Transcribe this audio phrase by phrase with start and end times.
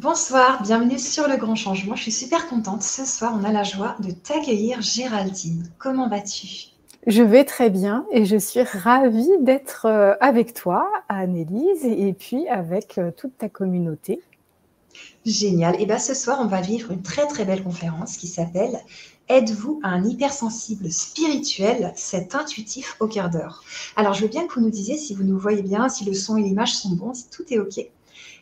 [0.00, 1.96] Bonsoir, bienvenue sur Le Grand Changement.
[1.96, 2.84] Je suis super contente.
[2.84, 5.68] Ce soir, on a la joie de t'accueillir, Géraldine.
[5.76, 6.68] Comment vas-tu?
[7.08, 12.46] Je vais très bien et je suis ravie d'être euh, avec toi, Annelise, et puis
[12.46, 14.20] avec euh, toute ta communauté.
[15.26, 15.74] Génial.
[15.82, 18.78] Et bien ce soir, on va vivre une très très belle conférence qui s'appelle
[19.28, 23.64] Êtes-vous un hypersensible spirituel, cet intuitif au cœur d'heure
[23.96, 26.14] Alors, je veux bien que vous nous disiez si vous nous voyez bien, si le
[26.14, 27.80] son et l'image sont bons, si tout est OK.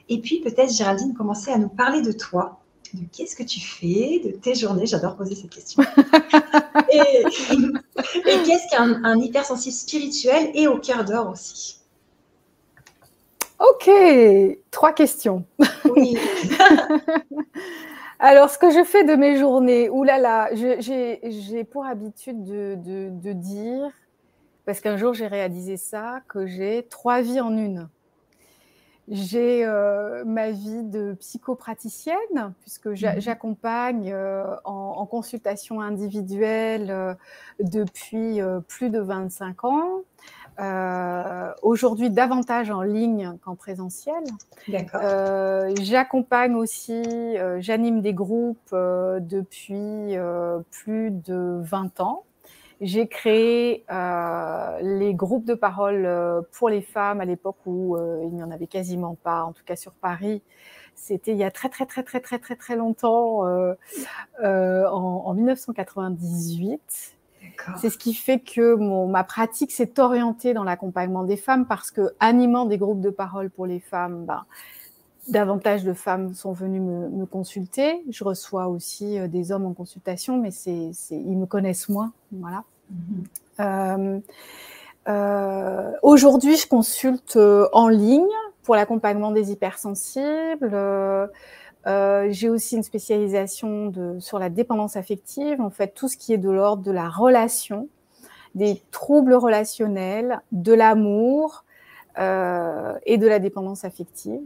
[0.09, 2.61] Et puis, peut-être, Géraldine, commencer à nous parler de toi,
[2.95, 4.87] de qu'est-ce que tu fais, de tes journées.
[4.87, 5.83] J'adore poser cette question.
[6.93, 7.25] et,
[8.45, 11.81] qu'est-ce qu'un hypersensible spirituel et au cœur d'or aussi?
[13.59, 13.91] Ok,
[14.71, 15.45] trois questions.
[15.85, 16.17] Oui.
[18.19, 23.91] Alors, ce que je fais de mes journées, oulala, j'ai pour habitude de, dire,
[24.65, 27.89] parce qu'un jour j'ai réalisé ça, que j'ai trois vies en une.
[29.09, 37.15] J'ai euh, ma vie de psychopraticienne, puisque mmh j'accompagne euh, en, consultation individuelle euh,
[37.61, 40.03] depuis plus de 25 ans.
[40.59, 44.25] Euh, aujourd'hui davantage en ligne qu'en présentiel.
[44.95, 50.17] Euh, J'accompagne aussi, euh, j'anime des groupes euh, depuis
[50.71, 52.25] plus de 20 ans.
[52.81, 56.09] J'ai créé les groupes de parole
[56.53, 59.77] pour les femmes à l'époque où il n'y en avait quasiment pas, en tout cas
[59.77, 60.43] sur Paris.
[60.95, 63.77] C'était il y a très très très très très très très longtemps, en,
[64.43, 67.17] en 1998.
[67.79, 71.91] C'est ce qui fait que mon, ma pratique s'est orientée dans l'accompagnement des femmes parce
[71.91, 74.45] que animant des groupes de parole pour les femmes, ben,
[75.29, 78.03] davantage de femmes sont venues me, consulter.
[78.11, 82.13] Je reçois aussi euh, des hommes en consultation, mais c'est, ils me connaissent moins.
[82.33, 82.65] Voilà.
[82.93, 83.25] Mm-hmm.
[83.61, 84.21] Euh,
[85.09, 87.39] euh, aujourd'hui, je consulte
[87.73, 88.25] en ligne
[88.63, 90.75] pour l'accompagnement des hypersensibles.
[91.87, 96.33] Euh, j'ai aussi une spécialisation de, sur la dépendance affective, en fait, tout ce qui
[96.33, 97.89] est de l'ordre de la relation,
[98.57, 101.65] des troubles relationnels, de l'amour
[102.19, 104.43] euh, et de la dépendance affective.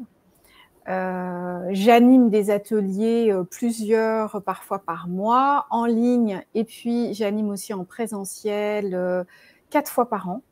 [0.88, 7.72] Euh, J'anime des ateliers, euh, plusieurs parfois par mois, en ligne, et puis j'anime aussi
[7.74, 9.24] en présentiel euh,
[9.70, 10.42] quatre fois par an.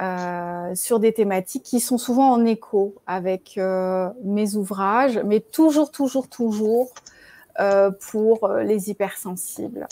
[0.00, 5.90] Euh, sur des thématiques qui sont souvent en écho avec euh, mes ouvrages, mais toujours,
[5.90, 6.92] toujours, toujours
[8.12, 9.88] pour les hypersensibles.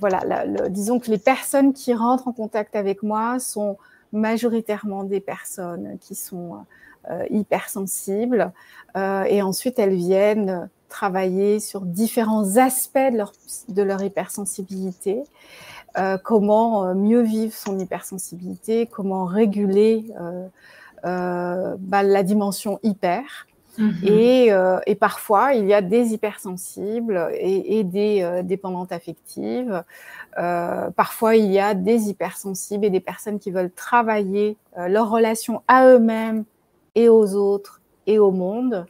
[0.00, 3.78] voilà, disons que les personnes qui rentrent en contact avec moi sont
[4.16, 6.64] majoritairement des personnes qui sont
[7.30, 8.52] hypersensibles
[8.96, 12.98] et ensuite elles viennent travailler sur différents aspects
[13.68, 15.22] de leur, hypersensibilité.
[15.98, 20.06] Euh, comment euh, mieux vivre son hypersensibilité, comment réguler
[21.04, 23.45] euh, bah, la dimension hyper.
[23.78, 23.94] Mhm.
[24.86, 29.84] Et, parfois, il y a des hypersensibles et, des dépendantes affectives.
[30.34, 35.86] parfois, il y a des hypersensibles et des personnes qui veulent travailler leur relation à
[35.86, 36.44] eux-mêmes
[36.94, 38.86] et aux autres et au monde.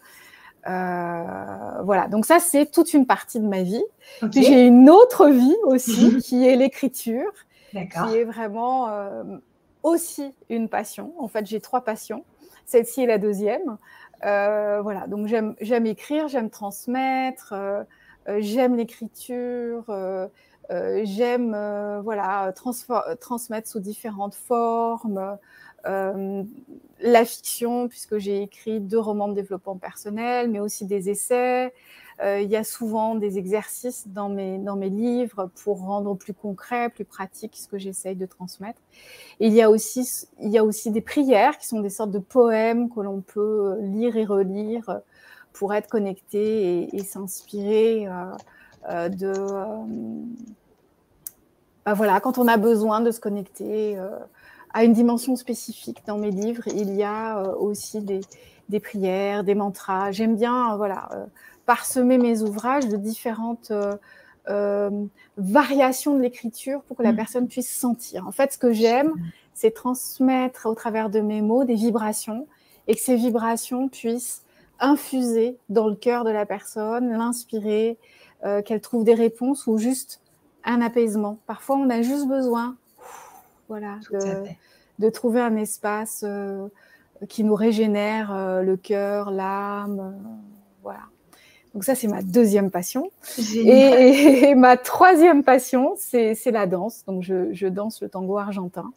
[0.69, 3.85] Euh, voilà, donc ça c'est toute une partie de ma vie.
[4.33, 7.31] J'ai une autre vie aussi qui est l'écriture,
[7.71, 9.23] qui est vraiment euh,
[9.83, 11.13] aussi une passion.
[11.19, 12.25] En fait, j'ai trois passions.
[12.65, 13.77] Celle-ci est la deuxième.
[14.27, 17.55] Euh, voilà, donc j'aime écrire, j'aime transmettre,
[18.39, 19.85] j'aime l'écriture,
[21.05, 22.53] j'aime voilà
[23.21, 25.39] transmettre sous différentes formes.
[25.87, 26.43] Euh,
[27.01, 31.73] la fiction, puisque j'ai écrit deux romans de développement personnel, mais aussi des essais.
[32.23, 36.33] Euh, il y a souvent des exercices dans mes, dans mes livres pour rendre plus
[36.33, 38.81] concret, plus pratique ce que j'essaye de transmettre.
[39.41, 42.11] Et il y, a aussi, il y a aussi des prières qui sont des sortes
[42.11, 45.01] de poèmes que l'on peut lire et relire
[45.53, 48.09] pour être connecté et, s'inspirer
[48.89, 49.33] euh, de...
[51.85, 53.97] Bah voilà, quand on a besoin de se connecter
[54.77, 56.03] à une dimension spécifique.
[56.07, 60.13] Dans mes livres, il y a euh, aussi des, prières, des mantras.
[60.13, 61.27] J'aime bien euh, euh,
[61.67, 63.73] parsemer mes ouvrages de différentes
[65.37, 67.17] variations de l'écriture pour que la mm.
[67.17, 68.29] personne puisse sentir.
[68.29, 69.13] En fait, ce que j'aime,
[69.55, 72.47] c'est transmettre au travers de mes mots des vibrations
[72.87, 74.45] et que ces vibrations puissent
[74.79, 77.99] infuser dans le cœur de la personne, l'inspirer,
[78.65, 80.21] qu'elle trouve des réponses ou juste
[80.67, 81.39] un apaisement.
[81.47, 82.77] Parfois, on a juste besoin
[83.69, 83.99] voilà,
[84.99, 86.69] de, trouver un espace euh,
[87.29, 90.01] qui nous régénère euh, le cœur, l'âme.
[90.01, 90.31] Euh,
[90.83, 91.01] voilà.
[91.77, 93.13] Donc ça, c'est ma deuxième passion.
[93.55, 97.05] Et, ma troisième passion, c'est la danse.
[97.07, 98.93] Donc je, danse le tango argentin.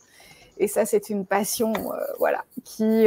[0.58, 1.74] Et ça, c'est une passion,
[2.20, 3.06] voilà, qui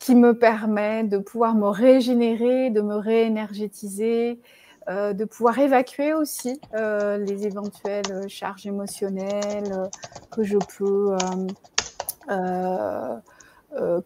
[0.00, 4.40] qui me permet de pouvoir me régénérer, de me réénergétiser,
[4.88, 9.86] euh, de pouvoir évacuer aussi euh, les éventuelles charges émotionnelles euh,
[10.30, 11.16] que je peux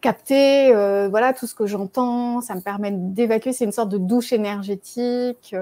[0.01, 0.71] capter,
[1.09, 5.55] voilà tout ce que j'entends, ça me permet d'évacuer, c'est une sorte de douche énergétique.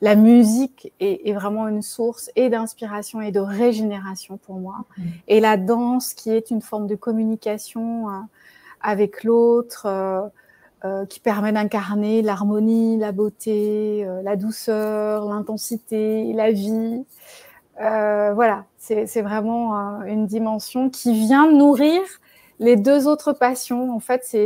[0.00, 4.84] la musique est, vraiment une source et d'inspiration et de régénération pour moi.
[4.96, 5.02] Mmh.
[5.28, 8.06] Et la danse qui est une forme de communication
[8.80, 9.86] avec l'autre,
[10.84, 17.04] euh, qui permet d'incarner l'harmonie, la beauté, euh, la douceur, l'intensité, la vie.
[17.80, 19.74] Euh, voilà, c'est vraiment
[20.04, 22.00] une dimension qui vient nourrir
[22.58, 23.92] les deux autres passions.
[23.92, 24.36] En fait,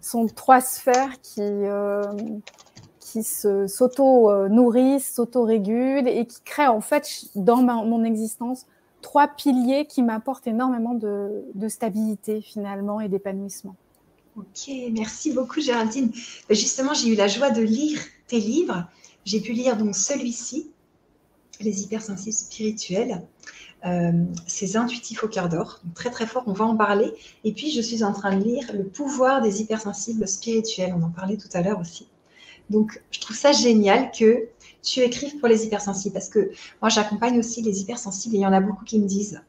[0.00, 1.42] sont trois sphères qui
[3.00, 8.66] qui s'auto-nourrissent, s'auto-régulent et qui créent en fait dans mon existence
[9.00, 13.76] trois piliers qui m'apportent énormément de stabilité finalement et d'épanouissement.
[14.36, 16.12] Ok, merci beaucoup Géraldine.
[16.50, 18.86] Justement, j'ai eu la joie de lire tes livres.
[19.24, 20.70] J'ai pu lire donc celui-ci,
[21.60, 23.22] Les hypersensibles spirituels.
[23.84, 27.12] Euh, c'est intuitif au cœur d'or, très très fort, on va en parler.
[27.44, 31.10] Et puis je suis en train de lire Le pouvoir des hypersensibles spirituels, on en
[31.10, 32.08] parlait tout à l'heure aussi.
[32.70, 34.48] Donc je trouve ça génial que
[34.82, 36.50] tu écrives pour les hypersensibles parce que
[36.80, 39.40] moi j'accompagne aussi les hypersensibles et il y en a beaucoup qui me disent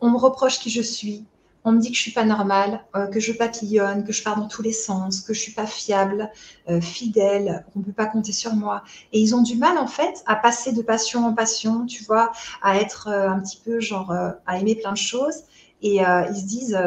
[0.00, 1.24] on me reproche qui je suis,
[1.66, 4.36] on me dit que je suis pas normale, euh, que je papillonne, que je pars
[4.36, 6.30] dans tous les sens, que je suis pas fiable,
[6.70, 8.84] euh, fidèle, qu'on peut pas compter sur moi.
[9.12, 12.30] Et ils ont du mal en fait à passer de passion en passion, tu vois,
[12.62, 14.14] à être euh, un petit peu genre
[14.46, 15.42] à aimer plein de choses.
[15.82, 16.78] Et ils se disent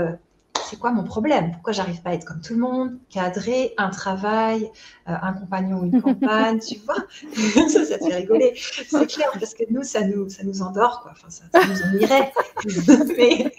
[0.69, 1.51] c'est quoi mon problème?
[1.51, 4.69] Pourquoi j'arrive pas à être comme tout le monde, cadrer un travail,
[5.07, 7.03] euh, un compagnon ou une compagne, tu vois?
[7.69, 8.53] Ça, ça te fait rigoler.
[8.55, 11.11] C'est clair, parce que nous, ça nous, ça nous endort, quoi.
[11.11, 12.31] Enfin, ça, nous ennuierait.
[13.17, 13.51] Mais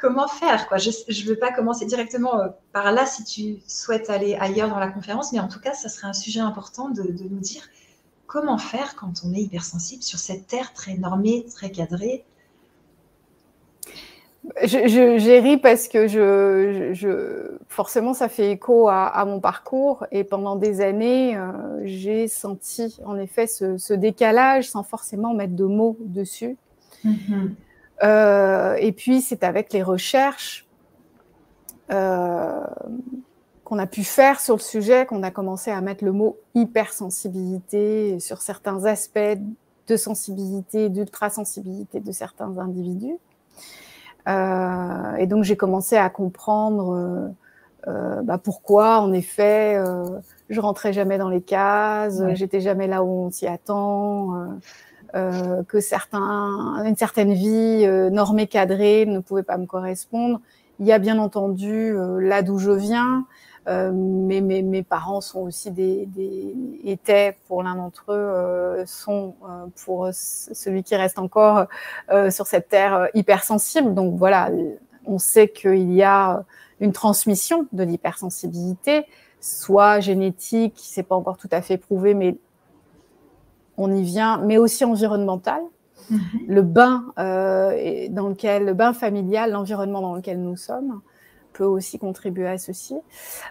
[0.00, 0.78] comment faire, quoi?
[0.78, 4.78] Je ne veux pas commencer directement euh, par là si tu souhaites aller ailleurs dans
[4.78, 7.62] la conférence, mais en tout cas, ça serait un sujet important de, de nous dire
[8.26, 12.24] comment faire quand on est hypersensible sur cette terre très normée, très cadrée
[14.62, 20.80] j'ai ri parce que je, forcément, ça fait écho à, mon parcours et pendant des
[20.80, 21.52] années, euh,
[21.84, 26.56] j'ai senti en effet ce, décalage sans forcément mettre de mots dessus.
[27.04, 27.50] Mm-hmm.
[28.02, 30.66] Euh, et puis, c'est avec les recherches
[31.90, 32.64] euh,
[33.64, 38.20] qu'on a pu faire sur le sujet qu'on a commencé à mettre le mot hypersensibilité
[38.20, 39.38] sur certains aspects
[39.88, 43.16] de sensibilité, d'ultrasensibilité de certains individus.
[44.28, 47.28] Euh, et donc j'ai commencé à comprendre euh,
[47.88, 49.80] euh, bah, pourquoi, en effet,
[50.48, 54.58] je rentrais jamais dans les cases, j'étais jamais là où on s'y attend.
[55.14, 60.40] Euh, que certains, une certaine vie euh, normée, cadrée ne pouvait pas me correspondre.
[60.78, 63.22] Il y a bien entendu là d'où je viens, euh,
[63.66, 66.54] mais mes, mes, parents sont aussi des, des
[66.84, 71.66] étaient pour l'un d'entre eux, euh, sont euh, pour celui qui reste encore
[72.30, 73.94] sur cette terre hypersensible.
[73.94, 74.50] Donc voilà,
[75.04, 76.44] on sait qu'il y a
[76.80, 79.06] une transmission de l'hypersensibilité,
[79.40, 82.36] soit génétique, c'est pas encore tout à fait prouvé, mais
[83.76, 85.60] on y vient, mais aussi environnemental.
[86.10, 86.18] Mm-hmm.
[86.48, 91.00] Le bain euh, dans lequel, le bain familial, l'environnement dans lequel nous sommes
[91.56, 92.96] peut aussi contribuer à ceci.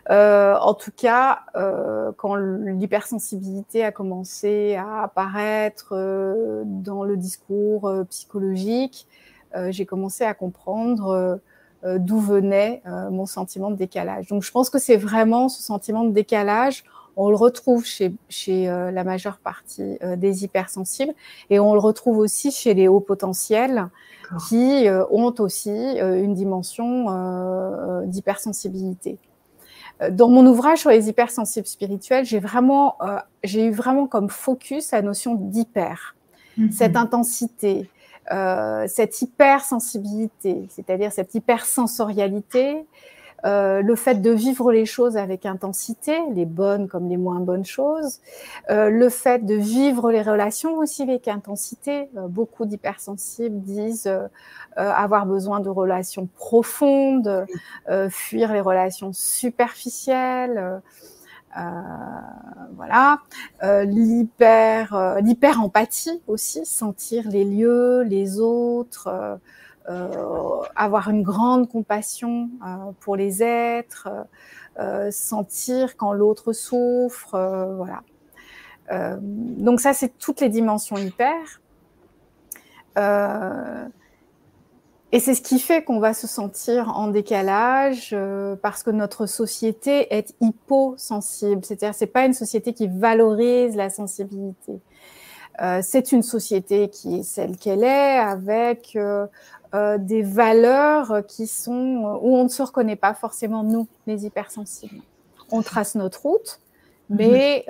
[0.09, 7.91] Euh, en tout cas, euh, quand l'hypersensibilité a commencé à apparaître euh, dans le discours
[8.09, 9.07] psychologique,
[9.69, 11.39] j'ai commencé à comprendre
[11.81, 14.27] d'où venait mon sentiment de décalage.
[14.27, 16.83] Donc je pense que c'est vraiment ce sentiment de décalage
[17.17, 21.13] on le retrouve chez, chez la majeure partie des hypersensibles
[21.49, 23.89] et on le retrouve aussi chez les hauts potentiels
[24.47, 29.17] qui euh, ont aussi euh, une dimension euh, d'hypersensibilité.
[30.11, 32.97] Dans mon ouvrage sur les hypersensibles spirituels, j'ai vraiment,
[33.45, 36.17] j'ai eu vraiment comme focus la notion d'hyper,
[36.57, 36.71] mm-hmm.
[36.71, 37.89] cette intensité,
[38.87, 42.85] cette hypersensibilité, c'est-à-dire cette hypersensorialité,
[43.45, 47.65] euh, le fait de vivre les choses avec intensité, les bonnes comme les moins bonnes
[47.65, 48.19] choses,
[48.71, 52.09] euh, le fait de vivre les relations aussi avec intensité.
[52.17, 54.11] Euh, beaucoup d'hypersensibles disent
[54.77, 57.45] avoir besoin de relations profondes,
[58.09, 60.81] fuir les relations superficielles.
[62.75, 63.19] voilà,
[63.61, 69.39] l'hyper, l'hyper empathie aussi, sentir les lieux, les autres,
[70.75, 74.09] avoir une grande compassion euh, pour les êtres,
[74.79, 77.31] euh, sentir quand l'autre souffre,
[77.75, 78.01] voilà.
[79.21, 81.61] donc ça, c'est toutes les dimensions hyper.
[85.11, 89.25] et c'est ce qui fait qu'on va se sentir en décalage euh, parce que notre
[89.27, 91.63] société est hyposensible.
[91.63, 94.81] C'est-à-dire, c'est pas une société qui valorise la sensibilité.
[95.61, 98.97] Euh, c'est une société qui est celle qu'elle est, avec
[99.73, 104.25] euh, euh, des valeurs qui sont où on ne se reconnaît pas forcément nous, les
[104.25, 105.01] hypersensibles.
[105.51, 106.59] On trace notre route,
[107.09, 107.17] mhm.
[107.17, 107.65] mais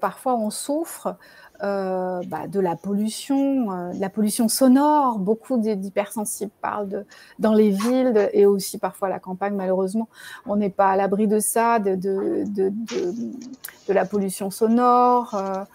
[0.00, 1.16] parfois on souffre
[1.60, 5.18] bah, de la pollution, de la pollution sonore.
[5.18, 7.04] Beaucoup d'hypersensibles parlent de,
[7.38, 10.08] dans les villes et aussi parfois à la campagne, malheureusement.
[10.46, 15.66] On n'est pas à l'abri de ça, de, de, de, la pollution sonore.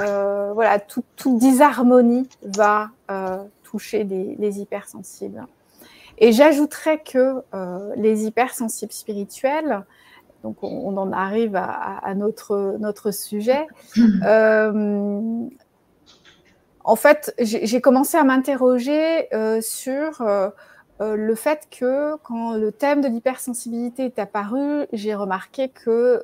[0.00, 5.46] Euh, voilà, toute disharmonie va euh, toucher les, hypersensibles.
[6.18, 9.84] Et j'ajouterais que euh, les hypersensibles spirituels,
[10.42, 13.66] donc on, en arrive à, notre, notre sujet,
[16.82, 19.28] en fait, j'ai commencé à m'interroger
[19.60, 20.24] sur
[20.98, 26.22] le fait que quand le thème de l'hypersensibilité est apparu, j'ai remarqué que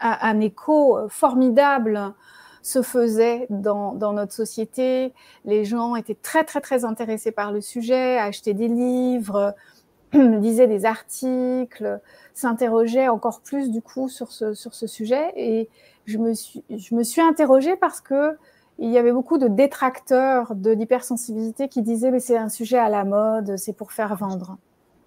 [0.00, 2.14] un, écho formidable
[2.62, 5.12] se faisait dans, notre société.
[5.44, 9.54] Les gens étaient très, très, très intéressés par le sujet, achetaient des livres,
[10.12, 12.00] lisaient des articles,
[12.34, 15.32] s'interrogeaient encore plus du coup sur ce, sur ce sujet.
[15.36, 15.68] Et
[16.06, 18.36] je me suis, je me suis interrogée parce que
[18.78, 22.88] il y avait beaucoup de détracteurs de l'hypersensibilité qui disaient mais c'est un sujet à
[22.88, 24.56] la mode, c'est pour faire vendre.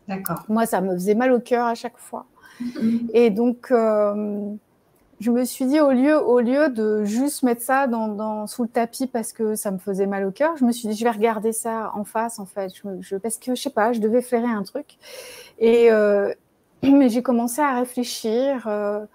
[0.08, 0.44] D'accord.
[0.50, 2.26] Moi, ça me faisait mal au cœur à chaque fois.
[2.62, 3.10] Mm-hmm.
[3.14, 4.54] Et donc, euh,
[5.20, 8.70] je me suis dit, au lieu, au lieu de juste mettre ça dans, sous le
[8.70, 11.12] tapis parce que ça me faisait mal au cœur, je me suis dit, je vais
[11.12, 12.72] regarder ça en face, en fait.
[13.00, 14.98] Je, parce que, je sais pas, je devais flairer un truc.
[15.58, 16.34] Et euh,
[16.84, 19.06] mais j'ai commencé à réfléchir euh,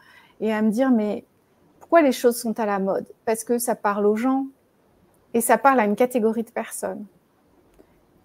[0.41, 1.25] et à me dire, mais
[1.81, 3.07] pourquoi les choses sont à la mode?
[3.27, 4.47] Parce que ça parle aux gens
[5.35, 7.05] et ça parle à une catégorie de personnes.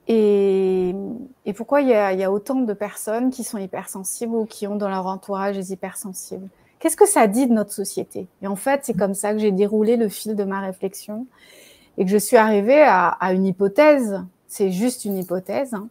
[0.08, 0.96] Et,
[1.46, 4.76] et pourquoi il y, y a autant de personnes qui sont hypersensibles ou qui ont
[4.76, 6.48] dans leur entourage des hypersensibles?
[6.86, 8.28] Qu'est-ce que ça dit de notre société?
[8.44, 11.26] Et en fait, c'est comme ça que j'ai déroulé le fil de ma réflexion
[11.98, 15.88] et que je suis arrivée à, une hypothèse, c'est juste une hypothèse, hein,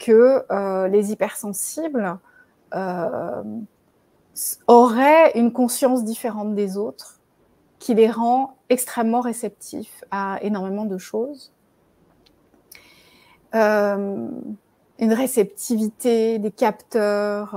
[0.00, 2.18] que euh, les hypersensibles
[2.74, 3.44] euh,
[4.66, 7.20] auraient une conscience différente des autres
[7.78, 11.52] qui les rend extrêmement réceptifs à énormément de choses.
[13.54, 14.26] Euh,
[14.98, 17.54] une réceptivité, des capteurs,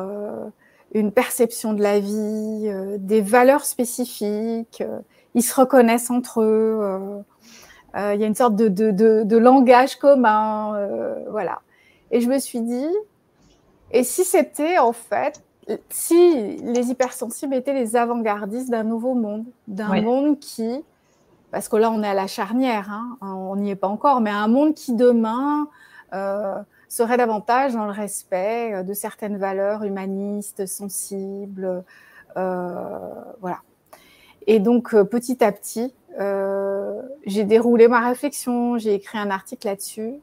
[0.94, 4.82] une perception de la vie, euh, des valeurs spécifiques.
[4.82, 5.00] Euh,
[5.36, 6.80] ils se reconnaissent entre eux.
[7.96, 10.78] Euh, il y a une sorte de, de, de, de langage commun,
[11.32, 11.62] voilà.
[12.12, 12.88] Et je me suis dit,
[13.92, 15.42] et si c'était en fait,
[15.90, 20.84] si les hypersensibles étaient les avant-gardistes d'un nouveau monde, d'un monde qui,
[21.52, 24.30] parce que là on est à la charnière, hein, on n'y est pas encore, mais
[24.30, 25.68] un monde qui demain
[26.88, 31.84] serait davantage dans le respect euh, de certaines valeurs humanistes, sensibles.
[32.38, 32.98] Euh,
[33.42, 33.60] voilà.
[34.46, 35.94] Et donc, euh, petit à petit,
[37.26, 40.16] j'ai déroulé ma réflexion, j'ai écrit un article là-dessus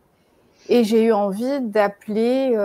[0.69, 2.59] et j'ai eu envie d'appeler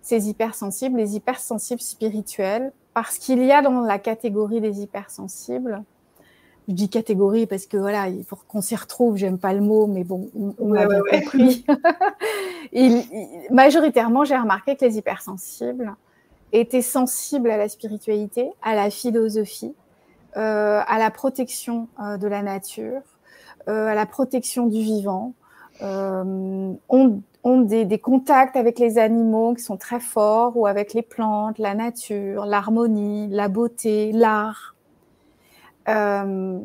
[0.00, 5.82] ces hypersensibles les hypersensibles spirituels parce qu'il y a dans la catégorie des hypersensibles
[6.68, 9.16] je dis catégorie parce que voilà, il faut qu'on s'y retrouve.
[9.16, 11.64] J'aime pas le mot, mais bon, on, a bien compris.
[13.50, 15.94] majoritairement, j'ai remarqué que les hypersensibles
[16.52, 19.74] étaient sensibles à la spiritualité, à la philosophie,
[20.36, 23.00] euh, à la protection euh, de la nature,
[23.68, 25.34] euh, à la protection du vivant,
[25.82, 26.78] ont,
[27.44, 31.58] ont des, des, contacts avec les animaux qui sont très forts ou avec les plantes,
[31.58, 34.75] la nature, l'harmonie, la beauté, l'art.
[35.88, 36.58] Euh,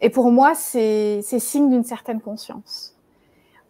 [0.00, 2.96] et pour moi, c'est signe d'une certaine conscience.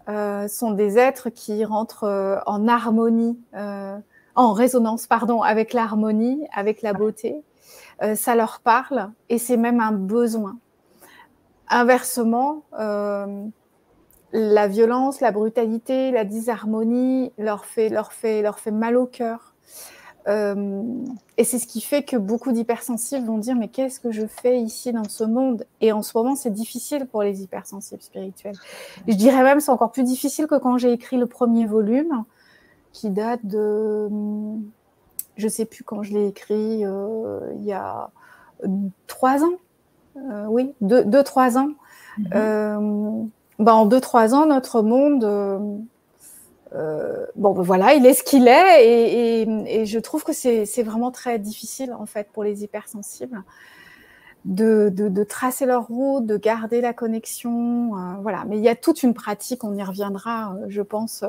[0.08, 3.98] Euh, sont des êtres qui rentrent euh, en harmonie, euh,
[4.36, 7.42] en résonance, pardon, avec l'harmonie, avec la beauté.
[8.14, 10.58] Ça leur parle et c'est même un besoin.
[11.68, 12.62] Inversement,
[14.32, 19.54] la violence, la brutalité, la disharmonie leur fait, leur fait, leur fait mal au cœur.
[20.28, 20.82] Euh,
[21.36, 24.60] et c'est ce qui fait que beaucoup d'hypersensibles vont dire mais qu'est-ce que je fais
[24.60, 25.64] ici dans ce monde?
[25.80, 28.56] Et en ce moment, c'est difficile pour les hypersensibles spirituels.
[29.06, 32.24] Je dirais même c'est encore plus difficile que quand j'ai écrit le premier volume,
[32.92, 34.08] qui date de,
[35.36, 38.10] je sais plus quand je l'ai écrit, euh, il y a
[39.06, 39.58] trois ans,
[40.16, 41.68] euh, oui, deux, deux, trois ans.
[42.34, 43.22] Euh,
[43.58, 45.24] ben, en deux, trois ans, notre monde
[46.74, 50.32] euh, bon, ben voilà, il est ce qu'il est, et, et, et, je trouve que
[50.32, 53.44] c'est vraiment très difficile en fait pour les hypersensibles
[54.46, 57.96] de, tracer leur route, de garder la connexion.
[57.96, 58.44] Euh, voilà.
[58.46, 61.24] Mais il y a toute une pratique, on y reviendra, euh, je pense.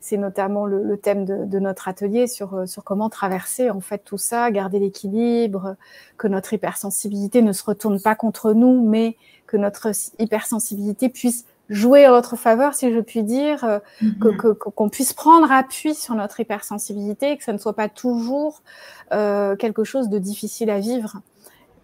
[0.00, 4.50] C'est notamment le, thème de, notre atelier sur, sur comment traverser en fait tout ça,
[4.50, 5.76] garder l'équilibre,
[6.16, 12.06] que notre hypersensibilité ne se retourne pas contre nous, mais que notre hypersensibilité puisse jouer
[12.06, 14.54] en notre faveur, si je puis dire, mm-hmm.
[14.58, 18.62] qu'on puisse prendre appui sur notre hypersensibilité, que ça ne soit pas toujours
[19.10, 21.22] quelque chose de difficile à vivre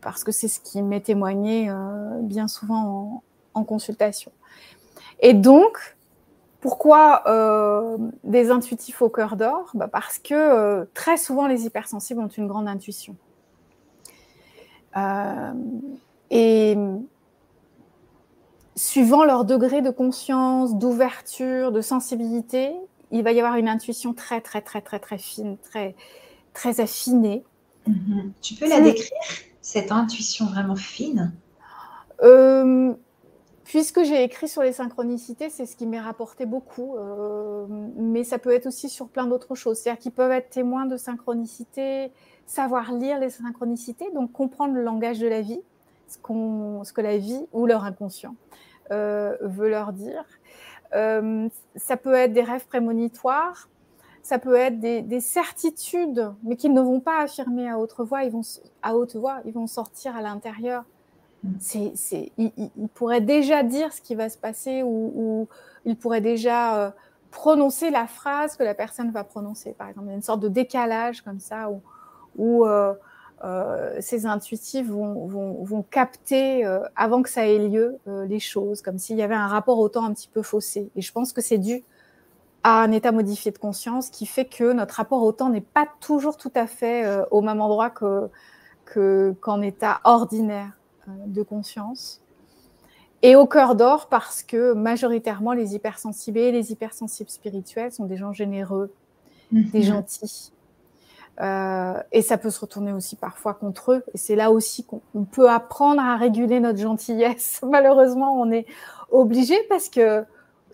[0.06, 3.24] parce que c'est ce qui m'est témoigné euh, bien souvent
[3.54, 4.30] en, consultation.
[5.18, 5.96] Et donc,
[6.60, 9.72] pourquoi euh, des intuitifs au cœur d'or?
[9.74, 13.16] Bah, Parce que euh, très souvent, les hypersensibles ont une grande intuition.
[16.30, 16.78] et
[18.76, 22.74] suivant leur degré de conscience, d'ouverture, de sensibilité,
[23.10, 25.94] il va y avoir une intuition très, très, très, très, très fine, très,
[26.52, 27.44] très affinée.
[27.88, 28.30] Mm-hmm.
[28.42, 29.10] Tu peux la décrire
[29.60, 31.32] cette intuition vraiment fine?
[32.22, 32.94] Euh,
[33.66, 37.66] Puisque j'ai écrit sur les synchronicités, c'est ce qui m'est rapporté beaucoup, euh,
[37.96, 39.78] mais ça peut être aussi sur plein d'autres choses.
[39.78, 42.12] C'est-à-dire qu'ils peuvent être témoins de synchronicité,
[42.46, 45.60] savoir lire les synchronicités, donc comprendre le langage de la vie,
[46.08, 48.34] ce, ce que la vie ou leur inconscient
[48.90, 50.24] euh, veut leur dire.
[50.92, 53.68] ça peut être des rêves prémonitoires,
[54.26, 58.32] ça peut être des, certitudes, mais qu'ils ne vont pas affirmer à haute voix, ils
[58.32, 58.40] vont,
[58.82, 60.84] à haute voix, ils vont sortir à l'intérieur.
[61.60, 65.46] C'est, ils, pourraient déjà dire ce qui va se passer ou,
[65.84, 66.90] ils pourraient déjà euh,
[67.30, 69.74] prononcer la phrase que la personne va prononcer.
[69.74, 71.70] Par exemple, il y a une sorte de décalage comme ça
[72.36, 72.94] où, euh,
[73.44, 76.64] euh, ces intuitifs vont, capter
[76.94, 80.04] avant que ça ait lieu les choses, comme s'il y avait un rapport au temps
[80.04, 80.90] un petit peu faussé.
[80.96, 81.84] Et je pense que c'est dû
[82.66, 85.86] à un état modifié de conscience qui fait que notre rapport au temps n'est pas
[86.00, 90.76] toujours tout à fait euh, au même endroit que, qu'en état ordinaire
[91.06, 92.20] euh, de conscience.
[93.22, 98.16] Et au cœur d'or parce que majoritairement les hypersensibles et les hypersensibles spirituels sont des
[98.16, 98.92] gens généreux,
[99.52, 99.70] mhm.
[99.70, 100.52] des gentils.
[101.40, 104.04] Euh, et ça peut se retourner aussi parfois contre eux.
[104.14, 107.60] Et c'est là aussi qu'on peut apprendre à réguler notre gentillesse.
[107.70, 108.66] Malheureusement, on est
[109.10, 110.24] obligé parce que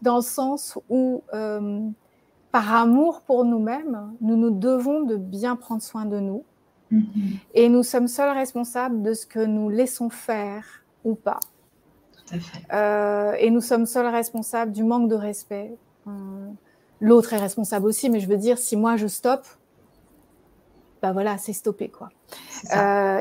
[0.03, 1.81] dans le sens où, euh,
[2.51, 6.45] par amour pour nous-mêmes, nous nous devons de bien prendre soin de nous.
[6.93, 7.39] Mm-hmm.
[7.55, 10.65] Et nous sommes seuls responsables de ce que nous laissons faire
[11.05, 11.41] ou pas.
[12.13, 12.63] Tout à fait.
[12.73, 15.77] Euh, et nous sommes seuls responsables du manque de respect.
[17.01, 19.47] L'autre est responsable aussi, mais je veux dire, si moi je stoppe,
[21.03, 22.11] bah voilà, c'est stoppé quoi.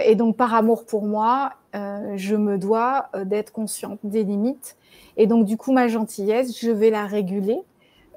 [0.06, 4.78] et donc par amour pour moi, je me dois d'être consciente des limites
[5.18, 7.60] et donc, du coup, ma gentillesse, je vais la réguler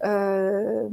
[0.04, 0.88] euh,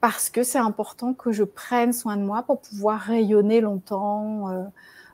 [0.00, 4.62] parce que c'est important que je prenne soin de moi pour pouvoir rayonner longtemps euh,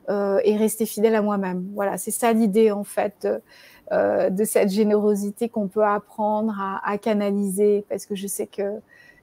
[0.09, 1.69] euh, et rester fidèle à moi-même.
[1.75, 3.29] Voilà, c'est ça l'idée, en fait,
[3.93, 8.81] de cette générosité qu'on peut apprendre à, canaliser parce que je sais que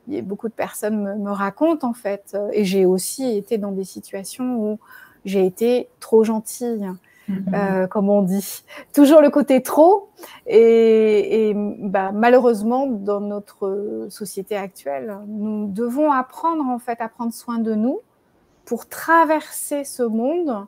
[0.07, 4.57] beaucoup de personnes me, me racontent, en fait, et j'ai aussi été dans des situations
[4.57, 4.79] où
[5.25, 6.89] j'ai été trop gentille.
[7.27, 7.45] Mhm.
[7.53, 8.63] Euh, comme on dit.
[8.93, 10.09] Toujours le côté trop.
[10.45, 17.59] Et, bah, malheureusement, dans notre société actuelle, nous devons apprendre en fait à prendre soin
[17.59, 17.99] de nous
[18.65, 20.65] pour traverser ce monde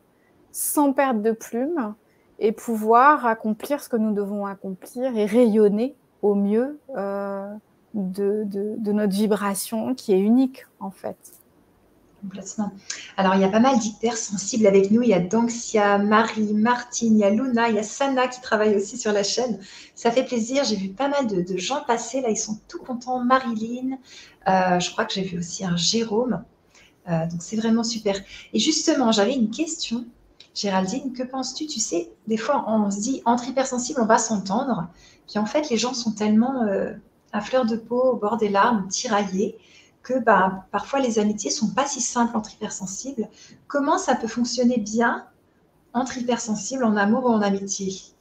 [0.52, 1.93] sans perdre de plume
[2.39, 7.54] et pouvoir accomplir ce que nous devons accomplir et rayonner au mieux euh,
[7.95, 11.17] de, notre vibration qui est unique en fait.
[12.21, 12.71] Complètement.
[13.17, 15.03] Alors, il y a pas mal d'hypersensibles avec nous.
[15.03, 18.41] Il y a Danxia, Marie, Martine, il y a Luna, il y a Sana qui
[18.41, 19.60] travaille aussi sur la chaîne.
[19.93, 20.63] Ça fait plaisir.
[20.63, 22.21] J'ai vu pas mal de, gens passer.
[22.21, 23.23] Là, ils sont tout contents.
[23.23, 23.97] Marilyn,
[24.47, 26.43] euh, je crois que j'ai vu aussi un Jérôme.
[27.10, 28.15] Euh, donc, c'est vraiment super.
[28.53, 30.05] Et justement, j'avais une question.
[30.55, 31.67] Géraldine, que penses-tu?
[31.67, 34.88] Tu sais, des fois, on se dit, entre hypersensibles, on va s'entendre.
[35.27, 36.93] Puis en fait, les gens sont tellement euh,
[37.36, 39.58] à fleur de peau, au bord des larmes, tiraillés
[40.04, 43.28] que bah, parfois les amitiés sont pas si simples entre hypersensibles.
[43.67, 45.28] Comment ça peut fonctionner bien
[45.93, 48.14] entre hypersensibles en amour ou en amitié?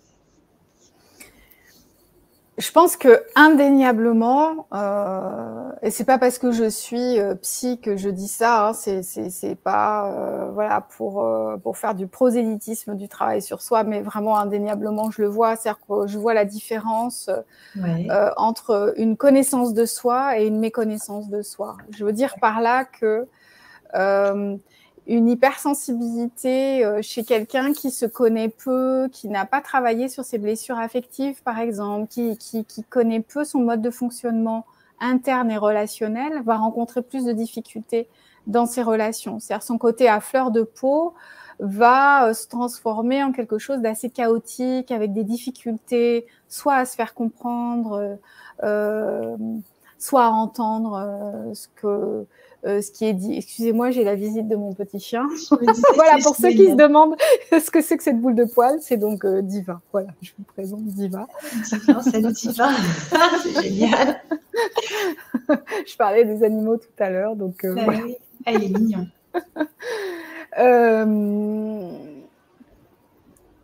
[2.65, 7.97] Je pense que indéniablement, euh, et c'est pas parce que je suis euh, psy que
[7.99, 13.07] je dis ça, hein, c'est pas euh, voilà pour euh, pour faire du prosélytisme du
[13.07, 17.29] travail sur soi, mais vraiment indéniablement je le vois, c'est-à-dire que je vois la différence
[17.77, 21.77] euh, entre une connaissance de soi et une méconnaissance de soi.
[21.91, 23.29] Je veux dire par là que
[25.07, 30.39] une hypersensibilité euh, chez quelqu'un qui se connaît peu, qui n'a pas travaillé sur ses
[30.39, 34.65] blessures affectives, par exemple, qui, qui, qui, connaît peu son mode de fonctionnement
[35.01, 38.09] interne et relationnel, va rencontrer plus de difficultés
[38.47, 39.41] dans ses relations.
[39.41, 41.15] C'est-à-dire son côté à fleur de peau
[41.59, 46.97] va euh, se transformer en quelque chose d'assez chaotique, avec des difficultés, soit à se
[46.97, 48.19] faire comprendre,
[48.63, 49.37] euh,
[49.99, 52.27] soit à entendre ce que
[52.67, 53.37] euh, ce qui est dit.
[53.37, 55.29] Excusez-moi, j'ai la visite de mon petit chien.
[55.95, 57.15] voilà, pour ceux qui se demandent
[57.51, 59.83] ce que c'est que cette boule de poil, c'est donc euh, Diva.
[59.93, 61.27] Voilà, je vous présente Diva.
[61.63, 62.71] Salut Diva.
[63.43, 64.23] c'est génial.
[65.87, 68.01] je parlais des animaux tout à l'heure, donc euh, ah voilà.
[68.47, 69.11] Elle est mignonne.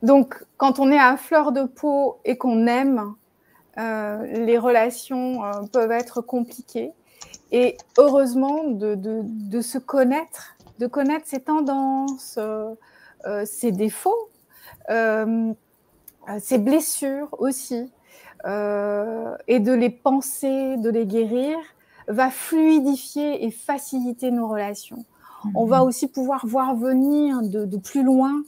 [0.02, 3.14] donc, quand on est à fleur de peau et qu'on aime,
[3.76, 5.40] les relations
[5.72, 6.92] peuvent être compliquées.
[7.52, 12.74] Et heureusement de, se connaître, de connaître ses tendances, euh,
[13.26, 14.30] euh, ses défauts,
[14.90, 15.52] euh,
[16.38, 17.90] ses blessures aussi,
[18.44, 21.58] et de les penser, de les guérir,
[22.08, 25.04] va fluidifier et faciliter nos relations.
[25.54, 25.88] On va mhm.
[25.88, 28.42] aussi pouvoir voir venir de, de plus loin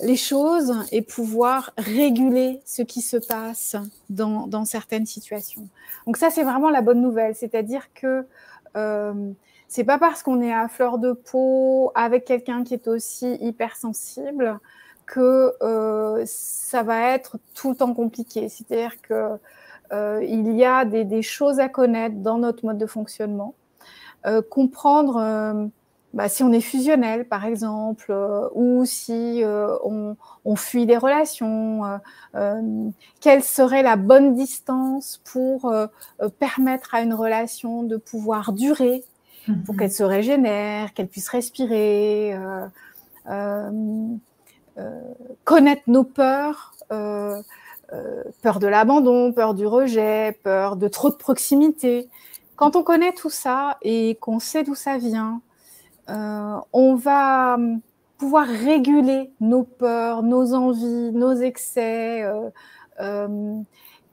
[0.00, 3.76] les choses et pouvoir réguler ce qui se passe
[4.10, 5.68] dans, dans certaines situations.
[6.06, 8.26] Donc ça, c'est vraiment la bonne nouvelle, c'est-à-dire que
[8.76, 9.32] euh,
[9.66, 14.60] c'est pas parce qu'on est à fleur de peau avec quelqu'un qui est aussi hypersensible
[15.06, 18.48] que euh, ça va être tout le temps compliqué.
[18.48, 19.38] C'est-à-dire que
[19.92, 23.54] euh, il y a des, des, choses à connaître dans notre mode de fonctionnement,
[24.26, 25.66] euh, comprendre euh,
[26.14, 31.82] bah, si on est fusionnel, par exemple, euh, ou si euh, on, fuit des relations,
[32.34, 32.88] euh,
[33.20, 35.72] quelle serait la bonne distance pour
[36.38, 39.04] permettre à une relation de pouvoir durer,
[39.66, 39.80] pour mhm.
[39.80, 42.34] qu'elle se régénère, qu'elle puisse respirer,
[45.44, 46.74] connaître nos peurs.
[46.88, 52.08] peur de l'abandon, peur du rejet, peur de trop de proximité.
[52.56, 55.47] Quand on connaît tout ça et qu'on sait d'où ça vient, euh,
[56.08, 57.80] on va hum,
[58.16, 62.50] pouvoir réguler nos peurs, nos envies, nos excès euh,
[62.98, 63.64] hum,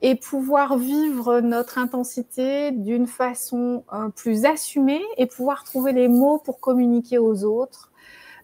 [0.02, 6.38] et pouvoir vivre notre intensité d'une façon euh, plus assumée et pouvoir trouver les mots
[6.38, 7.92] pour communiquer aux autres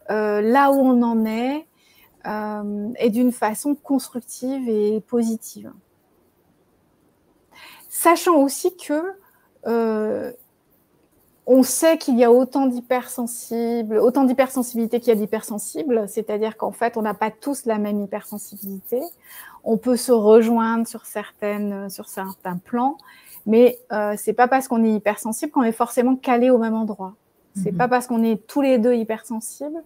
[0.10, 1.66] là où on en est
[3.00, 5.72] et d'une façon constructive et positive.
[7.88, 9.02] Sachant aussi que
[11.54, 16.72] on sait qu'il y a autant d'hypersensibles, autant d'hypersensibilité qu'il y a d'hypersensibles, c'est-à-dire qu'en
[16.72, 19.02] fait, on n'a pas tous la même hypersensibilité.
[19.66, 22.98] On peut se rejoindre sur certaines, sur certains plans,
[23.46, 27.16] mais euh, c'est pas parce qu'on est hypersensible qu'on est forcément calé au même endroit.
[27.62, 27.78] C'est mhm.
[27.78, 29.84] pas parce qu'on est tous les deux hypersensibles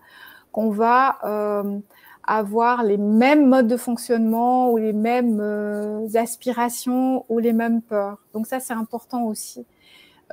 [0.51, 1.79] qu'on va euh,
[2.27, 8.19] avoir les mêmes modes de fonctionnement ou les mêmes euh, aspirations ou les mêmes peurs.
[8.35, 9.65] Donc ça, c'est important aussi.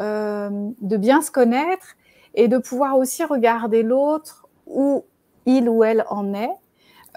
[0.00, 1.96] Euh, de bien se connaître
[2.34, 5.04] et de pouvoir aussi regarder l'autre où
[5.44, 6.52] il ou elle en est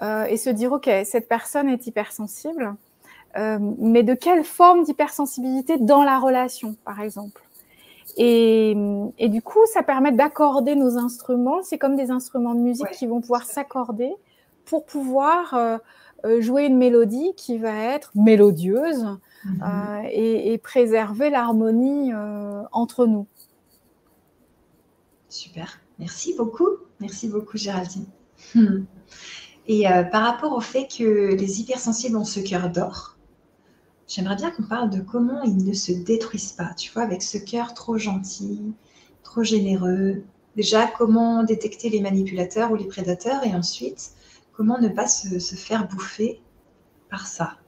[0.02, 2.74] euh, et se dire, OK, cette personne est hypersensible,
[3.38, 7.42] euh, mais de quelle forme d'hypersensibilité dans la relation, par exemple?
[8.18, 8.74] Et,
[9.20, 11.62] du coup, ça permet d'accorder nos instruments.
[11.62, 14.10] C'est comme des instruments de musique qui vont pouvoir s'accorder
[14.64, 15.80] pour pouvoir
[16.38, 19.06] jouer une mélodie qui va être mélodieuse,
[19.46, 19.62] Mhm.
[19.62, 23.26] Euh, et, préserver l'harmonie euh, entre nous.
[25.28, 26.68] Super, merci beaucoup.
[27.00, 28.06] Merci beaucoup Géraldine.
[28.54, 28.84] Hmm.
[29.66, 33.16] Et euh, par rapport au fait que les hypersensibles ont ce cœur d'or,
[34.08, 37.38] j'aimerais bien qu'on parle de comment ils ne se détruisent pas, tu vois, avec ce
[37.38, 38.74] cœur trop gentil,
[39.22, 40.22] trop généreux.
[40.56, 44.12] Déjà, comment détecter les manipulateurs ou les prédateurs et ensuite,
[44.52, 46.40] comment ne pas se faire bouffer
[47.10, 47.58] par ça?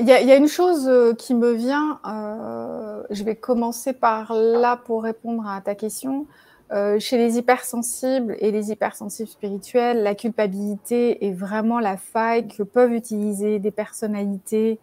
[0.00, 4.78] Il y, a une chose euh, qui me vient, euh, je vais commencer par là
[4.78, 6.26] pour répondre à ta question.
[6.72, 12.62] Euh, chez les hypersensibles et les hypersensibles spirituels, la culpabilité est vraiment la faille que
[12.62, 14.78] peuvent utiliser des personnalités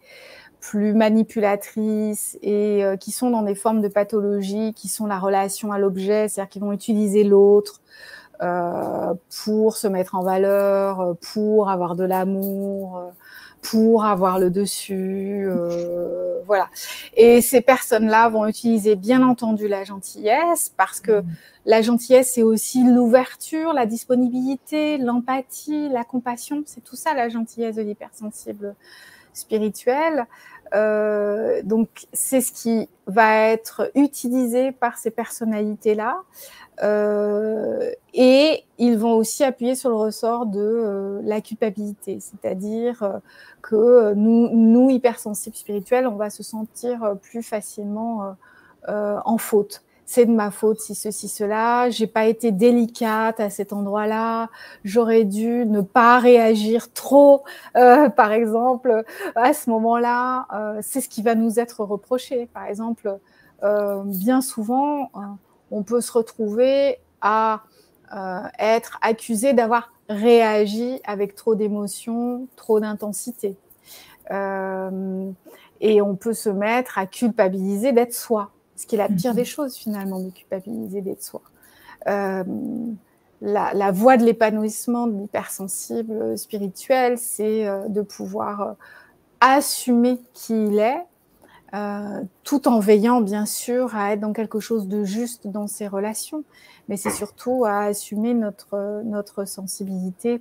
[0.60, 5.78] plus manipulatrices et qui sont dans des formes de pathologie, qui sont la relation à
[5.78, 7.80] l'objet, c'est-à-dire qu'ils vont utiliser l'autre
[9.44, 13.12] pour se mettre en valeur, pour avoir de l'amour
[13.62, 16.68] pour avoir le dessus, euh, voilà.
[17.16, 21.26] Et ces personnes-là vont utiliser bien entendu la gentillesse parce que mmh.
[21.66, 27.76] la gentillesse c'est aussi l'ouverture, la disponibilité, l'empathie, la compassion, c'est tout ça la gentillesse
[27.76, 28.74] de l'hypersensible
[29.32, 30.26] spirituel.
[30.74, 36.22] Euh, donc c'est ce qui va être utilisé par ces personnalités-là.
[36.82, 43.18] Euh, et ils vont aussi appuyer sur le ressort de euh, la culpabilité, c'est-à-dire euh,
[43.62, 48.36] que nous, nous, hypersensibles spirituels, on va se sentir plus facilement
[48.86, 53.74] en faute c'est de ma faute si ceci cela, j'ai pas été délicate à cet
[53.74, 54.48] endroit-là,
[54.82, 57.44] j'aurais dû ne pas réagir trop,
[57.76, 59.04] euh, par exemple,
[59.36, 62.48] à ce moment-là, euh, c'est ce qui va nous être reproché.
[62.54, 63.18] Par exemple,
[63.62, 65.10] euh, bien souvent,
[65.70, 67.64] on peut se retrouver à
[68.58, 73.58] être accusé d'avoir réagi avec trop d'émotions, trop d'intensité.
[75.80, 79.40] et on peut se mettre à culpabiliser d'être soi ce qui est la pire des
[79.40, 79.46] mhm.
[79.46, 81.42] choses finalement, de culpabiliser d'être soi.
[82.06, 82.44] Euh,
[83.40, 88.72] la, voie de l'épanouissement de l'hypersensible spirituel, c'est euh, de pouvoir euh,
[89.40, 91.04] assumer qui il est,
[92.44, 96.44] tout en veillant bien sûr à être dans quelque chose de juste dans ses relations,
[96.88, 100.40] mais c'est surtout à assumer notre, notre sensibilité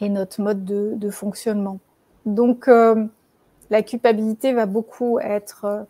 [0.00, 1.78] et notre mode de, de fonctionnement.
[2.24, 2.70] Donc
[3.68, 5.86] la culpabilité va beaucoup être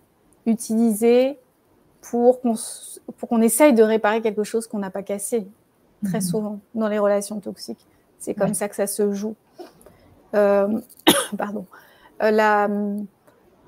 [0.47, 1.39] utiliser
[2.01, 2.55] pour qu'on
[3.17, 5.47] pour qu'on essaye de réparer quelque chose qu'on n'a pas cassé
[6.05, 6.23] très mhm.
[6.23, 7.87] souvent dans les relations toxiques.
[8.19, 9.35] C'est comme ça que ça se joue.
[10.35, 10.81] Euh,
[11.39, 11.67] pardon.
[12.23, 12.99] Euh,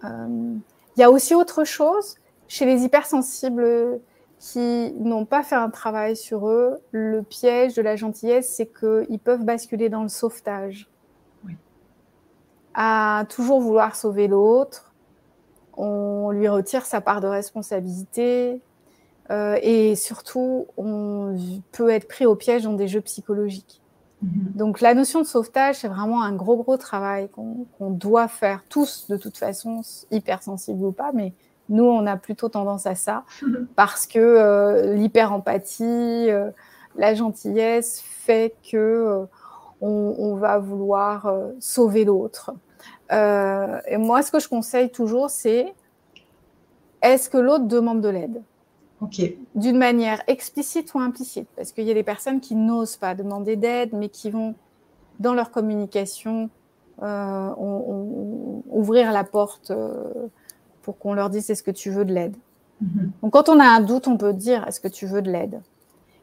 [0.04, 0.54] euh,
[0.96, 2.16] il y a aussi autre chose
[2.48, 4.00] chez les hypersensibles
[4.38, 6.80] qui n'ont pas fait un travail sur eux.
[6.90, 10.88] Le piège de la gentillesse, c'est qu'ils peuvent basculer dans le sauvetage.
[12.78, 14.85] À toujours vouloir sauver l'autre,
[15.76, 18.60] on lui retire sa part de responsabilité
[19.30, 21.36] euh, et surtout, on
[21.72, 23.80] peut être pris au piège dans des jeux psychologiques.
[24.22, 24.52] Mhm.
[24.54, 29.08] Donc la notion de sauvetage, c'est vraiment un gros, gros travail qu'on doit faire tous,
[29.08, 31.32] de toute façon, hypersensibles ou pas, mais
[31.68, 33.66] nous, on a plutôt tendance à ça, mhm.
[33.74, 36.50] parce que euh, l'hyper-empathie, euh,
[36.96, 39.26] la gentillesse fait que
[39.82, 42.52] on, va vouloir sauver l'autre.
[43.12, 45.74] Euh, et moi, ce que je conseille toujours, c'est
[47.02, 48.42] est-ce que l'autre demande de l'aide?
[49.54, 51.48] D'une manière explicite ou implicite.
[51.54, 54.54] Parce qu'il y a des personnes qui n'osent pas demander d'aide, mais qui vont,
[55.20, 56.50] dans leur communication,
[57.02, 57.50] euh,
[58.70, 60.04] ouvrir la porte euh,
[60.82, 62.36] pour qu'on leur dise est-ce que tu veux de l'aide?
[62.80, 63.12] Mhm.
[63.22, 65.60] Donc, quand on a un doute, on peut dire est-ce que tu veux de l'aide?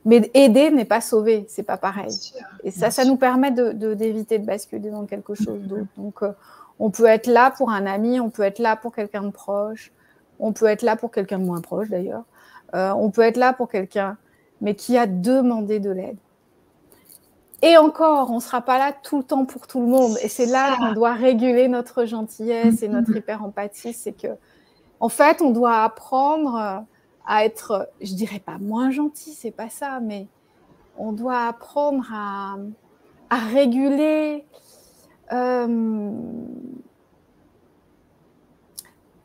[0.05, 2.11] Mais aider n'est pas sauver, c'est pas pareil.
[2.63, 5.87] et ça, ça nous permet d'éviter de, de, basculer dans quelque chose d'autre.
[5.95, 6.21] Donc,
[6.83, 9.93] on peut être là pour un ami, on peut être là pour quelqu'un de proche,
[10.37, 12.25] on peut être là pour quelqu'un de moins proche d'ailleurs,
[12.75, 14.17] euh, on peut être là pour quelqu'un,
[14.59, 16.17] mais qui a demandé de l'aide.
[17.61, 20.17] Et encore, on ne sera pas là tout le temps pour tout le monde.
[20.21, 23.93] Et c'est là qu'on doit réguler notre gentillesse et notre hyper-empathie.
[23.93, 24.35] C'est que,
[24.99, 26.83] en fait, on doit apprendre
[27.25, 30.27] à être, je dirais pas moins gentil, c'est pas ça, mais
[30.97, 32.57] on doit apprendre à,
[33.29, 34.45] à réguler
[35.33, 36.31] euh,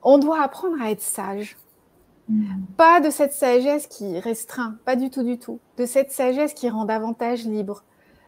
[0.03, 1.57] on doit apprendre à être sage.
[2.29, 2.63] Mm.
[2.77, 5.61] Pas de cette sagesse qui restreint, pas du tout, du tout.
[5.77, 7.85] De cette sagesse qui rend davantage libre.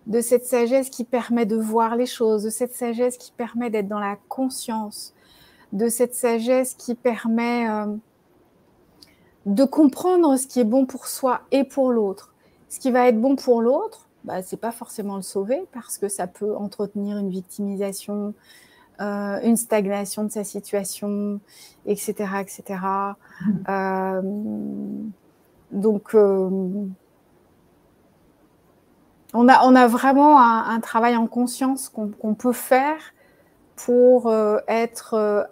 [0.07, 2.45] De cette sagesse qui permet de voir les choses.
[2.45, 5.15] De cette sagesse qui permet d'être dans la conscience.
[5.73, 7.87] De cette sagesse qui permet euh,
[9.47, 12.35] de comprendre ce qui est bon pour soi et pour l'autre.
[12.69, 16.09] Ce qui va être bon pour l'autre, bah, c'est pas forcément le sauver parce que
[16.09, 18.35] ça peut entretenir une victimisation,
[19.01, 21.41] euh, une stagnation de sa situation,
[21.87, 22.81] etc., etc.
[23.41, 23.53] Mmh.
[23.69, 24.23] Euh,
[25.73, 26.51] donc, euh,
[29.33, 32.99] on, a, on a vraiment un, travail en conscience qu'on peut faire
[33.77, 34.31] pour
[34.67, 35.49] être,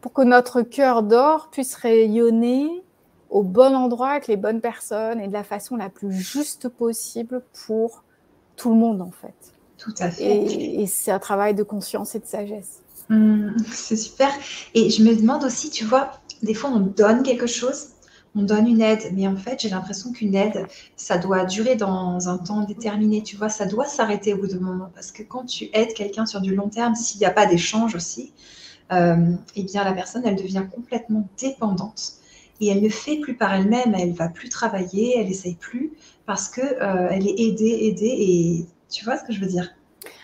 [0.00, 2.82] pour que notre cœur d'or puisse rayonner
[3.30, 7.42] au bon endroit avec les bonnes personnes et de la façon la plus juste possible
[7.66, 8.02] pour
[8.56, 9.54] tout le monde en fait.
[9.78, 10.44] Tout à fait.
[10.44, 12.82] Et, c'est un travail de conscience et de sagesse.
[13.08, 14.30] Mmh, c'est super.
[14.74, 16.10] Et je me demande aussi, tu vois,
[16.42, 17.90] des fois on donne quelque chose,
[18.34, 20.66] on donne une aide, mais en fait j'ai l'impression qu'une aide,
[20.96, 24.60] ça doit durer dans un temps déterminé, tu vois, ça doit s'arrêter au bout d'un
[24.60, 24.90] moment.
[24.94, 27.94] Parce que quand tu aides quelqu'un sur du long terme, s'il n'y a pas d'échange
[27.94, 28.32] aussi,
[28.92, 32.19] euh, eh bien la personne, elle devient complètement dépendante
[32.60, 35.92] et elle ne fait plus par elle-même, elle va plus travailler, elle essaye plus
[36.26, 39.70] parce que euh, elle est aidée, aidée et tu vois ce que je veux dire?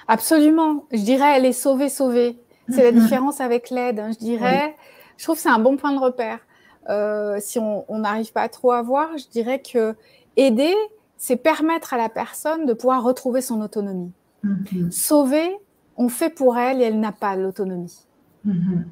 [0.09, 0.85] Absolument.
[0.93, 2.39] Je dirais elle est sauvée, sauvée.
[2.69, 3.01] C'est la mhm.
[3.01, 4.01] différence avec l'aide.
[4.01, 4.11] Hein.
[4.13, 4.75] Je dirais,
[5.17, 6.41] je trouve que c'est un bon point de repère.
[6.89, 9.95] Euh, si on n'arrive pas trop à voir, je dirais que
[10.37, 10.75] aider,
[11.17, 14.13] c'est permettre à la personne de pouvoir retrouver son autonomie.
[14.43, 14.91] Mhm.
[14.91, 15.57] Sauver,
[15.97, 18.07] on fait pour elle et elle n'a pas l'autonomie.
[18.45, 18.85] Mhm.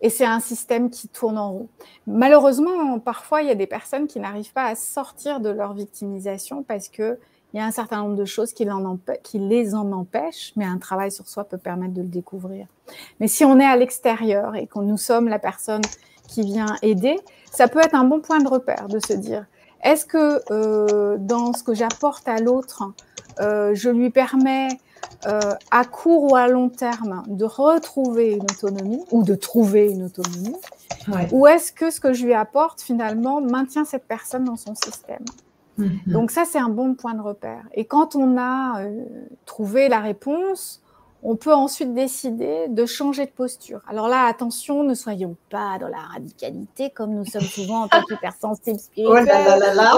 [0.00, 1.68] Et c'est un système qui tourne en rond.
[2.06, 6.62] Malheureusement, parfois, il y a des personnes qui n'arrivent pas à sortir de leur victimisation
[6.62, 7.18] parce qu'il
[7.54, 8.66] y a un certain nombre de choses qui,
[9.24, 12.66] qui, les en empêchent, mais un travail sur soi peut permettre de le découvrir.
[13.18, 15.82] Mais si on est à l'extérieur et que nous sommes la personne
[16.28, 17.18] qui vient aider,
[17.50, 19.46] ça peut être un bon point de repère de se dire,
[19.82, 22.84] est-ce que euh, dans ce que j'apporte à l'autre,
[23.40, 24.68] euh, je lui permets
[25.26, 30.04] euh, à court ou à long terme de retrouver une autonomie ou de trouver une
[30.04, 30.56] autonomie
[31.32, 35.24] Ou est-ce que ce que je lui apporte finalement maintient cette personne dans son système?
[35.76, 36.00] Mhm.
[36.06, 37.62] Donc ça, c'est un bon point de repère.
[37.74, 38.82] Et quand on a
[39.46, 40.82] trouvé la réponse,
[41.22, 43.80] on peut ensuite décider de changer de posture.
[43.88, 48.02] Alors là, attention, ne soyons pas dans la radicalité comme nous sommes souvent en tant
[48.08, 49.26] qu'hypersensibles spirituels.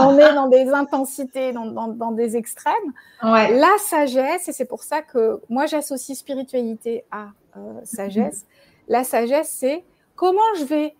[0.00, 2.74] On est dans des intensités, dans, des extrêmes.
[3.22, 8.46] La sagesse, et c'est pour ça que moi j'associe spiritualité à euh, sagesse.
[8.88, 9.84] La sagesse, c'est
[10.16, 10.94] comment je vais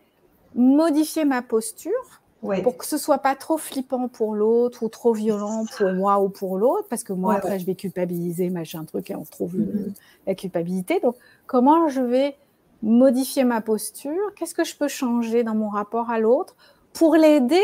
[0.54, 5.64] modifier ma posture pour que ce soit pas trop flippant pour l'autre ou trop violent
[5.76, 9.16] pour moi ou pour l'autre, parce que moi après je vais culpabiliser, machin truc, et
[9.16, 9.92] on trouve mm-hmm.
[10.26, 11.00] la culpabilité.
[11.00, 12.37] Donc comment je vais
[12.83, 14.35] modifier ma posture?
[14.37, 16.57] Qu'est-ce que je peux changer dans mon rapport à l'autre
[16.94, 17.62] pour l'aider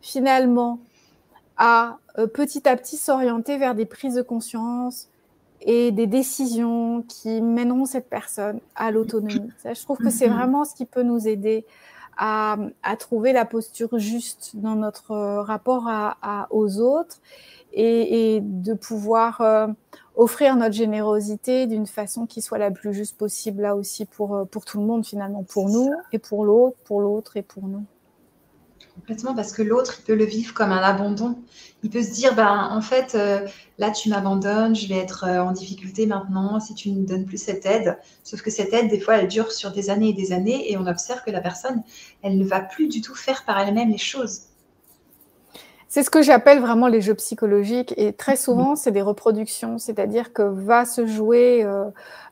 [0.00, 0.80] finalement
[1.56, 5.08] à euh, petit à petit s'orienter vers des prises de conscience
[5.62, 9.52] et des décisions qui mèneront cette personne à l'autonomie?
[9.64, 10.34] je trouve que c'est mm-hmm.
[10.34, 11.64] vraiment ce qui peut nous aider
[12.16, 12.58] à,
[12.98, 17.20] trouver la posture juste dans notre euh, rapport à, aux autres
[17.72, 19.68] et, de pouvoir euh,
[20.16, 24.44] offrir notre générosité d'une façon qui soit la plus juste possible là aussi pour, euh,
[24.44, 27.84] pour tout le monde finalement, pour nous et pour l'autre, pour l'autre et pour nous.
[28.94, 31.38] Complètement, parce que l'autre, il peut le vivre comme un abandon.
[31.82, 33.46] Il peut se dire, ben, en fait, euh,
[33.78, 37.24] là, tu m'abandonnes, je vais être euh, en difficulté maintenant si tu ne me donnes
[37.24, 37.98] plus cette aide.
[38.24, 40.76] Sauf que cette aide, des fois, elle dure sur des années et des années, et
[40.76, 41.82] on observe que la personne,
[42.22, 44.42] elle ne va plus du tout faire par elle-même les choses.
[45.88, 50.32] C'est ce que j'appelle vraiment les jeux psychologiques, et très souvent, c'est des reproductions, c'est-à-dire
[50.32, 51.86] que va se jouer euh,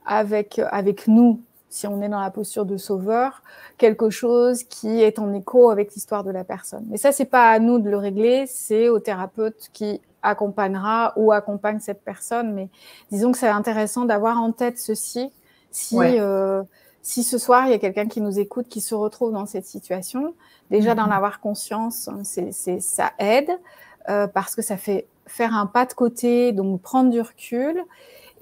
[0.06, 3.42] avec, avec nous si on est dans la posture de sauveur,
[3.76, 6.84] quelque chose qui est en écho avec l'histoire de la personne.
[6.88, 11.32] Mais ça, c'est pas à nous de le régler, c'est au thérapeute qui accompagnera ou
[11.32, 12.54] accompagne cette personne.
[12.54, 12.68] Mais
[13.10, 15.30] disons que c'est intéressant d'avoir en tête ceci.
[15.70, 16.62] Si, euh,
[17.02, 19.66] si ce soir, il y a quelqu'un qui nous écoute, qui se retrouve dans cette
[19.66, 20.34] situation,
[20.70, 21.12] déjà d'en mhm.
[21.12, 23.50] avoir conscience, c'est, ça aide
[24.08, 27.84] euh, parce que ça fait faire un pas de côté, donc prendre du recul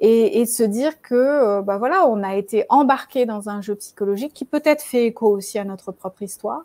[0.00, 3.74] et, et se dire que euh, bah voilà, on a été embarqué dans un jeu
[3.74, 6.64] psychologique qui peut-être fait écho aussi à notre propre histoire.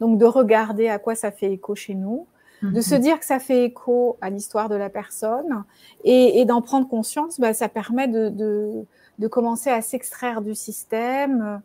[0.00, 2.26] Donc de regarder à quoi ça fait écho chez nous,
[2.62, 3.00] de se mhm.
[3.00, 5.64] dire que ça fait écho à l'histoire de la personne
[6.04, 8.84] et, et d'en prendre conscience, bah, ça permet de, de,
[9.18, 11.62] de commencer à s'extraire du système.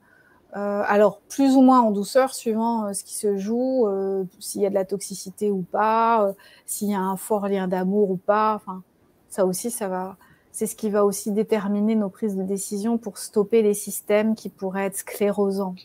[0.56, 4.62] Euh, alors plus ou moins en douceur suivant euh, ce qui se joue, euh, s'il
[4.62, 6.32] y a de la toxicité ou pas,
[6.66, 8.56] s'il y a un fort lien d'amour ou pas.
[8.56, 8.82] Enfin,
[9.28, 10.16] ça aussi, ça va,
[10.56, 14.48] c'est ce qui va aussi déterminer nos prises de décision pour stopper les systèmes qui
[14.48, 15.76] pourraient être sclérosants.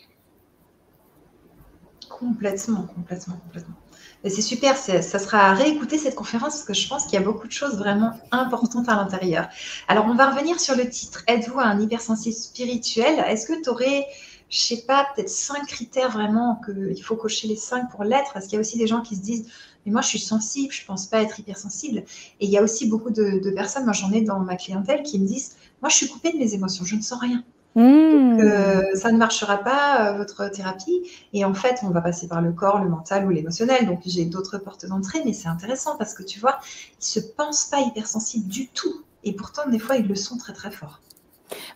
[2.09, 3.75] Complètement, complètement, complètement.
[4.23, 7.25] C'est super, ça sera à réécouter cette conférence parce que je pense qu'il y a
[7.25, 9.49] beaucoup de choses vraiment importantes à l'intérieur.
[9.89, 11.21] Alors, on va revenir sur le titre.
[11.27, 13.19] Êtes-vous un hypersensible spirituel?
[13.27, 14.05] Est-ce que tu aurais,
[14.47, 18.31] je sais pas, peut-être cinq critères vraiment qu'il faut cocher les cinq pour l'être?
[18.31, 19.51] Parce qu'il y a aussi des gens qui se disent
[19.85, 22.03] mais moi, je suis sensible, je ne pense pas être hypersensible.
[22.39, 25.19] Et il y a aussi beaucoup de, personnes, moi j'en ai dans ma clientèle, qui
[25.19, 27.43] me disent, moi, je suis coupée de mes émotions, je ne sens rien.
[27.73, 28.37] Hmm.
[28.41, 31.09] Euh, ça ne marchera pas, euh, votre thérapie.
[31.33, 33.87] Et en fait, on va passer par le corps, le mental ou l'émotionnel.
[33.87, 36.59] Donc, j'ai d'autres portes d'entrée, mais c'est intéressant parce que tu vois,
[36.99, 39.03] ils ne se pensent pas hypersensibles du tout.
[39.23, 40.99] Et pourtant, des fois, ils le sont très, très fort.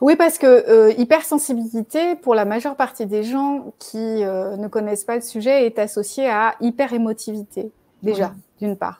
[0.02, 5.16] Oui, parce que euh, hypersensibilité, pour la majeure partie des gens qui ne connaissent pas
[5.16, 7.72] le sujet, est associée à hyperémotivité
[8.06, 9.00] déjà, d'une part.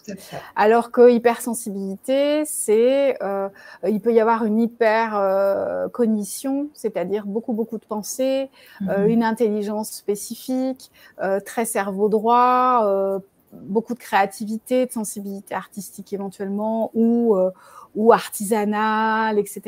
[0.56, 3.50] Alors que hypersensibilité, c'est, euh,
[3.88, 8.50] il peut y avoir une hyper euh, cognition, c'est-à-dire beaucoup beaucoup de pensées,
[8.90, 9.10] euh, mhm.
[9.10, 10.92] une intelligence spécifique,
[11.46, 13.22] très cerveau droit,
[13.54, 17.36] beaucoup de créativité, de sensibilité artistique éventuellement, ou
[17.96, 19.62] ou artisanale, etc.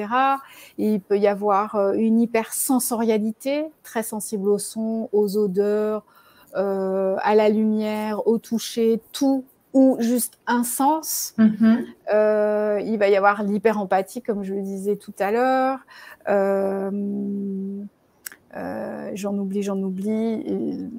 [0.78, 6.04] il peut y avoir une hypersensorialité, très sensible au son, aux odeurs,
[6.54, 11.36] à la lumière, au toucher, tout ou juste un sens.
[11.38, 11.86] Mm-hmm.
[12.14, 15.80] Euh, il va y avoir l'hyper-empathie, comme je le disais tout à l'heure.
[16.28, 16.90] Euh,
[19.14, 20.90] j'en oublie, j'en oublie.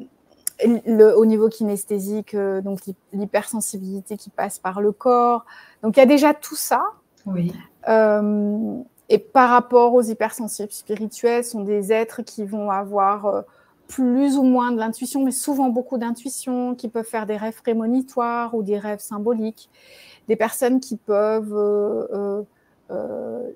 [0.64, 2.81] Le, au niveau kinesthésique, donc
[3.12, 5.45] l'hypersensibilité qui passe par le corps.
[5.83, 6.83] Donc il y a déjà tout ça.
[7.27, 7.53] Oui.
[9.09, 13.45] et par rapport aux hypersensibles spirituels, sont des êtres qui vont avoir
[13.89, 18.55] plus ou moins de l'intuition, mais souvent beaucoup d'intuition, qui peuvent faire des rêves prémonitoires
[18.55, 19.70] ou des rêves symboliques,
[20.28, 22.43] des personnes qui peuvent euh, euh,
[22.91, 23.51] euh,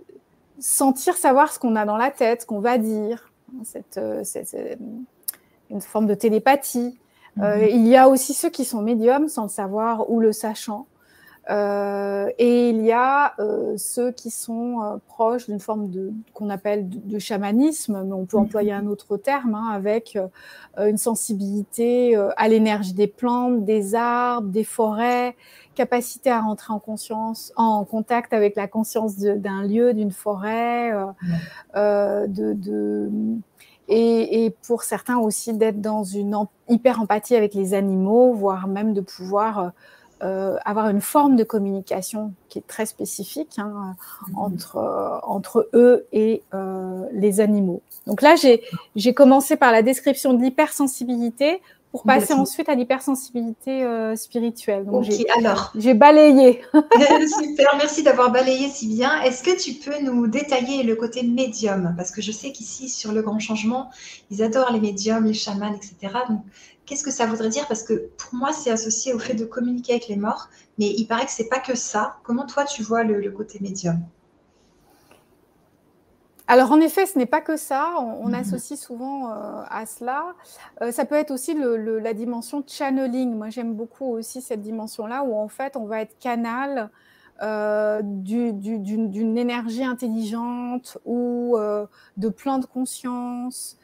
[0.58, 3.30] sentir, savoir ce qu'on a dans la tête, ce qu'on va dire,
[3.62, 4.00] cette,
[5.70, 6.98] une forme de télépathie.
[7.36, 7.62] Mhm.
[7.70, 10.86] il y a aussi ceux qui sont médiums sans le savoir ou le sachant.
[11.50, 16.50] Euh, et il y a euh, ceux qui sont euh, proches d'une forme de qu'on
[16.50, 18.44] appelle de, chamanisme, mais on peut mhm.
[18.44, 20.18] employer un autre terme, hein, avec
[20.78, 25.36] une sensibilité à l'énergie des plantes, des arbres, des forêts,
[25.74, 30.92] capacité à rentrer en conscience, en contact avec la conscience d'un lieu, d'une forêt,
[31.74, 33.10] de, de
[33.88, 36.36] et, et, pour certains aussi d'être dans une
[36.68, 39.72] hyper empathie avec les animaux, voire même de pouvoir
[40.22, 43.96] euh, avoir une forme de communication qui est très spécifique hein,
[44.28, 44.38] mhm.
[44.38, 47.82] entre, euh, entre eux et euh, les animaux.
[48.06, 51.60] Donc là, j'ai commencé par la description de l'hypersensibilité
[51.90, 53.84] pour passer ensuite à l'hypersensibilité
[54.16, 54.86] spirituelle.
[54.86, 55.04] Donc
[55.36, 55.72] alors.
[55.76, 56.62] J'ai balayé.
[56.72, 59.20] Super, merci d'avoir balayé si bien.
[59.22, 61.94] Est-ce que tu peux nous détailler le côté médium?
[61.96, 63.90] Parce que je sais qu'ici, sur le grand changement,
[64.30, 66.14] ils adorent les médiums, les chamans, etc.
[66.30, 66.40] Donc,
[66.92, 67.66] qu'est-ce que ça voudrait dire?
[67.68, 71.06] Parce que pour moi, c'est associé au fait de communiquer avec les morts, mais il
[71.06, 72.18] paraît que c'est pas que ça.
[72.22, 73.98] Comment toi, tu vois le, côté médium?
[76.48, 78.34] Alors en effet, ce n'est pas que ça, on, mhm.
[78.34, 80.34] associe souvent euh, à cela.
[80.82, 83.34] Euh, ça peut être aussi la dimension channeling.
[83.34, 86.90] Moi j'aime beaucoup aussi cette dimension-là où en fait on va être canal
[87.42, 91.56] euh, d'une énergie intelligente ou
[92.18, 93.78] de plan de conscience.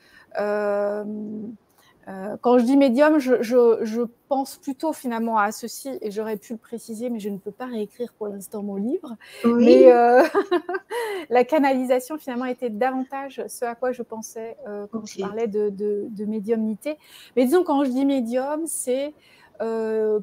[2.08, 6.58] Euh, quand je dis médium, je, pense plutôt finalement à ceci, et j'aurais pu le
[6.58, 9.16] préciser, mais je ne peux pas réécrire pour l'instant mon livre.
[9.44, 10.22] Mais euh,
[11.30, 15.70] la canalisation finalement était davantage ce à quoi je pensais euh, quand je parlais de,
[15.70, 16.98] de, médiumnité.
[17.36, 19.14] Mais disons, quand je dis médium, c'est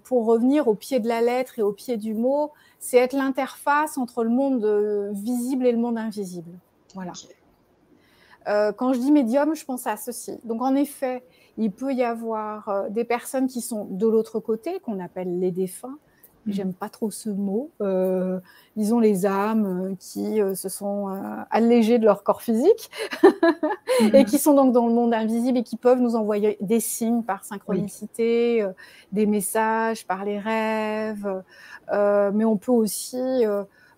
[0.05, 3.97] pour revenir au pied de la lettre et au pied du mot, c'est être l'interface
[3.97, 6.51] entre le monde visible et le monde invisible.
[6.93, 7.11] Voilà.
[8.73, 10.37] quand je dis médium, je pense à ceci.
[10.43, 11.23] Donc en effet,
[11.57, 15.51] il peut y avoir euh, des personnes qui sont de l'autre côté, qu'on appelle les
[15.51, 15.97] défunts.
[16.45, 16.51] Mmh.
[16.51, 17.71] J'aime pas trop ce mot.
[17.81, 18.39] Euh,
[18.75, 21.07] disons les âmes euh, qui euh, se sont
[21.49, 22.91] allégées de leur corps physique
[24.13, 24.25] et mmh.
[24.25, 27.43] qui sont donc dans le monde invisible et qui peuvent nous envoyer des signes par
[27.43, 28.65] synchronicité,
[29.11, 31.43] des messages par les rêves.
[31.91, 33.43] mais on peut aussi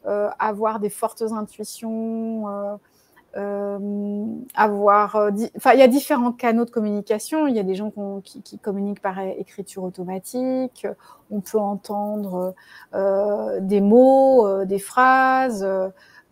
[0.04, 2.46] avoir des fortes intuitions
[3.36, 5.16] avoir.
[5.16, 7.48] Euh, enfin, il y a différents canaux de communication.
[7.48, 7.92] Il y a des gens
[8.24, 10.88] qui, qui, communiquent par écriture automatique.
[11.30, 12.56] On peut entendre
[12.94, 15.68] euh, des mots, des phrases.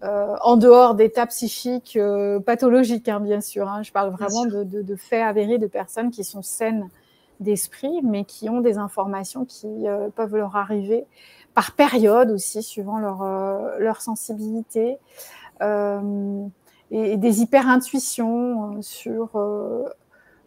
[0.02, 1.98] en dehors d'états psychiques
[2.46, 3.68] pathologiques, hein, bien sûr.
[3.68, 3.84] Hein.
[3.84, 6.90] Je parle vraiment de, de, de, faits avérés de personnes qui sont saines
[7.40, 9.86] d'esprit, mais qui ont des informations qui
[10.16, 11.06] peuvent leur arriver
[11.54, 13.24] par période aussi, suivant leur,
[13.80, 14.98] leur sensibilité.
[16.92, 19.84] Euh, et, des hyper-intuitions euh, sur euh,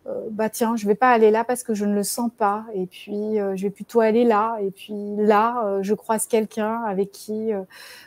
[0.07, 2.65] euh, bah tiens, je vais pas aller là parce que je ne le sens pas,
[2.75, 7.51] et puis je vais plutôt aller là, et puis là, je croise quelqu'un avec qui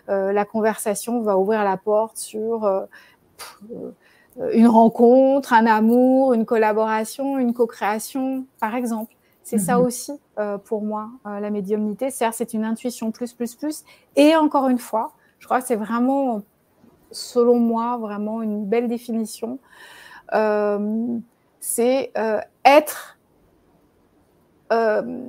[0.08, 2.88] la conversation va ouvrir la porte sur
[4.52, 9.14] une rencontre, un amour, une collaboration, une co-création, par exemple.
[9.44, 9.86] C'est ça mhm.
[9.86, 10.14] aussi
[10.66, 12.10] pour moi, la médiumnité.
[12.10, 13.84] cest c'est une intuition plus, plus, plus.
[14.16, 16.42] Et encore une fois, je crois que c'est vraiment
[17.12, 19.60] selon moi, vraiment une belle définition.
[20.34, 21.18] Euh,
[21.60, 23.18] c'est euh, être
[24.72, 25.20] euh,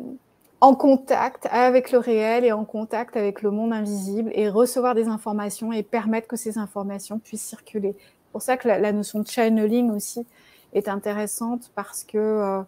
[0.60, 5.08] en contact avec le réel et en contact avec le monde invisible et recevoir des
[5.08, 7.96] informations et permettre que ces informations puissent circuler.
[7.98, 10.26] C'est pour ça que la, notion de channeling aussi
[10.72, 12.64] est intéressante parce que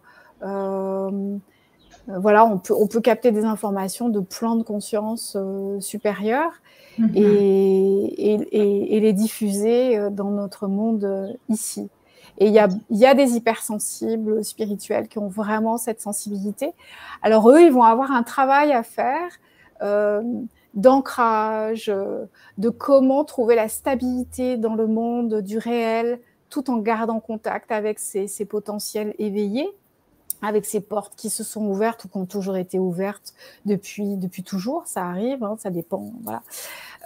[2.07, 5.37] voilà, on peut, on peut capter des informations de plans de conscience
[5.79, 6.61] supérieurs
[6.97, 7.11] Mhm.
[7.15, 11.89] et, les diffuser euh, dans notre monde euh, ici.
[12.37, 16.73] Et il y a, y a, des hypersensibles spirituels qui ont vraiment cette sensibilité.
[17.21, 19.29] Alors eux, ils vont avoir un travail à faire
[19.81, 20.21] euh,
[20.73, 21.93] d'ancrage,
[22.57, 27.99] de comment trouver la stabilité dans le monde du réel, tout en gardant contact avec
[27.99, 29.69] ces, ces potentiels éveillés
[30.45, 33.33] avec ces portes qui se sont ouvertes ou qui ont toujours été ouvertes
[33.65, 36.11] depuis, depuis toujours, ça arrive, hein, ça dépend.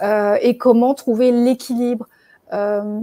[0.02, 2.06] Euh, et comment trouver l'équilibre
[2.52, 3.00] euh,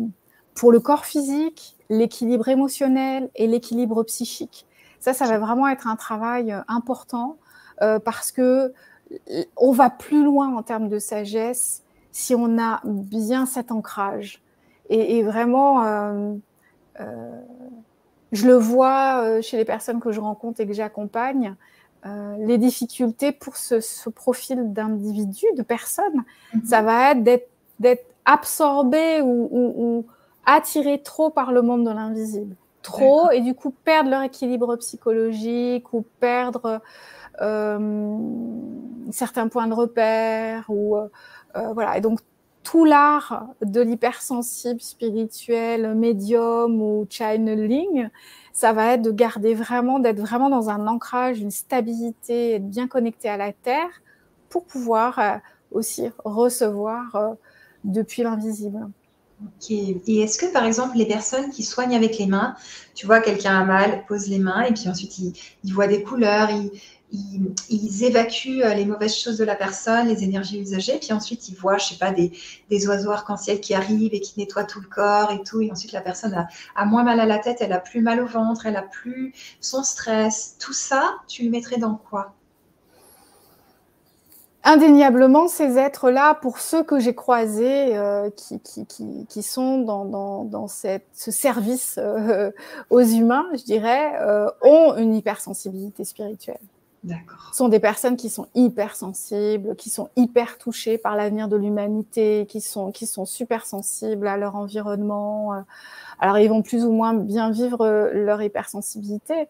[0.55, 4.65] pour le corps physique, l'équilibre émotionnel et l'équilibre psychique.
[4.99, 7.37] Ça, ça va vraiment être un travail euh, important
[8.03, 8.73] parce que
[9.55, 14.41] on va plus loin en termes de sagesse si on a bien cet ancrage.
[14.89, 16.39] Et vraiment,
[18.31, 21.55] je le vois euh, chez les personnes que je rencontre et que j'accompagne,
[22.05, 26.23] euh, les difficultés pour ce, profil d'individu, de personne,
[26.53, 26.65] mhm.
[26.65, 27.23] ça va être
[27.79, 30.05] d'être absorbé ou,
[30.45, 35.93] attiré trop par le monde de l'invisible, trop et du coup perdre leur équilibre psychologique
[35.93, 36.81] ou perdre
[37.41, 38.17] euh,
[39.11, 41.07] certains points de repère ou euh,
[41.55, 41.97] euh, voilà.
[41.97, 42.19] Et donc
[42.69, 48.09] tout l'art de l'hypersensible spirituel, médium ou channeling,
[48.51, 52.89] ça va être de garder vraiment, d'être vraiment dans un ancrage, une stabilité, être bien
[52.89, 54.01] connecté à la terre
[54.49, 55.39] pour pouvoir
[55.71, 57.35] aussi recevoir
[57.85, 58.89] depuis l'invisible.
[59.41, 59.71] Ok.
[59.71, 62.55] Et est-ce que, par exemple, les personnes qui soignent avec les mains,
[62.95, 66.03] tu vois, quelqu'un a mal, pose les mains, et puis ensuite, ils, il voient des
[66.03, 66.49] couleurs,
[67.11, 71.47] ils, ils, évacuent euh, les mauvaises choses de la personne, les énergies usagées, puis ensuite,
[71.49, 72.31] ils voient, je sais pas, des,
[72.69, 75.93] des oiseaux arc-en-ciel qui arrivent et qui nettoient tout le corps et tout, et ensuite,
[75.93, 78.65] la personne a, a, moins mal à la tête, elle a plus mal au ventre,
[78.65, 80.57] elle a plus son stress.
[80.59, 82.33] Tout ça, tu le mettrais dans quoi?
[84.69, 90.03] Indéniablement, ces êtres-là, pour ceux que j'ai croisés, euh, qui, qui, qui, qui, sont dans,
[90.03, 92.51] dans, dans cette, ce service euh,
[92.89, 96.59] aux humains, je dirais, euh, ont une hypersensibilité spirituelle.
[97.03, 97.49] D'accord.
[97.51, 102.45] Ce sont des personnes qui sont hypersensibles, qui sont hyper touchées par l'avenir de l'humanité,
[102.49, 105.63] qui sont, qui sont super sensibles à leur environnement.
[106.19, 109.47] Alors, ils vont plus ou moins bien vivre leur hypersensibilité,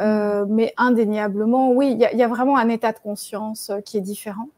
[0.00, 4.02] euh, mais indéniablement, oui, il y, y, a vraiment un état de conscience qui est
[4.02, 4.48] différent.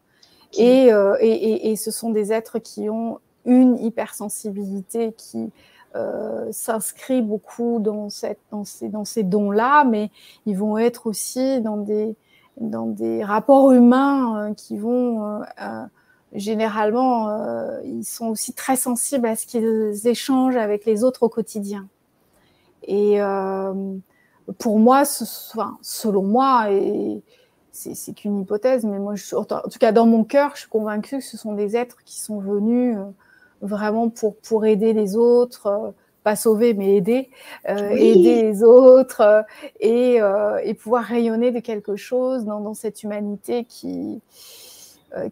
[0.58, 5.50] Euh, et, et, et, ce sont des êtres qui ont une hypersensibilité qui
[5.96, 10.10] euh, s'inscrit beaucoup dans, cette, dans ces, dans ces dons-là, mais
[10.46, 12.16] ils vont être aussi dans des,
[12.60, 15.84] dans des rapports humains euh, qui vont euh, euh
[16.32, 17.28] généralement,
[17.82, 21.88] ils sont aussi très sensibles à ce qu'ils échangent avec les autres au quotidien.
[22.84, 23.18] Et
[24.58, 27.20] pour moi, ce, enfin, selon moi, et
[27.72, 31.18] c'est qu'une hypothèse, mais moi, je, en tout cas, dans mon cœur, je suis convaincue
[31.18, 32.96] que ce sont des êtres qui sont venus
[33.60, 35.92] vraiment pour, pour aider les autres,
[36.22, 37.30] pas sauver, mais aider,
[37.68, 39.44] euh, aider les autres
[39.80, 40.20] et,
[40.64, 44.20] et, pouvoir rayonner de quelque chose dans, dans cette humanité qui,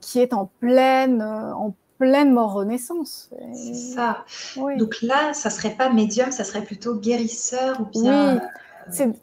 [0.00, 3.30] qui est en pleine, en pleine mort renaissance.
[3.52, 4.24] C'est ça.
[4.56, 8.34] Donc là, ça serait pas médium, ça serait plutôt guérisseur ou bien.
[8.34, 8.40] Oui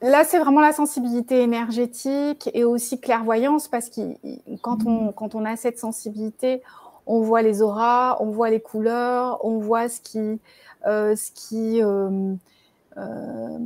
[0.01, 4.01] là, c'est vraiment la sensibilité énergétique et aussi clairvoyance parce que
[4.61, 6.61] quand on, quand on a cette sensibilité,
[7.07, 10.38] on voit les auras, on voit les couleurs, on voit ce qui, euh,
[10.86, 12.34] ce qui, euh,
[12.98, 13.58] euh,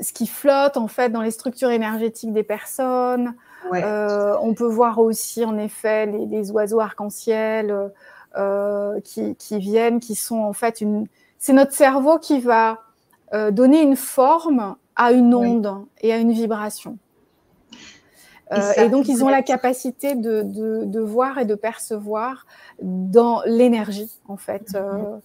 [0.00, 3.34] ce qui flotte en fait dans les structures énergétiques des personnes.
[3.70, 3.84] Ouais.
[4.40, 7.92] on peut voir aussi en effet les, les oiseaux arc-en-ciel
[9.04, 11.06] qui, qui, viennent, qui sont en fait une.
[11.38, 12.78] C'est notre cerveau qui va
[13.34, 15.86] euh, donner une forme à une onde oui.
[16.02, 16.98] et à une vibration.
[18.50, 22.46] Et, euh, et donc, ils ont la capacité de, de, de, voir et de percevoir
[22.82, 25.20] dans l'énergie, en fait, mm -hmm.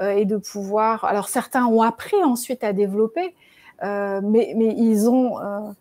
[0.00, 1.04] Euh, et de pouvoir.
[1.04, 3.34] Alors, certains ont appris ensuite à développer,
[3.82, 5.38] euh, mais, mais, ils ont.
[5.38, 5.72] Euh,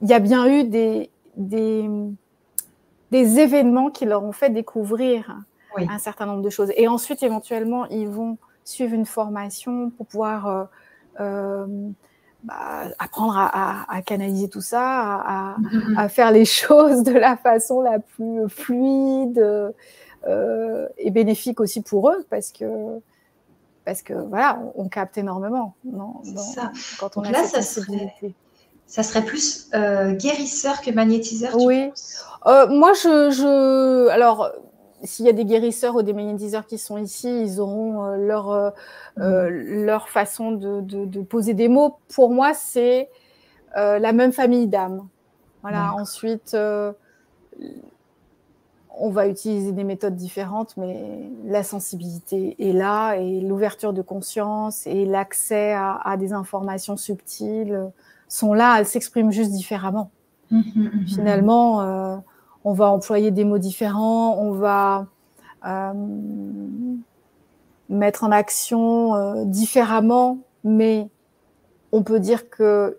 [0.00, 1.88] il y a bien eu des, des,
[3.12, 5.38] des, événements qui leur ont fait découvrir
[5.76, 5.86] oui.
[5.88, 6.72] un certain nombre de choses.
[6.76, 10.68] Et ensuite, éventuellement, ils vont suivre une formation pour pouvoir
[11.20, 11.66] euh,
[12.42, 15.98] bah, apprendre à, à, à, canaliser tout ça, à, mm-hmm.
[15.98, 19.72] à, faire les choses de la façon la plus fluide
[20.26, 23.00] euh, et bénéfique aussi pour eux, parce que
[23.84, 26.70] parce que voilà, on, capte énormément non, dans, ça.
[27.00, 27.62] quand on Donc a là, ça.
[27.62, 28.14] Serait,
[28.86, 31.56] ça serait plus euh, guérisseur que magnétiseur.
[31.56, 31.90] oui.
[32.46, 34.52] Euh, moi, je, je, alors
[35.04, 38.50] s'il y a des guérisseurs ou des magnétiseurs qui sont ici, ils auront euh, leur,
[38.50, 38.70] euh,
[39.18, 39.84] euh mmh.
[39.84, 41.98] leur façon de, de, de, poser des mots.
[42.14, 43.10] Pour moi, c'est
[43.76, 45.08] euh, la même famille d'âmes.
[45.62, 45.94] Voilà.
[45.94, 46.92] Ensuite, euh,
[48.98, 54.86] on va utiliser des méthodes différentes, mais la sensibilité est là et l'ouverture de conscience
[54.86, 57.90] et l'accès à, à, des informations subtiles
[58.28, 58.78] sont là.
[58.78, 60.10] Elles s'expriment juste différemment.
[60.50, 62.22] Mmh, mmh, Finalement
[62.64, 65.06] on va employer des mots différents, on va
[65.66, 65.92] euh,
[67.88, 71.08] mettre en action euh, différemment, mais
[71.90, 72.98] on peut dire que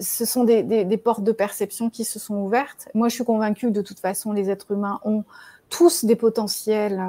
[0.00, 2.88] ce sont des, portes de perception qui se sont ouvertes.
[2.94, 5.24] Moi, je suis convaincue de toute façon, les êtres humains ont
[5.68, 7.02] tous des potentiels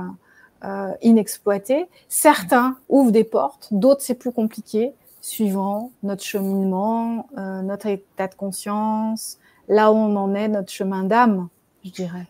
[0.63, 1.87] euh, inexploités.
[2.09, 8.35] Certains ouvrent des portes, d'autres c'est plus compliqué, suivant notre cheminement, euh, notre état de
[8.35, 11.49] conscience, là où on en est, notre chemin d'âme,
[11.83, 12.27] je dirais.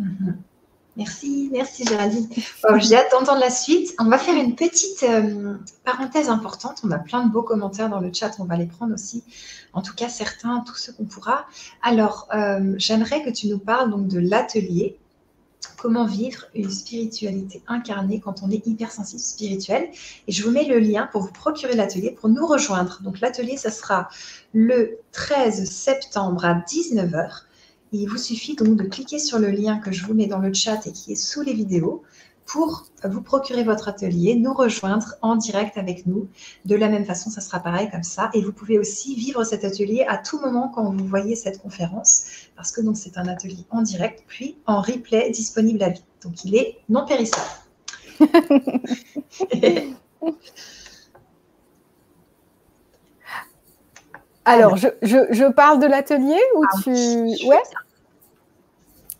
[0.00, 0.34] Mm-hmm.
[0.96, 2.26] Merci, merci Géraldine.
[2.62, 3.94] Bon, J'ai hâte d'entendre la suite.
[3.98, 6.80] On va faire une petite euh, parenthèse importante.
[6.84, 9.22] On a plein de beaux commentaires dans le chat, on va les prendre aussi.
[9.74, 11.44] En tout cas, certains, tous ceux qu'on pourra.
[11.82, 14.98] Alors, euh, j'aimerais que tu nous parles donc de l'atelier
[15.76, 19.90] comment vivre une spiritualité incarnée quand on est hypersensible spirituel.
[20.26, 23.00] Et je vous mets le lien pour vous procurer l'atelier, pour nous rejoindre.
[23.02, 24.08] Donc l'atelier, ce sera
[24.54, 27.42] le 13 septembre à 19h.
[27.92, 30.52] Il vous suffit donc de cliquer sur le lien que je vous mets dans le
[30.52, 32.02] chat et qui est sous les vidéos
[32.46, 36.28] pour vous procurer votre atelier, nous rejoindre en direct avec nous.
[36.64, 38.30] De la même façon, ça sera pareil comme ça.
[38.34, 42.24] Et vous pouvez aussi vivre cet atelier à tout moment quand vous voyez cette conférence,
[42.54, 46.04] parce que donc c'est un atelier en direct, puis en replay disponible à vie.
[46.22, 47.42] Donc il est non périssable.
[54.46, 56.90] Alors, je, parle de l'atelier ou ah tu...
[56.90, 57.62] Ouais.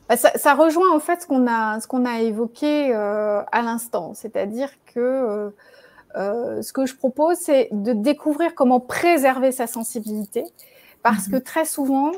[0.09, 4.14] Bah, ça, rejoint en fait ce qu'on a, ce qu'on a évoqué euh, à l'instant,
[4.14, 5.51] c'est-à-dire que euh,
[6.14, 10.45] euh, ce que je propose, c'est de découvrir comment préserver sa sensibilité,
[11.03, 11.43] parce que mhm.
[11.43, 12.12] très souvent,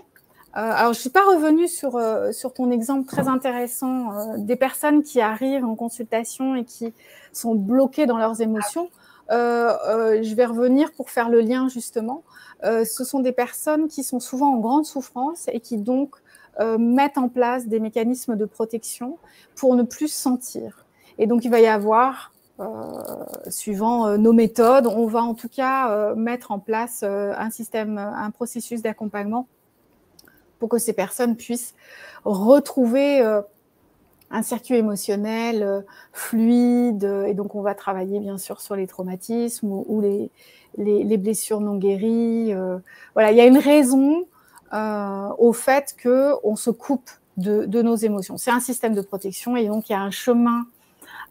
[0.53, 2.01] alors je suis pas revenue sur
[2.33, 6.93] sur ton exemple très intéressant des personnes qui arrivent en consultation et qui
[7.33, 8.91] sont bloquées dans leurs émotions.
[9.31, 12.23] Je vais revenir pour faire le lien justement.
[12.63, 16.17] ce sont des personnes qui sont souvent en grande souffrance et qui donc
[16.61, 19.17] euh, mettent en place des mécanismes de protection
[19.55, 20.87] pour ne plus sentir.
[21.17, 22.65] Et donc, il va y avoir, euh,
[23.49, 28.31] suivant euh, nos méthodes, on va en tout cas mettre en place un système, un
[28.33, 29.47] processus d'accompagnement
[30.59, 31.75] pour que ces personnes puissent
[32.25, 33.23] retrouver
[34.31, 37.05] un circuit émotionnel fluide.
[37.27, 40.31] Et donc, on va travailler bien sûr sur les traumatismes ou, les,
[40.77, 42.55] les, les, blessures non guéries.
[43.15, 44.27] voilà, il y a une raison
[44.75, 48.37] euh, au fait qu'on se coupe de, nos émotions.
[48.37, 50.67] C'est un système de protection et donc il y a un chemin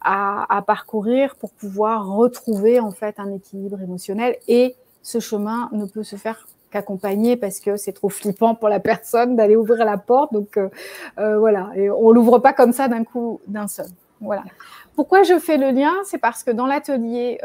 [0.00, 6.02] à, parcourir pour pouvoir retrouver en fait un équilibre émotionnel et ce chemin ne peut
[6.02, 10.32] se faire qu'accompagner parce que c'est trop flippant pour la personne d'aller ouvrir la porte.
[10.32, 10.68] Donc euh,
[11.18, 13.88] euh, voilà, et on l'ouvre pas comme ça d'un coup d'un seul.
[14.20, 14.42] Voilà.
[14.96, 15.94] Pourquoi je fais le lien?
[16.04, 17.38] C'est parce que dans l'atelier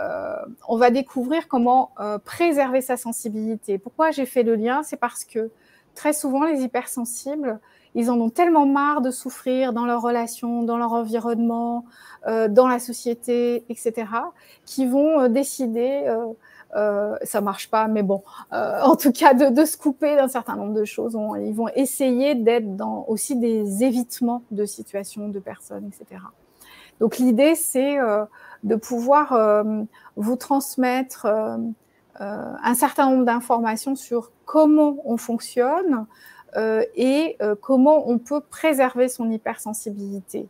[0.00, 0.36] euh,
[0.68, 3.78] on va découvrir comment euh, préserver sa sensibilité.
[3.78, 4.82] Pourquoi j'ai fait le lien?
[4.82, 5.50] C'est parce que
[5.94, 7.60] très souvent, les hypersensibles,
[7.94, 11.84] ils en ont tellement marre de souffrir dans leurs relations, dans leur environnement,
[12.26, 14.08] euh, dans la société, etc.,
[14.64, 16.12] qu'ils vont décider,
[16.74, 20.74] euh, ça marche pas, mais bon, en tout cas, de, se couper d'un certain nombre
[20.74, 21.16] de choses.
[21.40, 26.20] ils vont essayer d'être dans aussi des évitements de situations, de personnes, etc.
[27.00, 27.98] Donc l'idée, c'est
[28.64, 29.62] de pouvoir euh,
[30.16, 31.58] vous transmettre euh,
[32.20, 36.06] euh, un certain nombre d'informations sur comment on fonctionne
[36.94, 40.46] et comment on peut préserver son hypersensibilité.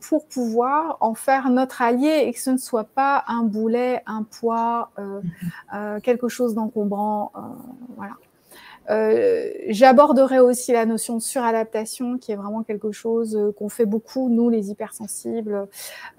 [0.00, 4.22] Pour pouvoir en faire notre allié et que ce ne soit pas un boulet, un
[4.22, 4.90] poids,
[6.02, 7.32] quelque chose d'encombrant.
[7.96, 8.14] voilà.
[8.90, 13.84] Euh, j'aborderai aussi la notion de suradaptation, qui est vraiment quelque chose euh, qu'on fait
[13.84, 15.68] beaucoup, nous, les hypersensibles,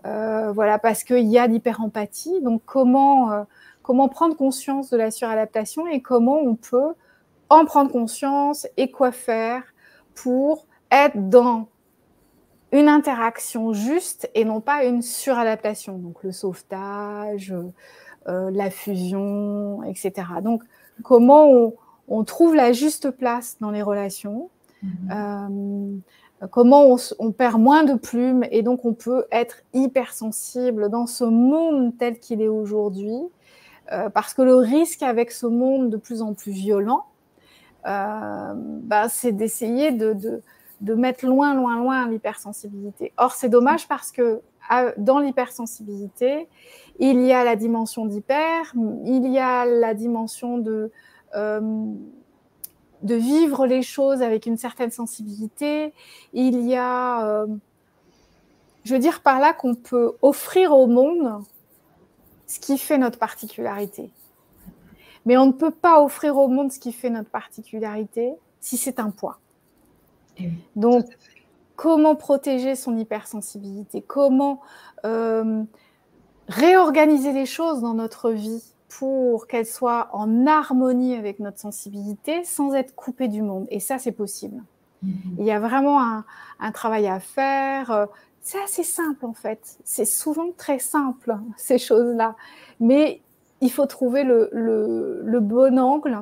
[0.06, 2.42] euh, voilà, parce qu'il y a l'hyperempathie.
[2.42, 3.46] Donc, comment,
[3.82, 6.94] comment prendre conscience de la suradaptation et comment on peut
[7.50, 9.64] en prendre conscience et quoi faire
[10.14, 11.70] pour être dans
[12.72, 15.97] une interaction juste et non pas une suradaptation.
[15.97, 17.53] Donc, le sauvetage,
[18.26, 20.28] la fusion, etc.
[20.43, 20.63] Donc,
[21.03, 21.74] comment on
[22.09, 24.49] on trouve la juste place dans les relations,
[24.84, 26.01] mhm.
[26.41, 31.24] euh, comment on, perd moins de plumes et donc on peut être hypersensible dans ce
[31.24, 33.20] monde tel qu'il est aujourd'hui,
[33.91, 37.05] euh, parce que le risque avec ce monde de plus en plus violent,
[37.88, 40.41] euh, bah, c'est d'essayer de,
[40.82, 43.13] mettre loin, loin, loin l'hypersensibilité.
[43.17, 44.41] Or, c'est dommage parce que
[44.97, 46.47] dans l'hypersensibilité,
[46.99, 48.73] il y a la dimension d'hyper,
[49.05, 50.91] il y a la dimension de
[51.36, 51.93] euh,
[53.03, 55.93] de vivre les choses avec une certaine sensibilité.
[56.34, 57.47] Il y a, euh,
[58.84, 61.43] je veux dire par là qu'on peut offrir au monde
[62.45, 64.09] ce qui fait notre particularité.
[65.25, 68.99] Mais on ne peut pas offrir au monde ce qui fait notre particularité si c'est
[68.99, 69.39] un poids.
[70.40, 71.06] Eh Donc,
[71.76, 74.02] comment protéger son hypersensibilité?
[74.02, 74.62] Comment
[75.06, 75.64] euh,
[76.48, 82.74] réorganiser les choses dans notre vie pour qu'elle soit en harmonie avec notre sensibilité sans
[82.74, 83.68] être coupée du monde?
[83.70, 84.62] Et ça, c'est possible.
[85.04, 85.38] Mhm.
[85.40, 86.02] Il y a vraiment
[86.60, 87.92] un, travail à faire.
[87.92, 88.06] Euh,
[88.42, 89.78] c'est assez simple en fait.
[89.84, 92.36] C'est souvent très simple, ces choses-là.
[92.80, 93.22] Mais
[93.62, 96.20] il faut trouver le, bon angle.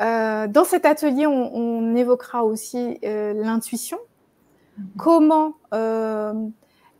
[0.00, 3.98] Euh, dans cet atelier, on, évoquera aussi euh, l'intuition.
[4.76, 4.86] Mhm.
[4.98, 5.54] Comment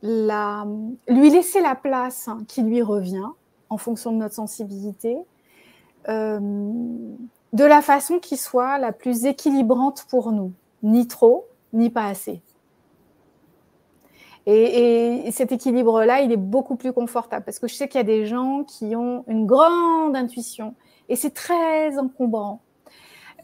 [0.03, 0.66] la,
[1.09, 3.30] lui laisser la place qui lui revient
[3.70, 5.16] en fonction de notre sensibilité,
[6.09, 6.38] euh,
[7.53, 12.42] de la façon qui soit la plus équilibrante pour nous, ni trop, ni pas assez.
[14.47, 18.05] Et, cet équilibre-là, il est beaucoup plus confortable parce que je sais qu'il y a
[18.05, 20.74] des gens qui ont une grande intuition
[21.09, 22.61] et c'est très encombrant.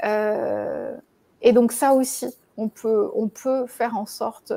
[0.04, 0.96] Euh,
[1.42, 2.26] et donc ça aussi,
[2.56, 4.52] on peut, on peut faire en sorte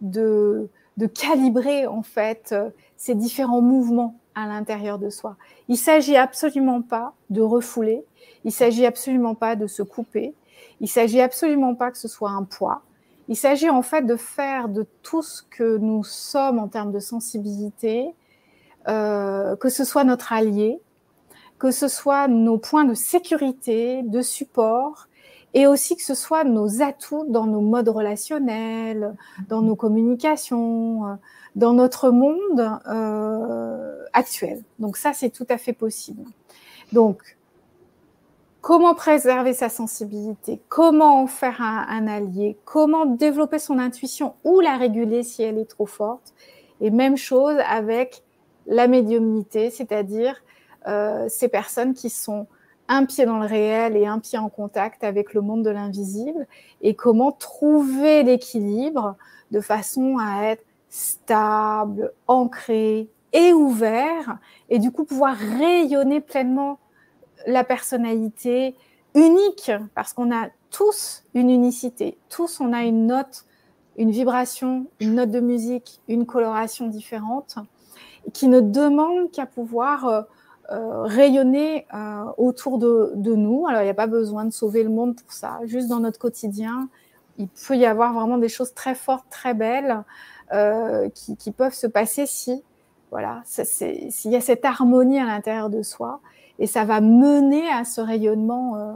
[0.00, 2.54] de, de calibrer en fait
[2.96, 5.36] ces différents mouvements à l'intérieur de soi.
[5.68, 8.04] Il s'agit absolument pas de refouler,
[8.44, 10.34] il s'agit absolument pas de se couper,
[10.80, 12.82] il s'agit absolument pas que ce soit un poids.
[13.28, 16.98] Il s'agit en fait de faire de tout ce que nous sommes en termes de
[16.98, 18.10] sensibilité,
[18.88, 20.78] euh, que ce soit notre allié,
[21.64, 25.08] que ce soit nos points de sécurité, de support,
[25.54, 29.16] et aussi que ce soit nos atouts dans nos modes relationnels,
[29.48, 31.14] dans nos communications, euh,
[31.56, 34.62] dans notre monde euh, actuel.
[34.78, 36.24] Donc ça, c'est tout à fait possible.
[36.92, 37.38] Donc,
[38.60, 44.76] comment préserver sa sensibilité, comment en faire un, allié, comment développer son intuition ou la
[44.76, 46.34] réguler si elle est trop forte?
[46.82, 48.22] Et même chose avec
[48.66, 50.43] la médiumnité, c'est-à-dire
[50.86, 52.46] euh, ces personnes qui sont
[52.88, 56.46] un pied dans le réel et un pied en contact avec le monde de l'invisible,
[56.82, 59.16] et comment trouver l'équilibre
[59.50, 66.78] de façon à être stable, ancré et ouvert, et du coup pouvoir rayonner pleinement
[67.46, 68.76] la personnalité
[69.14, 73.44] unique, parce qu'on a tous une unicité, tous on a une note,
[73.96, 77.56] une vibration, une note de musique, une coloration différente,
[78.32, 80.26] qui ne demande qu'à pouvoir
[80.70, 83.66] euh, euh, rayonner euh, autour de, nous.
[83.66, 86.18] Alors il n'y a pas besoin de sauver le monde pour ça, juste dans notre
[86.18, 86.88] quotidien,
[87.38, 90.04] il peut y avoir vraiment des choses très fortes, très belles,
[91.14, 92.62] qui, qui, peuvent se passer si,
[93.10, 96.20] voilà, s'il y a cette harmonie à l'intérieur de soi
[96.58, 98.92] et ça va mener à ce rayonnement euh,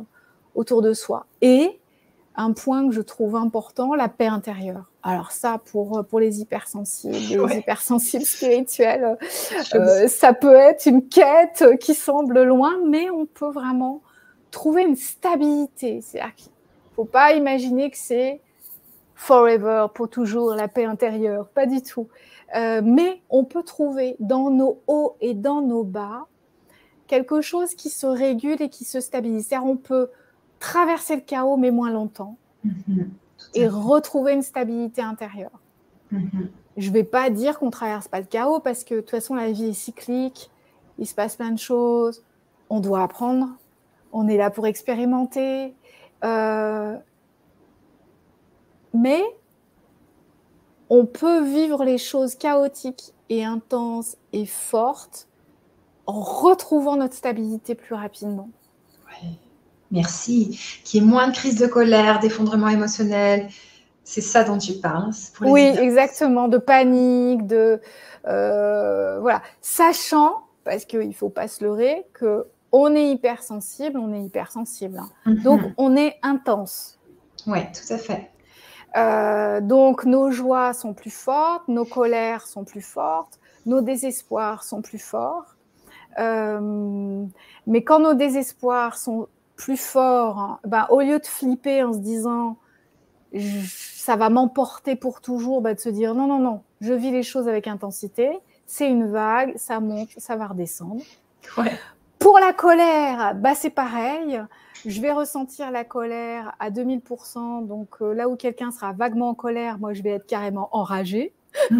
[0.54, 1.26] autour de soi.
[1.40, 1.78] Et
[2.36, 4.87] un point que je trouve important, la paix intérieure.
[5.02, 9.16] Alors ça, pour, pour les hypersensibles, les hypersensibles spirituels,
[9.74, 14.02] euh, ça peut être une quête qui semble loin, mais on peut vraiment
[14.50, 16.00] trouver une stabilité.
[16.02, 18.40] C'est-à-dire qu'il ne faut pas imaginer que c'est
[19.14, 21.48] forever, pour toujours, la paix intérieure.
[21.48, 22.08] Pas du tout.
[22.56, 26.26] Euh, mais on peut trouver dans nos hauts et dans nos bas
[27.08, 29.46] quelque chose qui se régule et qui se stabilise.
[29.48, 30.08] C'est-à-dire on peut
[30.60, 33.10] traverser le chaos, mais moins longtemps, mhm.
[33.54, 35.60] Et retrouver une stabilité intérieure.
[36.10, 36.50] Mhm.
[36.76, 39.10] Je ne vais pas dire qu'on ne traverse pas le chaos, parce que de toute
[39.10, 40.50] façon, la vie est cyclique,
[40.98, 42.24] il se passe plein de choses,
[42.70, 43.48] on doit apprendre,
[44.12, 45.74] on est là pour expérimenter.
[46.24, 46.96] Euh,
[48.94, 49.22] mais
[50.90, 55.28] on peut vivre les choses chaotiques et intenses et fortes
[56.06, 58.48] en retrouvant notre stabilité plus rapidement.
[59.08, 59.38] Oui,
[59.90, 60.58] merci.
[60.84, 63.48] Qu'il y ait moins de crise de colère, d'effondrement émotionnel.
[64.04, 65.12] C'est ça dont tu parles.
[65.42, 67.80] Oui, exactement, de panique, de
[68.26, 74.12] euh, voilà, sachant parce qu'il ne faut pas se leurrer que on est hypersensible, on
[74.12, 74.98] est hypersensible.
[74.98, 75.08] Hein.
[75.26, 75.42] Mhm.
[75.42, 76.98] Donc on est intense.
[77.46, 78.30] Oui, tout à fait.
[78.96, 84.82] Euh, donc nos joies sont plus fortes, nos colères sont plus fortes, nos désespoirs sont
[84.82, 85.56] plus forts.
[86.18, 87.24] Euh,
[87.66, 89.28] mais quand nos désespoirs sont
[89.58, 92.56] plus forts, bah, au lieu de flipper en se disant
[93.34, 97.22] ça va m'emporter pour toujours, bah, de se dire non, non, non, je vis les
[97.24, 101.02] choses avec intensité, c'est une vague, ça monte, ça va redescendre.
[102.18, 104.40] Pour la colère, bah, c'est pareil.
[104.86, 107.66] Je vais ressentir la colère à 2000%.
[107.66, 111.32] Donc euh, là où quelqu'un sera vaguement en colère, moi, je vais être carrément enragée.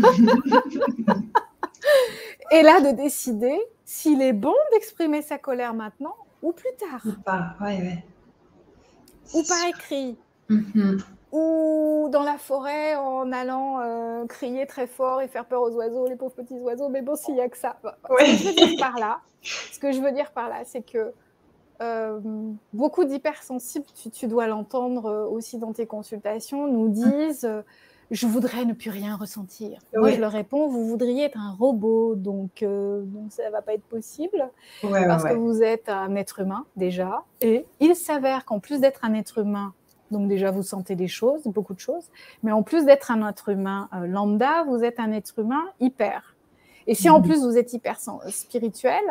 [2.50, 7.00] Et là, de décider s'il est bon d'exprimer sa colère maintenant ou plus tard.
[7.04, 8.04] Ou pas, ouais, ouais.
[9.34, 10.16] Ou par écrit.
[10.48, 11.04] Mm-hmm.
[11.32, 16.06] Ou dans la forêt en allant euh, crier très fort et faire peur aux oiseaux,
[16.06, 16.88] les pauvres petits oiseaux.
[16.88, 17.76] Mais bon, s'il n'y a que ça.
[17.82, 20.82] Ce que je veux dire par là, ce que je veux dire par là, c'est
[20.82, 21.12] que
[21.80, 22.18] euh,
[22.72, 27.48] beaucoup d'hypersensibles, tu, tu, dois l'entendre euh, aussi dans tes consultations, nous disent
[28.10, 29.78] je voudrais ne plus rien ressentir.
[29.94, 33.62] Moi, je leur réponds, vous voudriez être un robot, donc, euh, donc ça ne va
[33.62, 34.48] pas être possible,
[34.82, 39.14] parce que vous êtes un être humain déjà, et il s'avère qu'en plus d'être un
[39.14, 39.74] être humain,
[40.10, 42.10] donc déjà vous sentez des choses, beaucoup de choses,
[42.42, 46.34] mais en plus d'être un être humain euh, lambda, vous êtes un être humain hyper.
[46.86, 47.26] Et si en mhm.
[47.26, 47.98] plus vous êtes hyper
[48.30, 49.02] spirituel,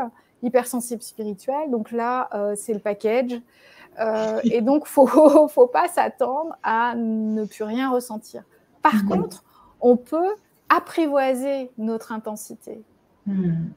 [0.41, 3.39] hypersensible spirituel, donc là, euh, c'est le package.
[4.43, 5.07] et donc, faut,
[5.47, 8.43] faut pas s'attendre à ne plus rien ressentir.
[8.91, 9.09] Par mhm.
[9.09, 9.43] contre,
[9.81, 10.35] on peut
[10.69, 12.81] apprivoiser notre intensité.
[13.25, 13.71] Mhm.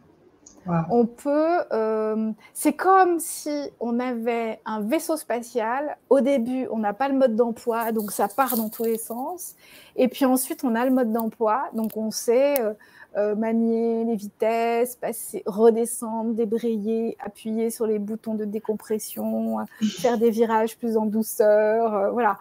[0.90, 1.60] On peut.
[1.72, 5.96] Euh, c'est comme si on avait un vaisseau spatial.
[6.10, 9.56] Au début, on n'a pas le mode d'emploi, donc ça part dans tous les sens.
[9.96, 12.74] Et puis ensuite, on a le mode d'emploi, donc on sait euh,
[13.16, 19.56] euh, manier les vitesses, passer, redescendre, débrayer, appuyer sur les boutons de décompression,
[19.98, 22.12] faire des virages plus en douceur.
[22.12, 22.38] voilà.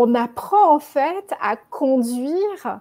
[0.00, 2.80] On apprend en fait à conduire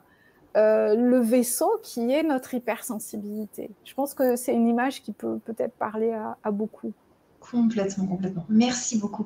[0.56, 3.72] euh, le vaisseau qui est notre hypersensibilité.
[3.86, 6.94] Je pense que c'est une image qui peut peut-être parler à, beaucoup.
[7.40, 8.46] Complètement, complètement.
[8.50, 9.26] Merci beaucoup.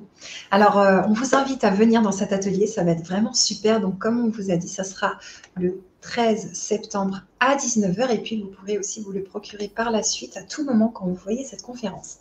[0.52, 3.82] Alors, euh, on vous invite à venir dans cet atelier, ça va être vraiment super.
[3.82, 5.18] Donc, comme on vous a dit, ça sera
[5.58, 10.02] le 13 septembre à 19h et puis vous pourrez aussi vous le procurer par la
[10.02, 12.20] suite à tout moment quand vous voyez cette conférence.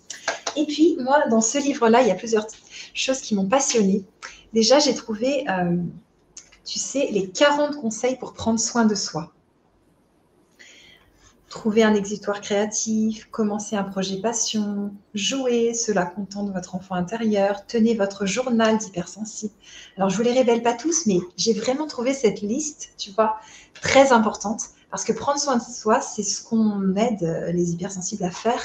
[0.57, 2.49] Et puis, moi, dans ce livre-là, il y a plusieurs
[2.93, 4.05] choses qui m'ont passionnée.
[4.53, 5.77] Déjà, j'ai trouvé euh,
[6.65, 9.33] tu sais, les 40 conseils pour prendre soin de soi.
[11.49, 17.95] Trouver un exutoire créatif, commencer un projet passion, jouer, cela contente votre enfant intérieur, tenez
[17.95, 19.53] votre journal d'hypersensible.
[19.97, 23.11] Alors, je ne vous les révèle pas tous, mais j'ai vraiment trouvé cette liste, tu
[23.11, 23.41] vois,
[23.75, 28.31] très importante, parce que prendre soin de soi, c'est ce qu'on aide les hypersensibles à
[28.31, 28.63] faire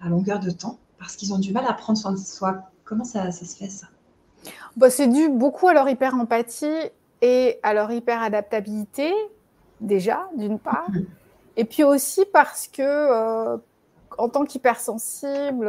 [0.00, 2.62] à longueur de temps, parce qu'ils ont du mal à prendre soin de soi.
[2.84, 3.88] Comment ça, se fait, ça?
[4.76, 6.90] Bah, C'est dû beaucoup à leur hyper-empathie
[7.22, 9.12] et à leur hyper-adaptabilité,
[9.80, 11.06] déjà, d'une part, mhm.
[11.56, 13.56] et puis aussi parce que, euh,
[14.18, 15.68] en tant qu'hypersensible,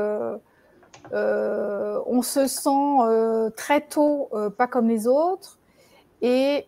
[1.13, 5.57] euh, on se sent euh, très tôt pas comme les autres,
[6.21, 6.67] et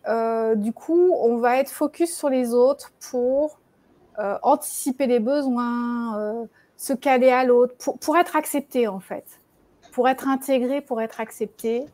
[0.56, 3.60] du coup, on va être focus sur les autres pour
[4.42, 6.46] anticiper les besoins,
[6.76, 9.24] se caler à l'autre, pour, pour être accepté, en fait,
[9.94, 11.86] pour être intégré, pour être accepté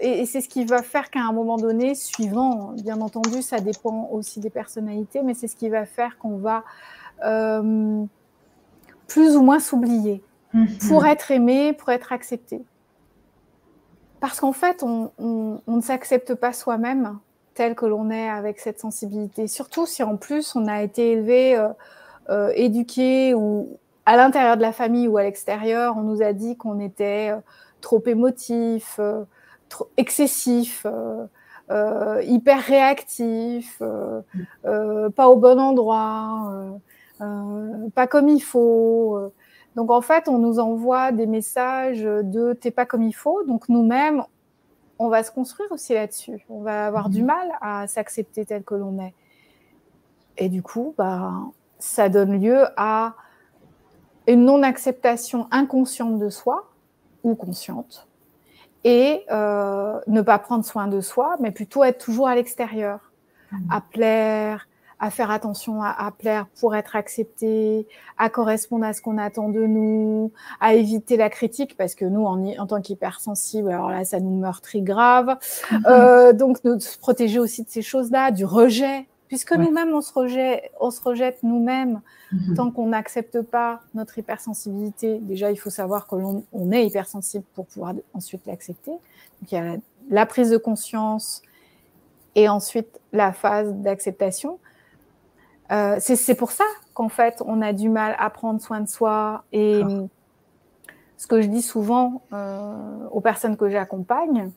[0.00, 4.08] et, c'est ce qui va faire qu'à un moment donné, suivant, bien entendu, ça dépend
[4.10, 6.64] aussi des personnalités, mais c'est ce qui va faire qu'on va
[7.24, 8.02] euh,
[9.06, 10.22] plus ou moins s'oublier
[10.54, 10.78] mhm.
[10.88, 12.62] pour être aimé, pour être accepté.
[14.20, 15.10] Parce qu'en fait, on,
[15.66, 17.18] ne s'accepte pas soi-même
[17.54, 19.46] tel que l'on est avec cette sensibilité.
[19.46, 21.68] Surtout si en plus on a été élevé, euh,
[22.30, 23.78] euh, éduqué ou
[24.10, 27.32] à l'intérieur de la famille ou à l'extérieur, on nous a dit qu'on était
[27.80, 28.98] trop émotif,
[29.96, 31.26] excessif, euh,
[31.70, 36.80] euh, hyper réactif, euh, pas au bon endroit,
[37.94, 39.16] pas comme il faut.
[39.76, 43.44] Donc en fait, on nous envoie des messages de t'es pas comme il faut.
[43.44, 44.24] Donc nous-mêmes,
[44.98, 46.44] on va se construire aussi là-dessus.
[46.48, 47.26] On va avoir du mhm.
[47.28, 49.14] mal à s'accepter tel que l'on est.
[50.36, 51.30] Et du coup, bah,
[51.78, 53.14] ça donne lieu à
[54.32, 56.70] une non-acceptation inconsciente de soi
[57.22, 58.06] ou consciente,
[58.84, 63.12] et euh, ne pas prendre soin de soi, mais plutôt être toujours à l'extérieur,
[63.52, 63.56] mmh.
[63.70, 64.66] à plaire,
[65.00, 67.86] à faire attention à, plaire pour être accepté,
[68.18, 72.26] à correspondre à ce qu'on attend de nous, à éviter la critique, parce que nous,
[72.26, 75.38] en, en tant qu'hypersensibles, alors là, ça nous meurtrit grave.
[75.70, 75.76] Mmh.
[75.86, 80.12] Euh, donc, de se protéger aussi de ces choses-là, du rejet, puisque nous-mêmes, on se
[80.12, 82.00] rejette, on se rejette nous-mêmes
[82.32, 82.54] mhm.
[82.56, 85.20] tant qu'on n'accepte pas notre hypersensibilité.
[85.20, 88.90] Déjà, il faut savoir que l'on on est hypersensible pour pouvoir ensuite l'accepter.
[88.90, 89.76] Donc, il y a
[90.10, 91.42] la, prise de conscience
[92.34, 94.58] et ensuite la phase d'acceptation.
[95.70, 96.64] Euh, c'est pour ça
[96.94, 99.44] qu'en fait, on a du mal à prendre soin de soi.
[99.52, 99.80] Et
[101.16, 104.50] ce que je dis souvent euh, aux personnes que j'accompagne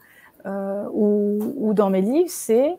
[0.48, 2.76] euh, ou, ou dans mes livres, c'est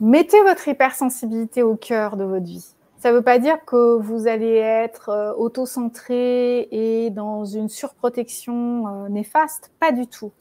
[0.00, 2.74] mettez votre hypersensibilité au cœur de votre vie.
[2.98, 8.88] Ça ne veut pas dire que vous allez être euh, auto-centré et dans une surprotection
[8.88, 9.70] euh, néfaste.
[9.80, 10.32] Pas du tout.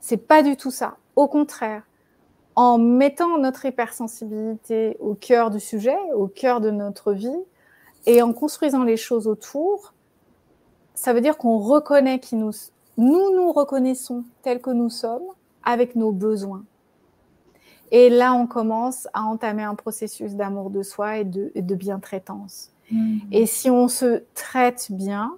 [0.00, 0.96] C'est pas du tout ça.
[1.14, 1.82] Au contraire,
[2.56, 7.44] en mettant notre hypersensibilité au cœur du sujet, au cœur de notre vie,
[8.06, 9.94] et en construisant les choses autour,
[10.94, 12.50] ça veut dire qu'on reconnaît qui nous,
[12.96, 15.22] nous nous reconnaissons tels que nous sommes
[15.62, 16.64] avec nos besoins,
[17.90, 22.70] et là, on commence à entamer un processus d'amour de soi et de, de bien-traitance.
[22.90, 23.18] Mm.
[23.32, 25.36] Et si on se traite bien,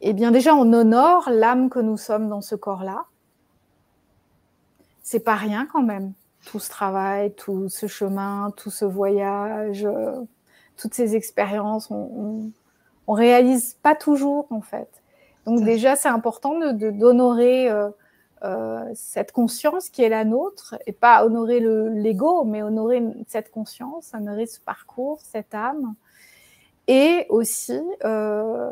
[0.00, 3.04] eh bien déjà, on honore l'âme que nous sommes dans ce corps-là.
[5.02, 6.12] C'est pas rien quand même,
[6.46, 10.12] tout ce travail, tout ce chemin, tout ce voyage, euh,
[10.76, 12.50] toutes ces expériences, on,
[13.06, 14.88] on, réalise pas toujours en fait.
[15.46, 17.90] Donc déjà, c'est important de d'honorer euh,
[18.94, 24.46] cette conscience qui est la nôtre, et pas honorer l'ego, mais honorer cette conscience, honorer
[24.46, 25.94] ce parcours, cette âme,
[26.86, 28.70] et aussi euh,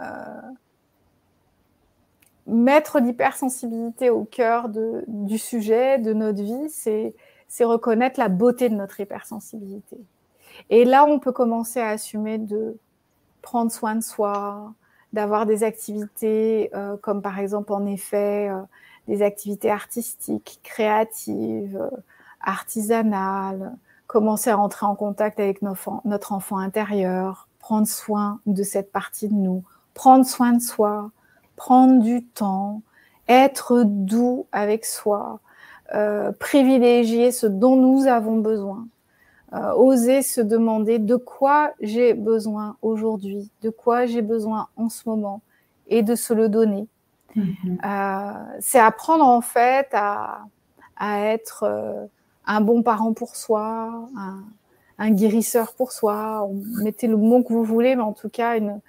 [0.00, 0.40] euh,
[2.46, 9.00] mettre l'hypersensibilité au cœur du sujet, de notre vie, c'est reconnaître la beauté de notre
[9.00, 9.96] hypersensibilité.
[10.68, 12.76] Et là, on peut commencer à assumer de
[13.40, 14.74] prendre soin de soi,
[15.12, 16.70] d'avoir des activités
[17.00, 18.50] comme par exemple en effet
[19.08, 21.90] des activités artistiques, créatives,
[22.40, 23.76] artisanales,
[24.06, 29.34] commencer à rentrer en contact avec notre enfant intérieur, prendre soin de cette partie de
[29.34, 29.62] nous,
[29.94, 31.10] prendre soin de soi,
[31.56, 32.82] prendre du temps,
[33.28, 35.40] être doux avec soi,
[35.94, 38.88] euh, privilégier ce dont nous avons besoin,
[39.52, 45.08] euh, oser se demander de quoi j'ai besoin aujourd'hui, de quoi j'ai besoin en ce
[45.08, 45.42] moment,
[45.86, 46.86] et de se le donner.
[47.36, 47.78] Mm-hmm.
[47.84, 50.42] Euh, c'est apprendre en fait à,
[51.02, 52.08] être
[52.44, 54.08] un bon parent pour soi,
[54.98, 56.46] un, guérisseur pour soi,
[56.82, 58.80] mettez le mot que vous voulez, mais en tout cas une,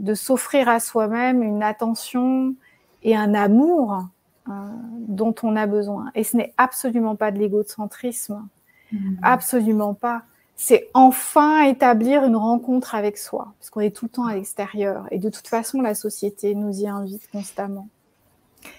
[0.00, 2.54] de s'offrir à soi-même une attention
[3.02, 4.04] et un amour
[4.48, 4.52] euh,
[4.98, 6.10] dont on a besoin.
[6.14, 8.46] Et ce n'est absolument pas de l'égocentrisme,
[8.92, 9.16] mmh.
[9.22, 10.22] absolument pas.
[10.56, 15.06] C'est enfin établir une rencontre avec soi, parce qu'on est tout le temps à l'extérieur.
[15.10, 17.88] Et de toute façon, la société nous y invite constamment.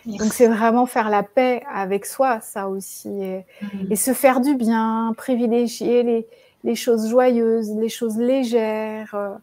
[0.05, 3.95] Donc c'est vraiment faire la paix avec soi, ça aussi, et, mmh.
[3.95, 6.25] se faire du bien, privilégier
[6.63, 9.35] les, choses joyeuses, les choses légères, euh,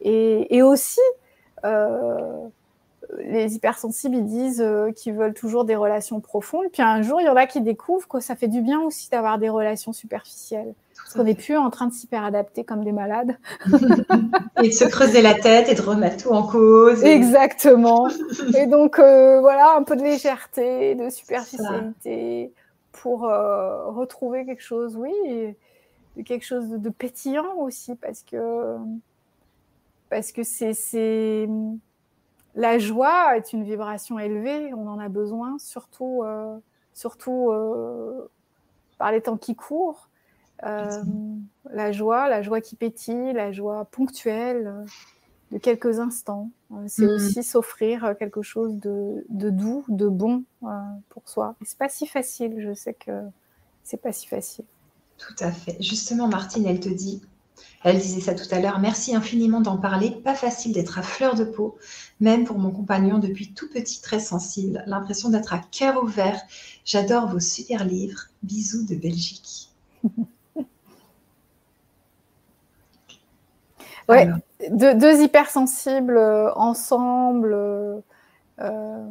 [0.00, 1.00] et, aussi,
[1.64, 2.48] euh,
[3.18, 6.66] les hypersensibles, ils disent euh, qu'ils veulent toujours des relations profondes.
[6.72, 9.10] Puis un jour, il y en a qui découvrent que ça fait du bien aussi
[9.10, 10.74] d'avoir des relations superficielles.
[10.96, 13.36] Parce qu'on n'est plus en train de s'hyper adapter comme des malades.
[14.62, 17.02] et de se creuser la tête et de remettre tout en cause.
[17.04, 18.08] Exactement.
[18.56, 22.52] et donc, euh, voilà, un peu de légèreté, de superficialité
[22.92, 25.12] pour retrouver quelque chose, oui,
[26.24, 28.76] quelque chose de pétillant aussi, parce que
[30.08, 31.46] parce que c'est
[32.56, 36.56] la joie est une vibration élevée, on en a besoin, surtout, euh,
[36.94, 38.30] surtout euh,
[38.98, 40.08] par les temps qui courent.
[40.64, 41.02] Euh,
[41.70, 44.86] la joie, la joie qui pétille, la joie ponctuelle
[45.52, 46.50] de quelques instants.
[46.86, 47.14] C'est mm-hmm.
[47.14, 50.44] aussi s'offrir quelque chose de, de, doux, de bon
[51.08, 51.56] pour soi.
[51.62, 53.12] Et c'est pas si facile, je sais que
[53.84, 54.64] c'est pas si facile.
[55.18, 55.76] Tout à fait.
[55.80, 57.22] Justement, Martine, elle te dit
[57.84, 58.80] elle disait ça tout à l'heure.
[58.80, 60.10] Merci infiniment d'en parler.
[60.10, 61.78] Pas facile d'être à fleur de peau,
[62.20, 64.82] même pour mon compagnon depuis tout petit, très sensible.
[64.86, 66.40] L'impression d'être à cœur ouvert.
[66.84, 68.26] J'adore vos super livres.
[68.42, 69.70] Bisous de Belgique.
[74.08, 74.28] ouais,
[74.70, 77.52] deux, hypersensibles euh, ensemble.
[77.54, 77.98] Euh,
[78.60, 79.06] euh,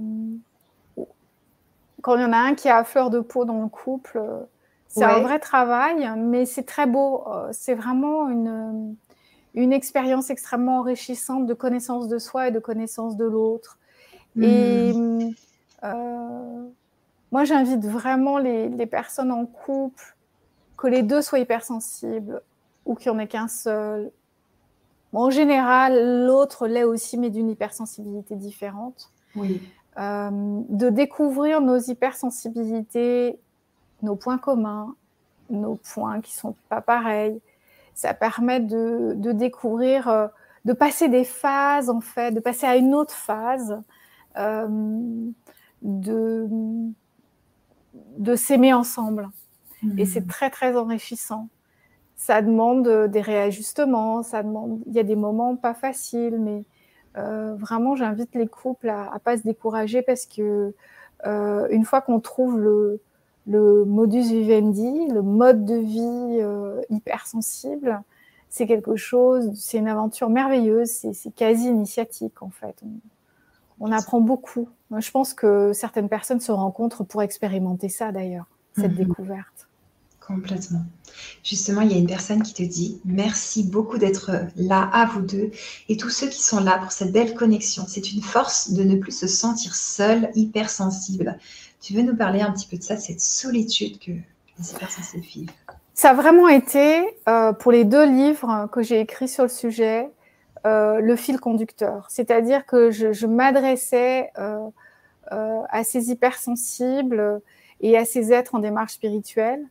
[2.02, 4.22] quand il y en a un qui est à fleur de peau dans le couple
[4.88, 7.26] c'est un vrai travail, mais c'est très beau.
[7.52, 8.96] C'est vraiment une,
[9.54, 13.78] une expérience extrêmement enrichissante de connaissance de soi et de connaissance de l'autre.
[14.39, 15.32] Et hmm.
[15.84, 16.68] euh,
[17.32, 20.16] moi, j'invite vraiment les, les, personnes en couple,
[20.78, 22.41] que les deux soient hypersensibles
[22.86, 24.12] ou qu'il n'y en ait qu'un seul.
[25.22, 29.11] En général, l'autre l'est aussi, mais d'une hypersensibilité différente.
[29.36, 29.61] Oui.
[29.97, 30.30] Euh,
[30.70, 33.39] de découvrir nos hypersensibilités
[34.01, 34.95] nos points communs,
[35.49, 37.41] nos points qui sont pas pareils.
[37.93, 40.28] Ça permet de, découvrir, euh,
[40.66, 43.82] de passer des phases en fait, de passer à une autre phase,
[44.38, 44.68] euh,
[45.82, 46.47] de,
[48.18, 49.30] de s'aimer ensemble.
[49.97, 51.47] Et c'est très très enrichissant.
[52.26, 54.82] Ça demande des réajustements, ça demande.
[54.88, 56.63] Il y a des moments pas faciles, mais
[57.17, 60.73] euh, vraiment j'invite les couples à, à pas se décourager parce que
[61.23, 62.99] une fois qu'on trouve le,
[63.47, 68.01] le modus vivendi, le mode de vie euh, hypersensible,
[68.49, 72.82] c'est quelque chose, c'est une aventure merveilleuse, c'est quasi initiatique en fait.
[73.80, 74.69] On, apprend beaucoup.
[74.97, 79.07] je pense que certaines personnes se rencontrent pour expérimenter ça d'ailleurs, cette mhm.
[79.07, 79.64] découverte.
[80.28, 80.82] Complètement.
[81.43, 85.21] Justement, il y a une personne qui te dit merci beaucoup d'être là à vous
[85.21, 85.51] deux
[85.88, 87.84] et tous ceux qui sont là pour cette belle connexion.
[87.88, 91.38] C'est une force de ne plus se sentir seul, hypersensible.
[91.80, 95.51] Tu veux nous parler un petit peu de ça, cette solitude que les hypersensibles vivent?
[95.93, 100.09] Ça a vraiment été, euh, pour les deux livres que j'ai écrits sur le sujet,
[100.65, 102.07] euh, le fil conducteur.
[102.09, 104.67] C'est-à-dire que je, m'adressais euh,
[105.32, 107.41] à ces hypersensibles
[107.82, 109.63] et à ces êtres en démarche spirituelle.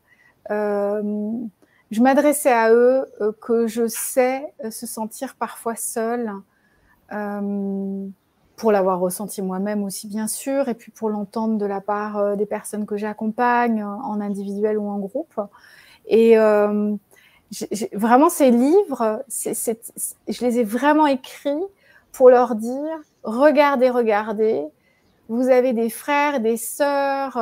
[0.50, 3.06] Je m'adressais à eux
[3.40, 6.32] que je sais se sentir parfois seuls
[8.56, 12.36] pour l'avoir ressenti moi-même aussi bien sûr, et puis pour l'entendre de la part euh,
[12.36, 15.40] des personnes que j'accompagne euh, en individuel ou en groupe.
[16.06, 16.94] Et euh,
[17.92, 21.64] vraiment ces livres, je les ai vraiment écrits
[22.12, 24.64] pour leur dire regardez, regardez,
[25.28, 27.38] vous avez des frères, des sœurs,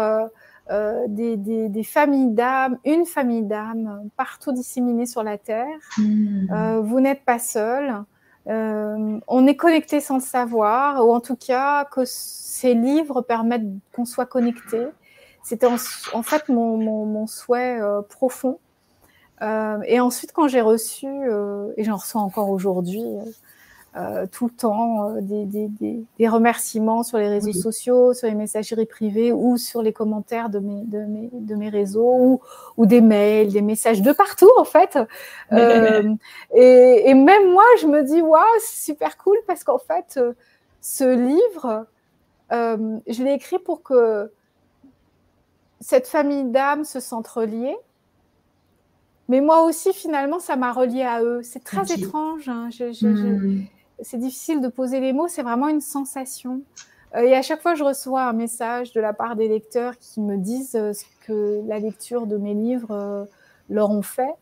[0.72, 5.66] euh, des, des, des, familles d'âmes, une famille d'âmes partout disséminées sur la terre.
[5.98, 6.80] Hmm.
[6.80, 7.94] vous n'êtes pas seul.
[8.46, 14.04] on est connecté sans le savoir, ou en tout cas que ces livres permettent qu'on
[14.04, 14.86] soit connecté.
[15.42, 18.58] C'était en, fait mon, souhait profond.
[19.40, 21.08] et ensuite, quand j'ai reçu,
[21.76, 23.04] et j'en reçois encore aujourd'hui,
[23.95, 28.26] euh, tout le temps euh, des, des, des, des, remerciements sur les réseaux sociaux, sur
[28.26, 32.40] les messageries privées ou sur les commentaires de mes, de mes, de mes réseaux ou,
[32.78, 34.99] ou des mails, des messages de partout en fait.
[35.53, 36.14] Euh,
[36.55, 40.18] et, et, même moi, je me dis, waouh, c'est super cool parce qu'en fait,
[40.80, 41.86] ce livre,
[42.51, 44.30] je l'ai écrit pour que
[45.80, 47.76] cette famille d'âmes se sente reliée.
[49.28, 51.43] Mais moi aussi, finalement, ça m'a relié à eux.
[51.43, 52.49] C'est très étrange.
[52.49, 52.70] Hein.
[52.70, 53.66] Je, je, hmm
[54.03, 56.62] c'est difficile de poser les mots, c'est vraiment une sensation.
[57.14, 60.20] Euh, et à chaque fois, je reçois un message de la part des lecteurs qui
[60.20, 63.24] me disent euh, ce que la lecture de mes livres euh,
[63.68, 64.34] leur ont fait.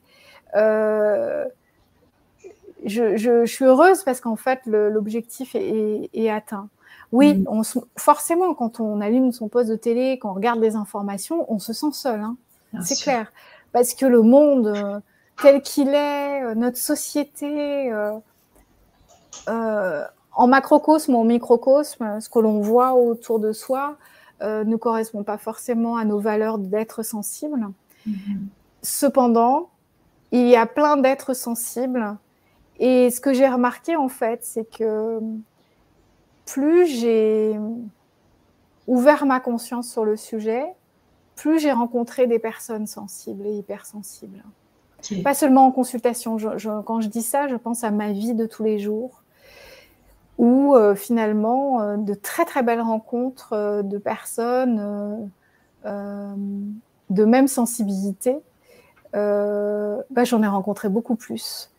[2.84, 6.68] Je, suis heureuse parce qu'en fait, l'objectif est, atteint.
[7.12, 7.46] Oui, mm.
[7.48, 7.62] on,
[7.96, 11.72] forcément, quand on allume son poste de télé, quand on regarde les informations, on se
[11.72, 12.20] sent seul.
[12.20, 12.36] Hein.
[12.82, 13.32] C'est clair.
[13.72, 15.02] Parce que le monde
[15.42, 17.92] tel qu'il est, notre société,
[19.49, 23.97] euh, en macrocosme ou en microcosme, ce que l'on voit autour de soi
[24.43, 27.68] euh, ne correspond pas forcément à nos valeurs d'être sensible.
[28.09, 28.38] Mm-hmm.
[28.82, 29.70] Cependant,
[30.32, 32.16] il y a plein d'êtres sensibles.
[32.78, 35.20] Et ce que j'ai remarqué, en fait, c'est que
[36.47, 37.59] plus j'ai
[38.86, 40.64] ouvert ma conscience sur le sujet,
[41.36, 44.43] plus j'ai rencontré des personnes sensibles et hypersensibles.
[45.24, 46.36] Pas seulement en consultation.
[46.84, 49.19] quand je dis ça, je pense à ma vie de tous les jours
[50.41, 55.30] où euh, finalement euh, de très très belles rencontres euh, de personnes
[55.84, 58.36] de même sensibilité,
[59.12, 61.70] bah, j'en ai rencontré beaucoup plus.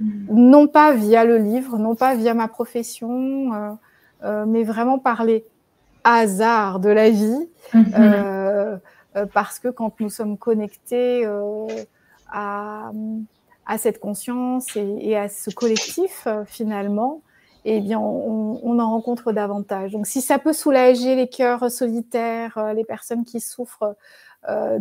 [0.00, 0.26] Mm.
[0.30, 3.78] Non pas via le livre, non pas via ma profession,
[4.22, 5.44] mais vraiment par les
[6.04, 7.48] hasards de la vie.
[7.74, 8.78] Mm-hmm.
[9.32, 11.26] parce que quand nous sommes connectés
[12.30, 12.92] à,
[13.66, 17.22] à, cette conscience et, et à ce collectif, finalement,
[17.68, 19.90] eh bien, on, en rencontre davantage.
[19.90, 23.96] Donc, si ça peut soulager les cœurs solitaires, euh, les personnes qui souffrent
[24.48, 24.78] euh,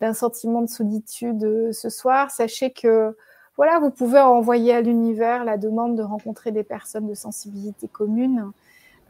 [0.00, 3.16] d'un sentiment de solitude euh, ce soir, sachez que
[3.56, 8.50] voilà, vous pouvez envoyer à l'univers la demande de rencontrer des personnes de sensibilité commune.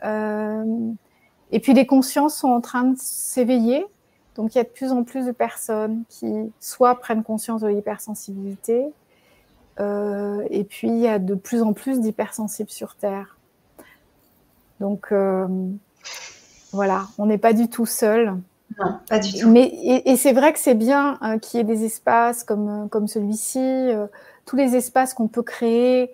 [0.04, 3.86] et puis, les consciences sont en train de s'éveiller.
[4.34, 7.68] Donc, il y a de plus en plus de personnes qui soit prennent conscience de
[7.68, 8.86] l'hypersensibilité,
[9.80, 13.36] euh, et puis, il y a de plus en plus d'hypersensibles sur Terre.
[14.80, 15.46] Donc, euh,
[16.72, 18.34] voilà, on n'est pas du tout seul.
[18.78, 19.48] Non, pas du tout.
[19.48, 19.72] Mais,
[20.04, 23.88] et, c'est vrai que c'est bien euh, qu'il y ait des espaces comme, comme celui-ci,
[24.46, 26.12] tous les espaces qu'on peut créer,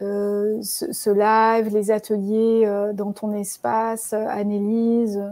[0.00, 5.22] ce, live, les ateliers dans ton espace, Annelise,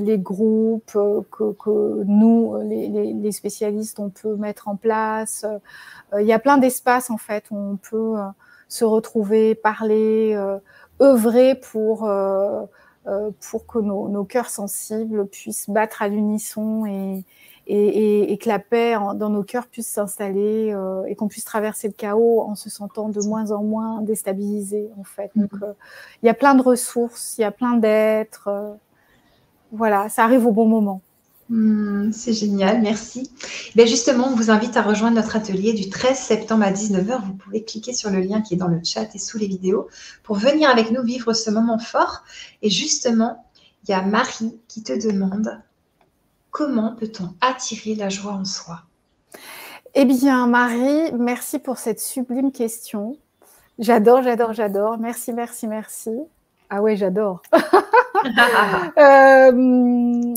[0.00, 0.92] les groupes
[1.30, 5.44] que, que nous, les, les, spécialistes, on peut mettre en place,
[6.12, 8.24] euh, il y a plein d'espaces en fait où on peut euh,
[8.68, 10.58] se retrouver, parler, euh,
[11.00, 12.10] œuvrer pour
[13.40, 17.24] pour que nos, nos, cœurs sensibles puissent battre à l'unisson et,
[17.66, 20.74] et, et, que la paix dans nos cœurs puisse s'installer
[21.06, 25.04] et qu'on puisse traverser le chaos en se sentant de moins en moins déstabilisé en
[25.04, 25.30] fait.
[25.36, 25.74] Donc mm-hmm.
[26.22, 28.76] il y a plein de ressources, il y a plein d'êtres.
[29.70, 31.02] voilà, ça arrive au bon moment.
[31.48, 33.30] Hmm, c'est génial, merci.
[33.74, 37.22] Ben justement, on vous invite à rejoindre notre atelier du 13 septembre à 19h.
[37.26, 39.88] Vous pouvez cliquer sur le lien qui est dans le chat et sous les vidéos
[40.22, 42.22] pour venir avec nous vivre ce moment fort.
[42.62, 43.44] Et justement,
[43.84, 45.60] il y a Marie qui te demande
[46.52, 48.82] comment peut-on attirer la joie en soi?
[49.94, 53.16] Eh bien, Marie, merci pour cette sublime question.
[53.78, 54.98] J'adore, j'adore, j'adore.
[54.98, 56.12] Merci, merci, merci.
[56.70, 57.42] Ah ouais, j'adore.
[58.98, 60.34] euh,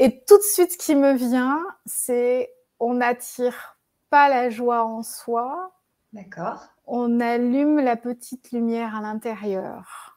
[0.00, 3.78] et tout de suite, ce qui me vient, c'est on n'attire
[4.08, 5.72] pas la joie en soi.
[6.12, 6.66] D'accord.
[6.86, 10.09] On allume la petite lumière à l'intérieur.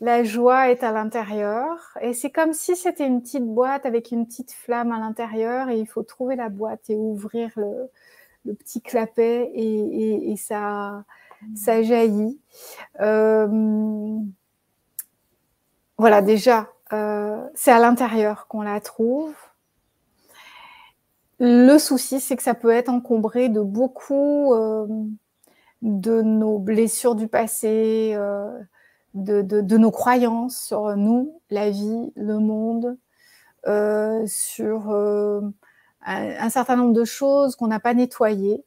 [0.00, 4.26] La joie est à l'intérieur et c'est comme si c'était une petite boîte avec une
[4.26, 7.88] petite flamme à l'intérieur et il faut trouver la boîte et ouvrir le,
[8.54, 11.02] petit clapet et, ça,
[11.56, 12.38] jaillit.
[13.00, 14.18] Euh,
[15.96, 19.34] voilà, déjà, euh, c'est à l'intérieur qu'on la trouve.
[21.40, 24.86] Le souci, c'est que ça peut être encombré de beaucoup euh,
[25.80, 28.14] de nos blessures du passé,
[29.16, 32.96] euh, de, nos croyances sur nous, la vie, le monde,
[34.26, 34.92] sur
[36.06, 38.64] un, certain nombre de choses qu'on n'a pas nettoyées.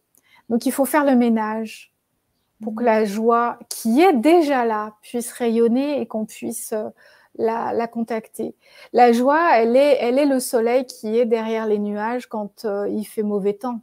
[0.50, 1.94] Donc il faut faire le ménage
[2.62, 6.90] pour que la joie qui est déjà là puisse rayonner et qu'on puisse euh,
[7.36, 8.56] la, contacter.
[8.92, 12.90] La joie, elle est, elle est le soleil qui est derrière les nuages quand euh,
[12.90, 13.82] il fait mauvais temps.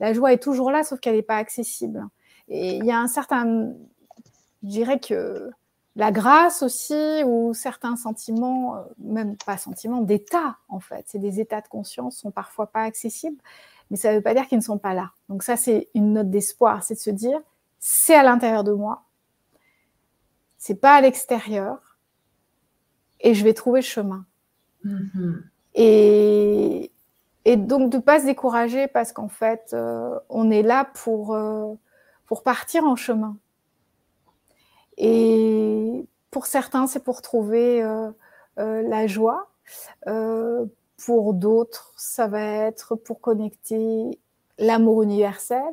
[0.00, 2.06] La joie est toujours là, sauf qu'elle n'est pas accessible.
[2.48, 3.72] Et il y a un certain,
[4.62, 5.50] je dirais que
[5.96, 11.40] la grâce aussi, ou certains sentiments, euh, même pas sentiments, d'état en fait, c'est des
[11.40, 13.40] états de conscience sont parfois pas accessibles,
[13.90, 15.12] mais ça ne veut pas dire qu'ils ne sont pas là.
[15.28, 17.38] Donc ça, c'est une note d'espoir, c'est de se dire,
[17.78, 19.04] c'est à l'intérieur de moi,
[20.58, 21.98] c'est pas à l'extérieur,
[23.20, 24.26] et je vais trouver le chemin.
[24.84, 25.42] Mm-hmm.
[25.76, 26.90] Et,
[27.44, 31.72] et, donc de pas se décourager parce qu'en fait, euh, on est là pour, euh,
[32.26, 33.36] pour partir en chemin.
[34.96, 38.10] Et pour certains, c'est pour trouver euh,
[38.56, 39.48] la joie.
[41.06, 44.18] pour d'autres, ça va être pour connecter
[44.58, 45.72] l'amour universel.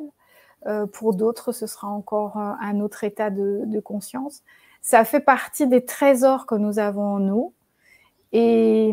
[0.67, 4.43] Euh, pour d'autres, ce sera encore un autre état de, conscience.
[4.81, 7.53] Ça fait partie des trésors que nous avons en nous
[8.31, 8.91] et,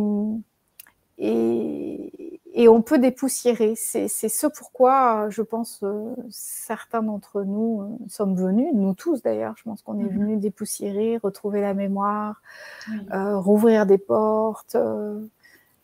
[1.18, 3.74] et, on peut dépoussiérer.
[3.76, 9.54] C'est ce pourquoi, je pense, euh, certains d'entre nous euh, sommes venus, nous tous d'ailleurs,
[9.56, 10.18] je pense qu'on est mm-hmm.
[10.18, 12.42] venus dépoussiérer, retrouver la mémoire,
[13.10, 14.76] rouvrir des portes.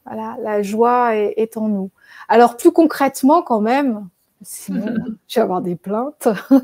[0.04, 1.90] voilà, la joie est en nous.
[2.28, 4.08] Alors plus concrètement quand même,
[4.44, 4.94] Sinon,
[5.28, 6.28] je vais avoir des plaintes.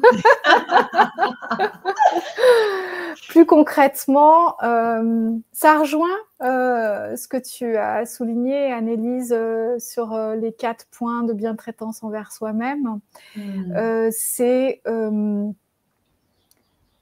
[3.28, 6.08] Plus concrètement, euh, ça rejoint
[6.42, 12.32] euh, ce que tu as souligné, Annelise, euh, sur les quatre points de bien-traitance envers
[12.32, 13.00] soi-même.
[13.36, 14.10] Hmm.
[14.10, 14.82] C'est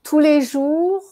[0.03, 1.03] tous les jours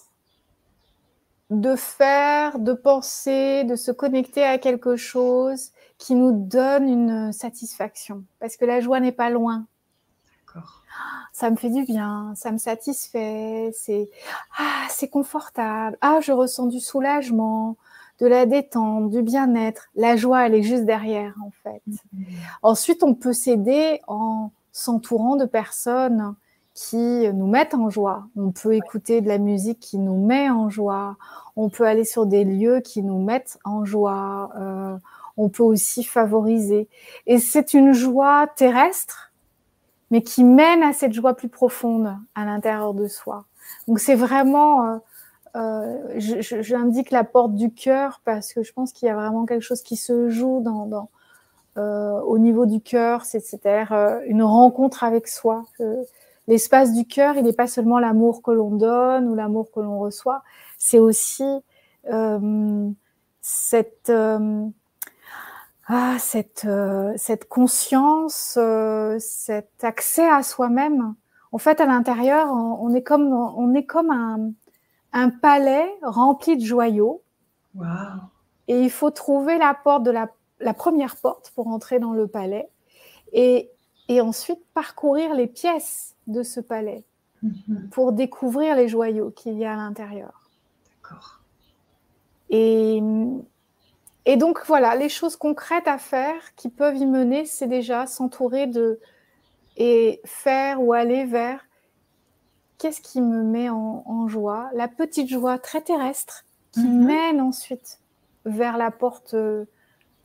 [1.50, 8.24] de faire, de penser, de se connecter à quelque chose qui nous donne une satisfaction.
[8.38, 9.66] Parce que la joie n'est pas loin.
[10.46, 10.82] D'accord.
[11.32, 14.08] Ça me fait du bien, ça me satisfait, c'est
[14.58, 15.98] ah, c'est confortable.
[16.00, 17.76] Ah, je ressens du soulagement,
[18.20, 19.88] de la détente, du bien-être.
[19.94, 21.82] La joie, elle est juste derrière, en fait.
[21.88, 22.24] Mm-hmm.
[22.62, 26.34] Ensuite, on peut s'aider en s'entourant de personnes
[26.76, 28.26] qui nous mettent en joie.
[28.36, 31.16] On peut écouter de la musique qui nous met en joie.
[31.56, 34.50] On peut aller sur des lieux qui nous mettent en joie.
[34.56, 34.98] Euh,
[35.36, 36.88] on peut aussi favoriser.
[37.26, 39.32] Et c'est une joie terrestre,
[40.10, 43.44] mais qui mène à cette joie plus profonde à l'intérieur de soi.
[43.88, 44.96] Donc c'est vraiment, euh,
[45.56, 49.62] euh, j'indique la porte du cœur parce que je pense qu'il y a vraiment quelque
[49.62, 51.08] chose qui se joue dans,
[51.76, 53.92] euh, au niveau du cœur, c'est-à-dire
[54.26, 55.64] une rencontre avec soi.
[56.48, 59.98] L'espace du cœur, il n'est pas seulement l'amour que l'on donne ou l'amour que l'on
[59.98, 60.42] reçoit,
[60.78, 61.44] c'est aussi
[63.42, 64.12] cette
[65.88, 71.14] ah, cette, euh, cette conscience, euh, cet accès à soi-même.
[71.52, 74.50] En fait, à l'intérieur, on, est comme, on est comme un,
[75.12, 77.22] un palais rempli de joyaux.
[77.76, 77.86] Wow.
[78.66, 82.26] Et il faut trouver la porte de la, la, première porte pour entrer dans le
[82.26, 82.68] palais
[83.32, 83.70] et,
[84.08, 87.04] et ensuite parcourir les pièces de ce palais
[87.44, 87.90] mm-hmm.
[87.90, 90.50] pour découvrir les joyaux qu'il y a à l'intérieur.
[91.00, 91.40] D'accord.
[92.50, 93.00] Et
[94.28, 98.66] et donc voilà, les choses concrètes à faire qui peuvent y mener, c'est déjà s'entourer
[98.66, 98.98] de
[99.76, 101.64] et faire ou aller vers
[102.78, 107.06] qu'est-ce qui me met en, joie, la petite joie très terrestre qui mhm.
[107.06, 108.00] mène ensuite
[108.44, 109.64] vers la porte euh,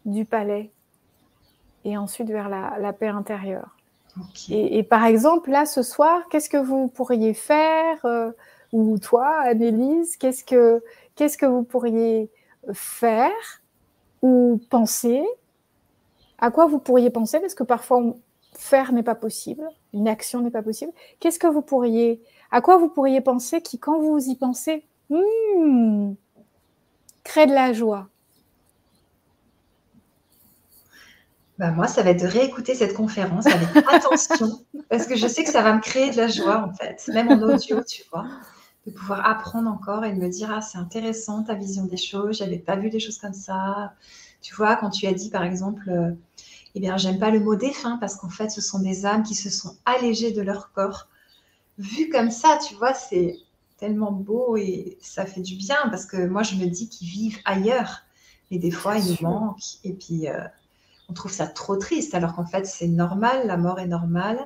[0.06, 0.72] du palais
[1.86, 3.78] et ensuite vers la, paix intérieure.
[4.49, 8.32] Et, par exemple, là, ce soir, qu'est-ce que vous pourriez faire euh,
[8.73, 10.84] Ou toi, Annelise, qu'est-ce que,
[11.15, 12.30] qu'est-ce que vous pourriez
[12.73, 13.61] faire
[14.22, 15.23] ou penser
[16.39, 18.03] à quoi vous pourriez penser, parce que parfois
[18.53, 20.91] faire n'est pas possible, une action n'est pas possible.
[21.19, 22.22] Qu'est-ce que vous pourriez,
[22.52, 26.14] à quoi vous pourriez penser qui, quand vous y pensez, hmm,
[27.23, 28.10] crée de la joie?
[31.60, 35.43] Bah moi, ça va être de réécouter cette conférence avec attention, parce que je sais
[35.43, 38.26] que ça va me créer de la joie, en fait, même en audio, tu vois,
[38.86, 42.38] de pouvoir apprendre encore et de me dire, ah, c'est intéressant ta vision des choses,
[42.38, 43.94] j'avais pas vu des choses comme ça.
[44.41, 46.12] Tu vois, quand tu as dit, par exemple, euh,
[46.74, 49.36] eh bien, j'aime pas le mot défunt parce qu'en fait, ce sont des âmes qui
[49.36, 51.08] se sont allégées de leur corps.
[51.78, 53.38] Vu comme ça, tu vois, c'est
[53.78, 57.40] tellement beau et ça fait du bien parce que moi, je me dis qu'ils vivent
[57.45, 58.02] ailleurs.
[58.49, 59.80] Et des fois, ils nous manquent.
[59.84, 60.40] Et puis, euh,
[61.10, 64.40] on trouve ça trop triste alors qu'en fait, c'est normal, la mort est normale.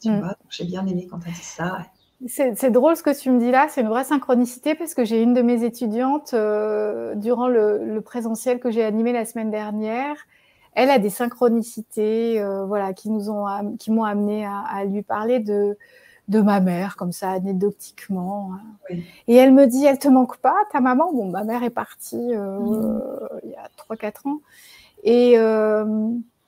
[0.00, 0.20] Tu mm.
[0.20, 1.86] vois, j'ai bien aimé quand tu as dit ça.
[2.26, 5.22] C'est drôle ce que tu me dis là, c'est une vraie synchronicité parce que j'ai
[5.22, 10.16] une de mes étudiantes euh, durant le, présentiel que j'ai animé la semaine dernière.
[10.72, 15.40] Elle a des synchronicités, euh, voilà, qui nous ont, qui m'ont amené à, lui parler
[15.40, 15.76] de
[16.28, 18.50] de ma mère, comme ça, anecdotiquement.
[18.54, 18.96] Hein.
[19.28, 21.12] Et elle me dit, elle te manque pas, ta maman?
[21.12, 23.28] Bon, ma mère est partie euh, mmh.
[23.44, 24.40] il y a 3-4 ans.
[25.04, 25.38] Et,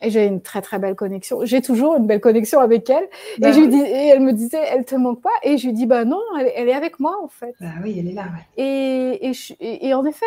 [0.01, 1.45] j'ai une très très belle connexion.
[1.45, 3.05] J'ai toujours une belle connexion avec elle.
[3.37, 5.31] et, bah dis, et elle me disait, elle te manque pas?
[5.43, 7.55] Et je lui dis, bah non, elle, est avec moi en fait.
[7.61, 8.27] Bah oui, elle est là.
[8.57, 10.27] Et, et, en effet,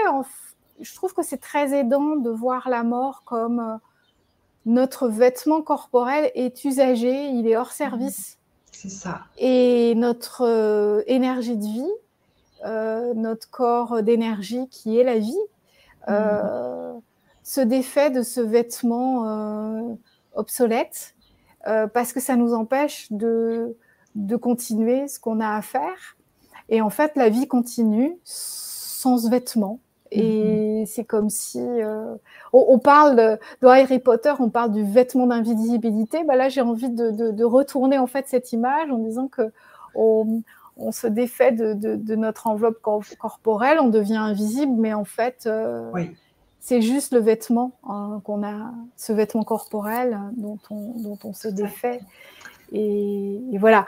[0.79, 3.77] je trouve que c'est très aidant de voir la mort comme euh,
[4.65, 7.71] notre vêtement corporel est usagé, il est hors mmh.
[7.71, 8.37] service.
[8.71, 9.21] C'est ça.
[9.37, 11.91] Et notre euh, énergie de vie,
[12.65, 15.37] euh, notre corps d'énergie qui est la vie,
[16.07, 17.01] mmh
[17.51, 19.93] se défait de ce vêtement euh,
[20.35, 21.15] obsolète
[21.67, 23.75] euh, parce que ça nous empêche de,
[24.15, 26.15] de continuer ce qu'on a à faire.
[26.69, 29.81] Et en fait, la vie continue sans ce vêtement.
[30.11, 30.85] Et mm-hmm.
[30.85, 32.15] c'est comme si euh,
[32.53, 36.23] on, parle de, dans Harry Potter, on parle du vêtement d'invisibilité.
[36.23, 39.51] Bah là, j'ai envie de, de, retourner en fait cette image en disant que
[39.93, 40.41] on,
[40.77, 45.49] on se défait de, de, notre enveloppe corporelle, on devient invisible, mais en fait,
[45.93, 46.15] oui
[46.61, 51.47] c'est juste le vêtement hein, qu'on a, ce vêtement corporel dont on, dont on se
[51.47, 51.99] défait.
[52.71, 53.87] Et, voilà.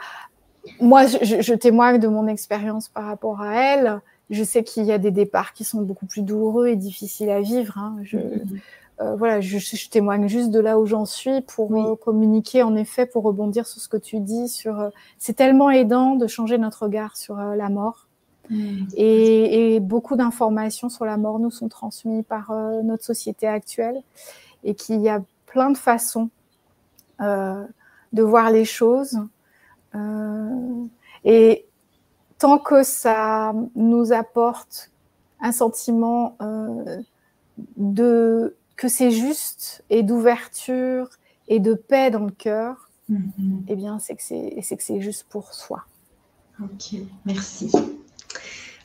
[0.80, 4.00] Moi, je, témoigne de mon expérience par rapport à elle.
[4.28, 7.40] Je sais qu'il y a des départs qui sont beaucoup plus douloureux et difficiles à
[7.40, 7.78] vivre.
[7.78, 7.96] Hein.
[8.02, 8.60] Je, mm-hmm.
[9.02, 13.06] euh, voilà, je, témoigne juste de là où j'en suis pour euh, communiquer, en effet,
[13.06, 14.48] pour rebondir sur ce que tu dis.
[14.48, 14.88] Sur, euh,
[15.18, 18.03] c'est tellement aidant de changer notre regard sur la mort.
[18.50, 18.86] Mm.
[18.96, 24.02] Et, beaucoup d'informations sur la mort nous sont transmises par euh, notre société actuelle
[24.62, 26.30] et qu'il y a plein de façons
[27.20, 27.64] euh,
[28.12, 29.18] de voir les choses.
[29.94, 30.84] Euh,
[31.24, 31.66] et
[32.38, 34.90] tant que ça nous apporte
[35.40, 36.36] un sentiment
[37.76, 41.08] de que c'est juste et d'ouverture
[41.48, 43.64] et de paix dans le cœur, mm-hmm.
[43.68, 45.84] eh bien c'est que c'est que c'est juste pour soi.
[46.60, 47.70] Ok, merci.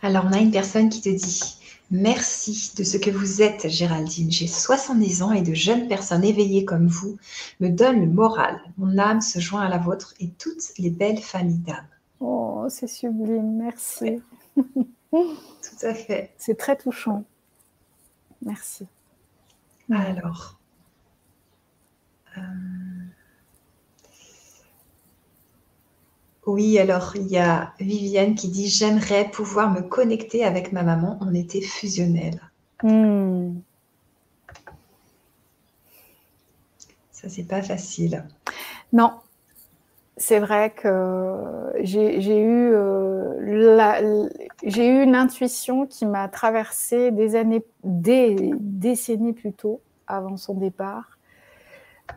[0.01, 1.59] Alors, on a une personne qui te dit
[1.91, 4.31] Merci de ce que vous êtes, Géraldine.
[4.31, 7.17] J'ai 70 ans et de jeunes personnes éveillées comme vous
[7.59, 8.61] me donnent le moral.
[8.77, 11.87] Mon âme se joint à la vôtre et toutes les belles familles d'âmes.
[12.19, 14.21] Oh, c'est sublime, merci.
[15.11, 16.31] Tout à fait.
[16.37, 17.23] C'est très touchant.
[18.45, 18.85] Merci.
[19.91, 20.59] Alors,
[22.37, 22.41] euh,
[26.49, 31.19] Oui, alors il y a Viviane qui dit J'aimerais pouvoir me connecter avec ma maman,
[31.21, 32.41] on était fusionnels.
[32.81, 33.59] Hmm.
[37.11, 38.25] Ça, c'est pas facile.
[38.93, 39.11] Non,
[40.17, 44.27] c'est vrai que j'ai eu, euh,
[44.63, 50.55] j'ai eu une intuition qui m'a traversé des années, des décennies plus tôt, avant son
[50.55, 51.18] départ.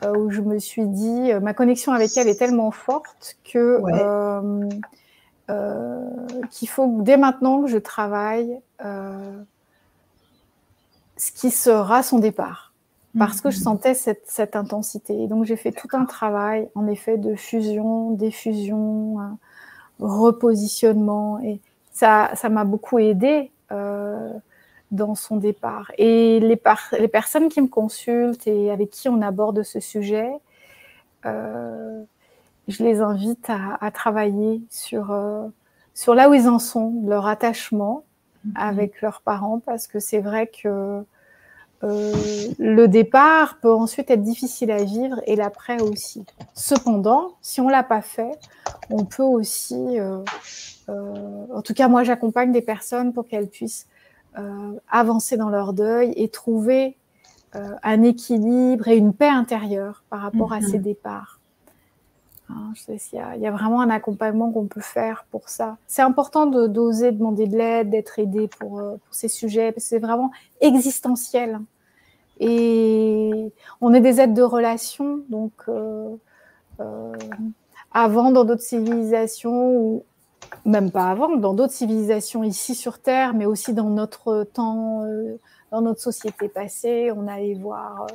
[0.04, 3.80] Euh, où je me suis dit, euh, ma connexion avec elle est tellement forte que
[3.88, 4.68] euh,
[6.50, 8.58] qu'il faut dès maintenant que je travaille
[11.16, 12.72] ce qui sera son départ
[13.18, 13.64] parce que je mhm.
[13.64, 15.22] sentais cette, cette intensité.
[15.22, 19.18] Et donc j'ai fait tout un travail, en effet, de fusion, diffusion,
[20.00, 21.60] repositionnement, et
[21.92, 23.50] ça, ça m'a beaucoup aidé
[24.92, 25.90] dans son départ.
[25.98, 26.60] Et les,
[26.98, 30.30] les, personnes qui me consultent et avec qui on aborde ce sujet,
[31.26, 32.02] euh,
[32.68, 35.48] je les invite à, travailler sur, euh,
[35.94, 38.04] sur là où ils en sont, leur attachement
[38.44, 38.52] mhm.
[38.56, 41.02] avec leurs parents, parce que c'est vrai que
[41.84, 42.12] euh,
[42.58, 46.24] le départ peut ensuite être difficile à vivre et l'après aussi.
[46.54, 48.38] Cependant, si on l'a pas fait,
[48.90, 49.98] on peut aussi,
[50.88, 53.88] en tout cas moi j'accompagne des personnes pour qu'elles puissent
[54.88, 56.96] avancer dans leur deuil et trouver
[57.54, 60.68] euh, un équilibre et une paix intérieure par rapport à mhm.
[60.68, 61.38] ces départs.
[62.48, 65.76] Hein, il, y a, vraiment un accompagnement qu'on peut faire pour ça.
[65.86, 69.88] C'est important d'oser demander de l'aide, d'être aidé pour, euh, pour, ces sujets, parce que
[69.90, 70.30] c'est vraiment
[70.62, 71.60] existentiel.
[72.40, 73.52] Et
[73.82, 75.52] on est des aides de relation, donc
[77.92, 80.04] avant dans d'autres civilisations où
[80.64, 85.38] même pas avant, dans d'autres civilisations ici sur Terre, mais aussi dans notre temps, euh,
[85.70, 87.10] dans notre société passée.
[87.14, 88.14] On allait voir euh,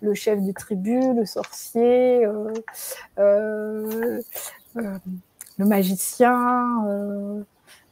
[0.00, 2.52] le chef du tribu, le sorcier, euh,
[4.76, 7.44] le magicien.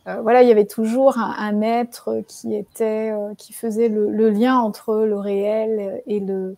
[0.05, 5.19] voilà, il y avait toujours un, être qui était, qui faisait le, lien entre le
[5.19, 6.57] réel et le,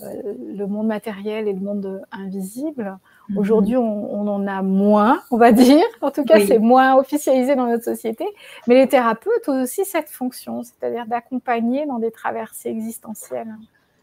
[0.00, 2.98] le monde matériel et le monde invisible.
[3.28, 3.38] Mhm.
[3.38, 5.84] Aujourd'hui, on, en a moins, on va dire.
[6.00, 8.24] En tout cas, c'est moins officialisé dans notre société.
[8.66, 13.54] Mais les thérapeutes ont aussi cette fonction, c'est-à-dire d'accompagner dans des traversées existentielles.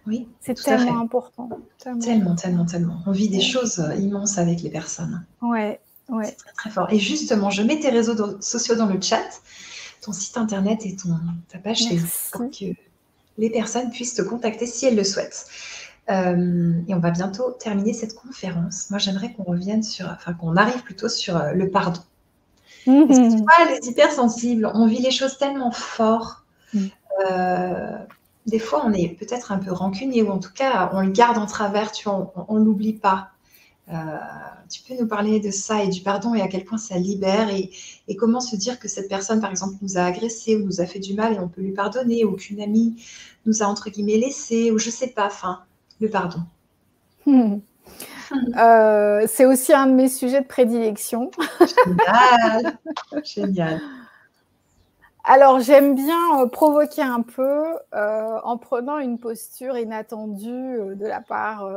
[0.07, 1.49] Oui, c'est tellement important.
[1.79, 2.35] Tellement.
[2.35, 5.25] tellement, tellement, On vit des choses immenses avec les personnes.
[5.41, 5.79] Ouais.
[6.09, 6.25] Ouais.
[6.25, 6.91] C'est très, très fort.
[6.91, 9.41] Et justement, je mets tes réseaux sociaux dans le chat,
[10.01, 11.17] ton site internet et ton,
[11.49, 12.65] ta page Facebook pour que
[13.37, 15.47] les personnes puissent te contacter si elles le souhaitent.
[16.09, 18.89] Euh, et on va bientôt terminer cette conférence.
[18.89, 22.01] Moi, j'aimerais qu'on revienne sur, enfin, qu'on arrive plutôt sur euh, le pardon.
[22.85, 26.43] Parce que tu vois, les hypersensibles, on vit les choses tellement fort.
[26.73, 26.85] Mm.
[27.27, 27.97] Euh,
[28.45, 31.39] des fois, on est peut-être un peu rancunier, ou en tout cas, on le garde
[31.39, 33.29] en travers, tu vois, on ne l'oublie pas.
[34.69, 37.49] Tu peux nous parler de ça et du pardon et à quel point ça libère
[37.49, 37.69] et,
[38.07, 40.87] et comment se dire que cette personne, par exemple, nous a agressé ou nous a
[40.87, 43.03] fait du mal et on peut lui pardonner, ou qu'une amie
[43.47, 45.61] nous a entre guillemets laissé, ou je sais pas, enfin,
[46.01, 46.39] le pardon.
[48.57, 51.29] Euh, c'est aussi un de mes sujets de prédilection.
[51.59, 52.77] Génial,
[53.23, 53.81] génial.
[55.23, 61.21] Alors, j'aime bien euh, provoquer un peu euh, en prenant une posture inattendue de la
[61.21, 61.71] part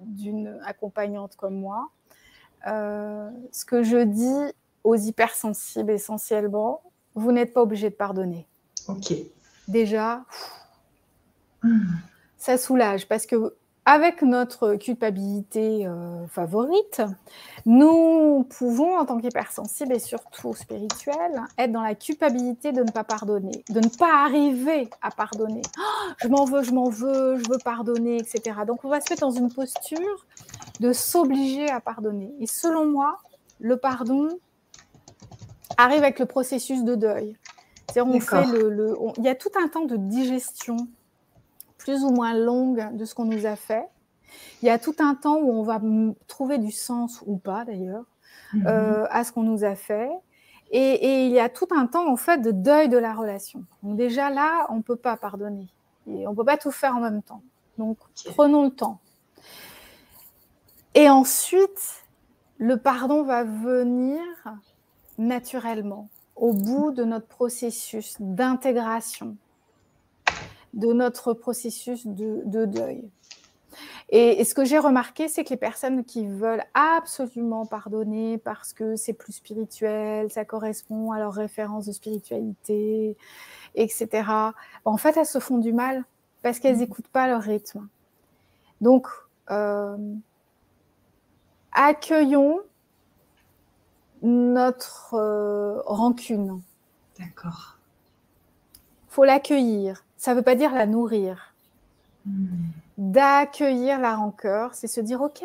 [0.00, 1.90] d'une accompagnante comme moi.
[2.64, 4.52] Ce que je dis
[4.82, 6.82] aux hypersensibles essentiellement,
[7.14, 8.48] vous n'êtes pas obligé de pardonner.
[8.88, 9.14] Ok.
[9.68, 10.24] Déjà,
[11.66, 11.98] Hmm.
[12.38, 13.54] Ça soulage parce que
[13.88, 17.02] avec notre culpabilité euh, favorite,
[17.66, 23.04] nous pouvons, en tant qu'hypersensibles et surtout spirituels, être dans la culpabilité de ne pas
[23.04, 25.62] pardonner, de ne pas arriver à pardonner.
[25.78, 28.58] Oh, je m'en veux, je m'en veux, je veux pardonner, etc.
[28.66, 30.26] Donc on va se mettre dans une posture
[30.80, 32.34] de s'obliger à pardonner.
[32.40, 33.18] Et selon moi,
[33.60, 34.28] le pardon
[35.78, 37.36] arrive avec le processus de deuil.
[37.88, 38.52] C'est-à-dire, on fait D'accord.
[38.52, 40.76] le, le- on- il y a tout un temps de digestion
[41.86, 43.86] plus ou moins longue de ce qu'on nous a fait.
[44.60, 45.80] Il y a tout un temps où on va
[46.26, 48.04] trouver du sens ou pas d'ailleurs
[48.52, 48.66] Mhm.
[48.66, 50.10] euh, à ce qu'on nous a fait.
[50.72, 53.64] Et, et il y a tout un temps en fait de deuil de la relation.
[53.84, 55.68] Donc déjà là, on ne peut pas pardonner.
[56.08, 57.42] Et on ne peut pas tout faire en même temps.
[57.78, 57.98] Donc
[58.34, 58.98] prenons le temps.
[60.94, 62.04] Et ensuite,
[62.58, 64.20] le pardon va venir
[65.18, 69.36] naturellement au bout de notre processus d'intégration,
[70.76, 73.10] de notre processus de, de deuil.
[74.08, 78.72] Et, et ce que j'ai remarqué, c'est que les personnes qui veulent absolument pardonner parce
[78.72, 83.16] que c'est plus spirituel, ça correspond à leur référence de spiritualité,
[83.74, 84.28] etc.,
[84.84, 86.04] en fait, elles se font du mal
[86.42, 87.88] parce qu'elles n'écoutent pas leur rythme.
[88.80, 89.08] Donc,
[89.50, 89.96] euh,
[91.72, 92.60] accueillons
[94.22, 96.62] notre euh, rancune.
[97.18, 97.78] D'accord.
[99.08, 100.05] faut l'accueillir.
[100.16, 101.54] Ça ne veut pas dire la nourrir.
[102.24, 102.46] Hmm.
[102.98, 105.44] D'accueillir la rancœur, c'est se dire ok,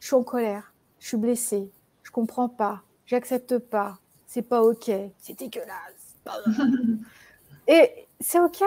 [0.00, 1.70] je suis en colère, je suis blessée,
[2.02, 6.16] je comprends pas, j'accepte pas, c'est pas ok, c'est dégueulasse.
[7.68, 8.62] Et c'est ok.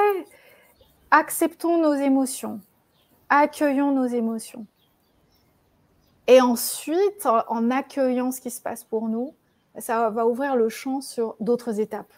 [1.12, 2.62] Acceptons nos émotions,
[3.30, 4.66] accueillons nos émotions.
[6.28, 9.34] Et ensuite, en, en accueillant ce qui se passe pour nous,
[9.78, 12.14] ça va ouvrir le champ sur d'autres étapes.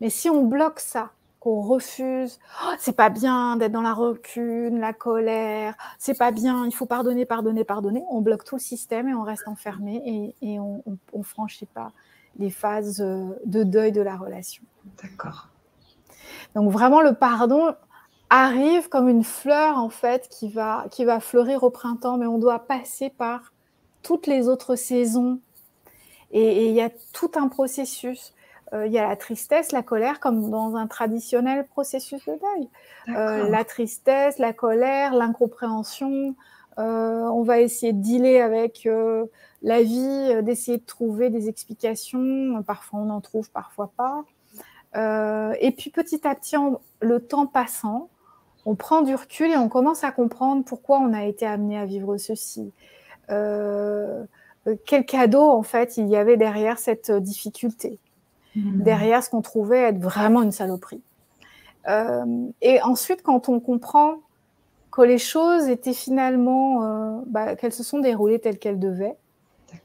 [0.00, 1.12] Mais si on bloque ça,
[1.46, 6.66] qu'on refuse, oh, c'est pas bien d'être dans la rancune, la colère, c'est pas bien,
[6.66, 10.54] il faut pardonner, pardonner, pardonner, on bloque tout le système et on reste enfermé et,
[10.54, 10.82] et on,
[11.22, 11.92] franchit pas
[12.36, 14.64] les phases euh, de deuil de la relation.
[15.00, 15.48] D'accord.
[16.56, 17.76] Donc vraiment le pardon
[18.28, 22.38] arrive comme une fleur en fait qui va qui va fleurir au printemps, mais on
[22.38, 23.52] doit passer par
[24.02, 25.38] toutes les autres saisons
[26.32, 28.32] et il y a tout un processus.
[28.72, 32.68] Euh, il y a la tristesse, la colère, comme dans un traditionnel processus de deuil.
[33.16, 36.34] Euh, la tristesse, la colère, l'incompréhension.
[36.78, 38.88] Euh, on va essayer de dealer avec
[39.62, 42.62] la vie, d'essayer de trouver des explications.
[42.66, 44.24] Parfois on en trouve, parfois pas.
[44.96, 48.08] Euh, et puis petit à petit, on, le temps passant,
[48.64, 51.84] on prend du recul et on commence à comprendre pourquoi on a été amené à
[51.84, 52.72] vivre ceci.
[53.30, 54.24] Euh,
[54.84, 57.98] quel cadeau en fait il y avait derrière cette difficulté,
[58.56, 58.82] mmh.
[58.82, 61.02] derrière ce qu'on trouvait être vraiment une saloperie.
[61.88, 64.16] Euh, et ensuite, quand on comprend
[64.90, 69.16] que les choses étaient finalement, euh, bah, qu'elles se sont déroulées telles qu'elles devaient,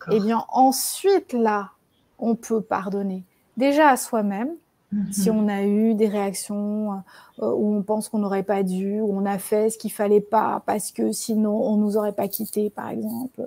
[0.09, 1.71] et eh bien ensuite là,
[2.17, 3.23] on peut pardonner
[3.57, 4.55] déjà à soi-même,
[4.91, 5.11] Mmh.
[5.13, 7.01] Si on a eu des réactions
[7.39, 10.19] euh, où on pense qu'on n'aurait pas dû, où on a fait ce qu'il fallait
[10.19, 13.41] pas parce que sinon on nous aurait pas quitté, par exemple.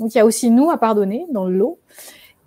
[0.00, 1.78] Donc il y a aussi nous à pardonner dans le lot,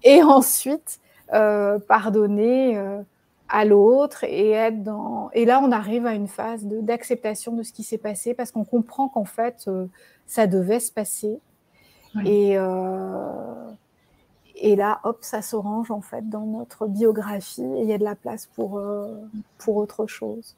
[0.04, 1.00] et ensuite
[1.34, 3.02] euh, pardonner euh,
[3.50, 5.30] à l'autre et être dans.
[5.34, 8.52] Et là on arrive à une phase d'acceptation de, de, ce qui s'est passé parce
[8.52, 9.88] qu'on comprend qu'en fait euh,
[10.26, 11.40] ça devait se passer
[12.16, 12.30] oui.
[12.30, 12.58] et
[14.62, 18.04] et là, hop, ça s'orange en fait dans notre biographie et il y a de
[18.04, 19.08] la place pour, euh,
[19.58, 20.56] pour autre chose.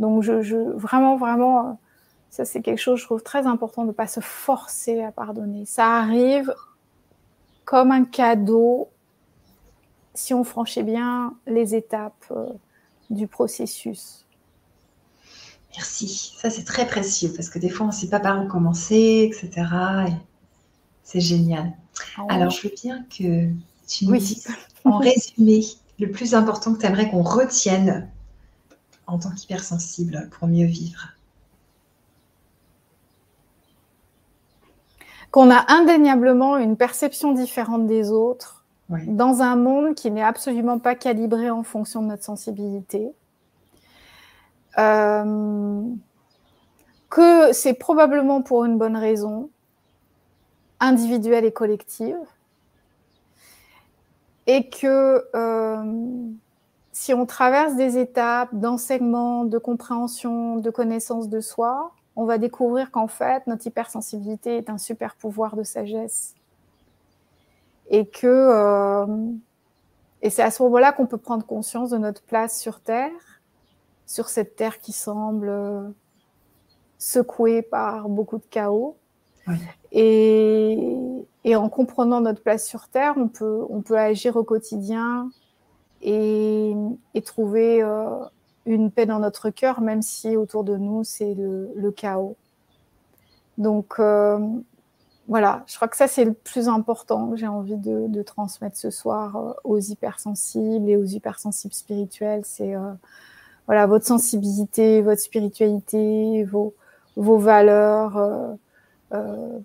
[0.00, 1.78] Donc, je, je vraiment, vraiment,
[2.28, 5.64] ça c'est quelque chose, je trouve très important de ne pas se forcer à pardonner.
[5.64, 6.52] Ça arrive
[7.64, 8.88] comme un cadeau
[10.16, 12.48] si on franchit bien les étapes euh,
[13.10, 14.24] du processus.
[15.76, 16.34] Merci.
[16.38, 19.30] Ça, c'est très précieux parce que des fois, on ne sait pas par où commencer,
[19.30, 19.68] etc.
[21.02, 21.72] c'est génial.
[22.16, 23.50] Ah Alors, je veux bien que
[23.86, 24.48] tu nous dises,
[24.84, 25.64] en résumé,
[25.98, 28.10] le plus important que tu aimerais qu'on retienne
[29.06, 31.08] en tant qu'hypersensible pour mieux vivre.
[35.30, 40.94] Qu'on a indéniablement une perception différente des autres dans un monde qui n'est absolument pas
[40.94, 43.10] calibré en fonction de notre sensibilité.
[44.78, 45.82] Euh,
[47.10, 49.50] que c'est probablement pour une bonne raison,
[50.80, 52.16] individuelle et collective,
[54.46, 56.28] et que euh,
[56.92, 62.90] si on traverse des étapes d'enseignement, de compréhension, de connaissance de soi, on va découvrir
[62.90, 66.35] qu'en fait, notre hypersensibilité est un super pouvoir de sagesse.
[67.88, 69.06] Et que euh,
[70.22, 73.12] et c'est à ce moment-là qu'on peut prendre conscience de notre place sur Terre,
[74.06, 75.88] sur cette Terre qui semble euh,
[76.98, 78.96] secouée par beaucoup de chaos.
[79.92, 80.96] Et,
[81.44, 85.30] et, en comprenant notre place sur Terre, on peut, on peut agir au quotidien
[86.02, 86.74] et,
[87.14, 88.24] et trouver euh,
[88.64, 92.34] une paix dans notre cœur, même si autour de nous, c'est le, le, chaos.
[93.56, 94.40] Donc, euh,
[95.28, 98.76] voilà, je crois que ça, c'est le plus important que j'ai envie de, de, transmettre
[98.76, 102.42] ce soir euh, aux hypersensibles et aux hypersensibles spirituels.
[102.44, 102.92] C'est euh,
[103.66, 106.74] voilà, votre sensibilité, votre spiritualité, vos,
[107.16, 108.16] vos valeurs.
[108.16, 108.54] Euh,
[109.14, 109.58] euh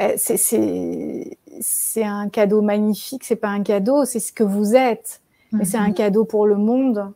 [0.00, 5.20] eh, c'est un cadeau magnifique, c'est pas un cadeau, c'est ce que vous êtes,
[5.52, 5.94] mais c'est un mhm.
[5.94, 7.12] cadeau pour le monde.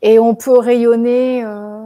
[0.00, 1.77] Et on peut rayonner euh,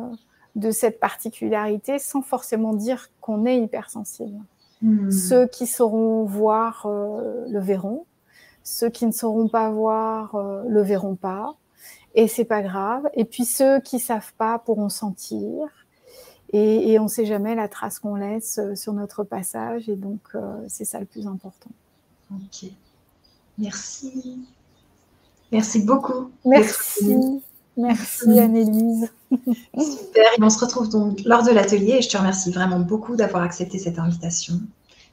[0.54, 4.38] de cette particularité sans forcément dire qu'on est hypersensible.
[4.82, 5.10] Mhm.
[5.10, 8.04] Ceux qui sauront voir euh, le verront,
[8.62, 11.54] ceux qui ne sauront pas voir euh, le verront pas,
[12.14, 13.08] et c'est pas grave.
[13.14, 15.68] Et puis ceux qui savent pas pourront sentir
[16.52, 19.88] et, on ne sait jamais la trace qu'on laisse euh, sur notre passage.
[19.88, 21.70] Et donc, euh, c'est ça le plus important.
[22.30, 22.70] Ok.
[23.58, 24.46] Merci.
[25.50, 26.30] Merci beaucoup.
[27.76, 28.28] Merci.
[28.28, 29.10] Merci Annelise.
[29.30, 30.24] Super.
[30.38, 33.42] Et on se retrouve donc lors de l'atelier et je te remercie vraiment beaucoup d'avoir
[33.42, 34.60] accepté cette invitation.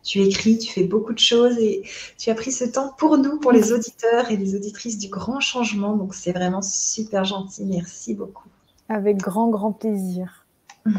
[0.03, 1.83] Tu écris, tu fais beaucoup de choses et
[2.17, 5.39] tu as pris ce temps pour nous, pour les auditeurs et les auditrices du grand
[5.39, 5.95] changement.
[5.95, 7.65] Donc c'est vraiment super gentil.
[7.65, 8.47] Merci beaucoup.
[8.87, 10.45] Avec grand, grand plaisir.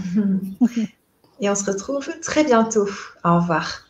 [1.42, 2.86] Et on se retrouve très bientôt.
[3.24, 3.89] Au revoir.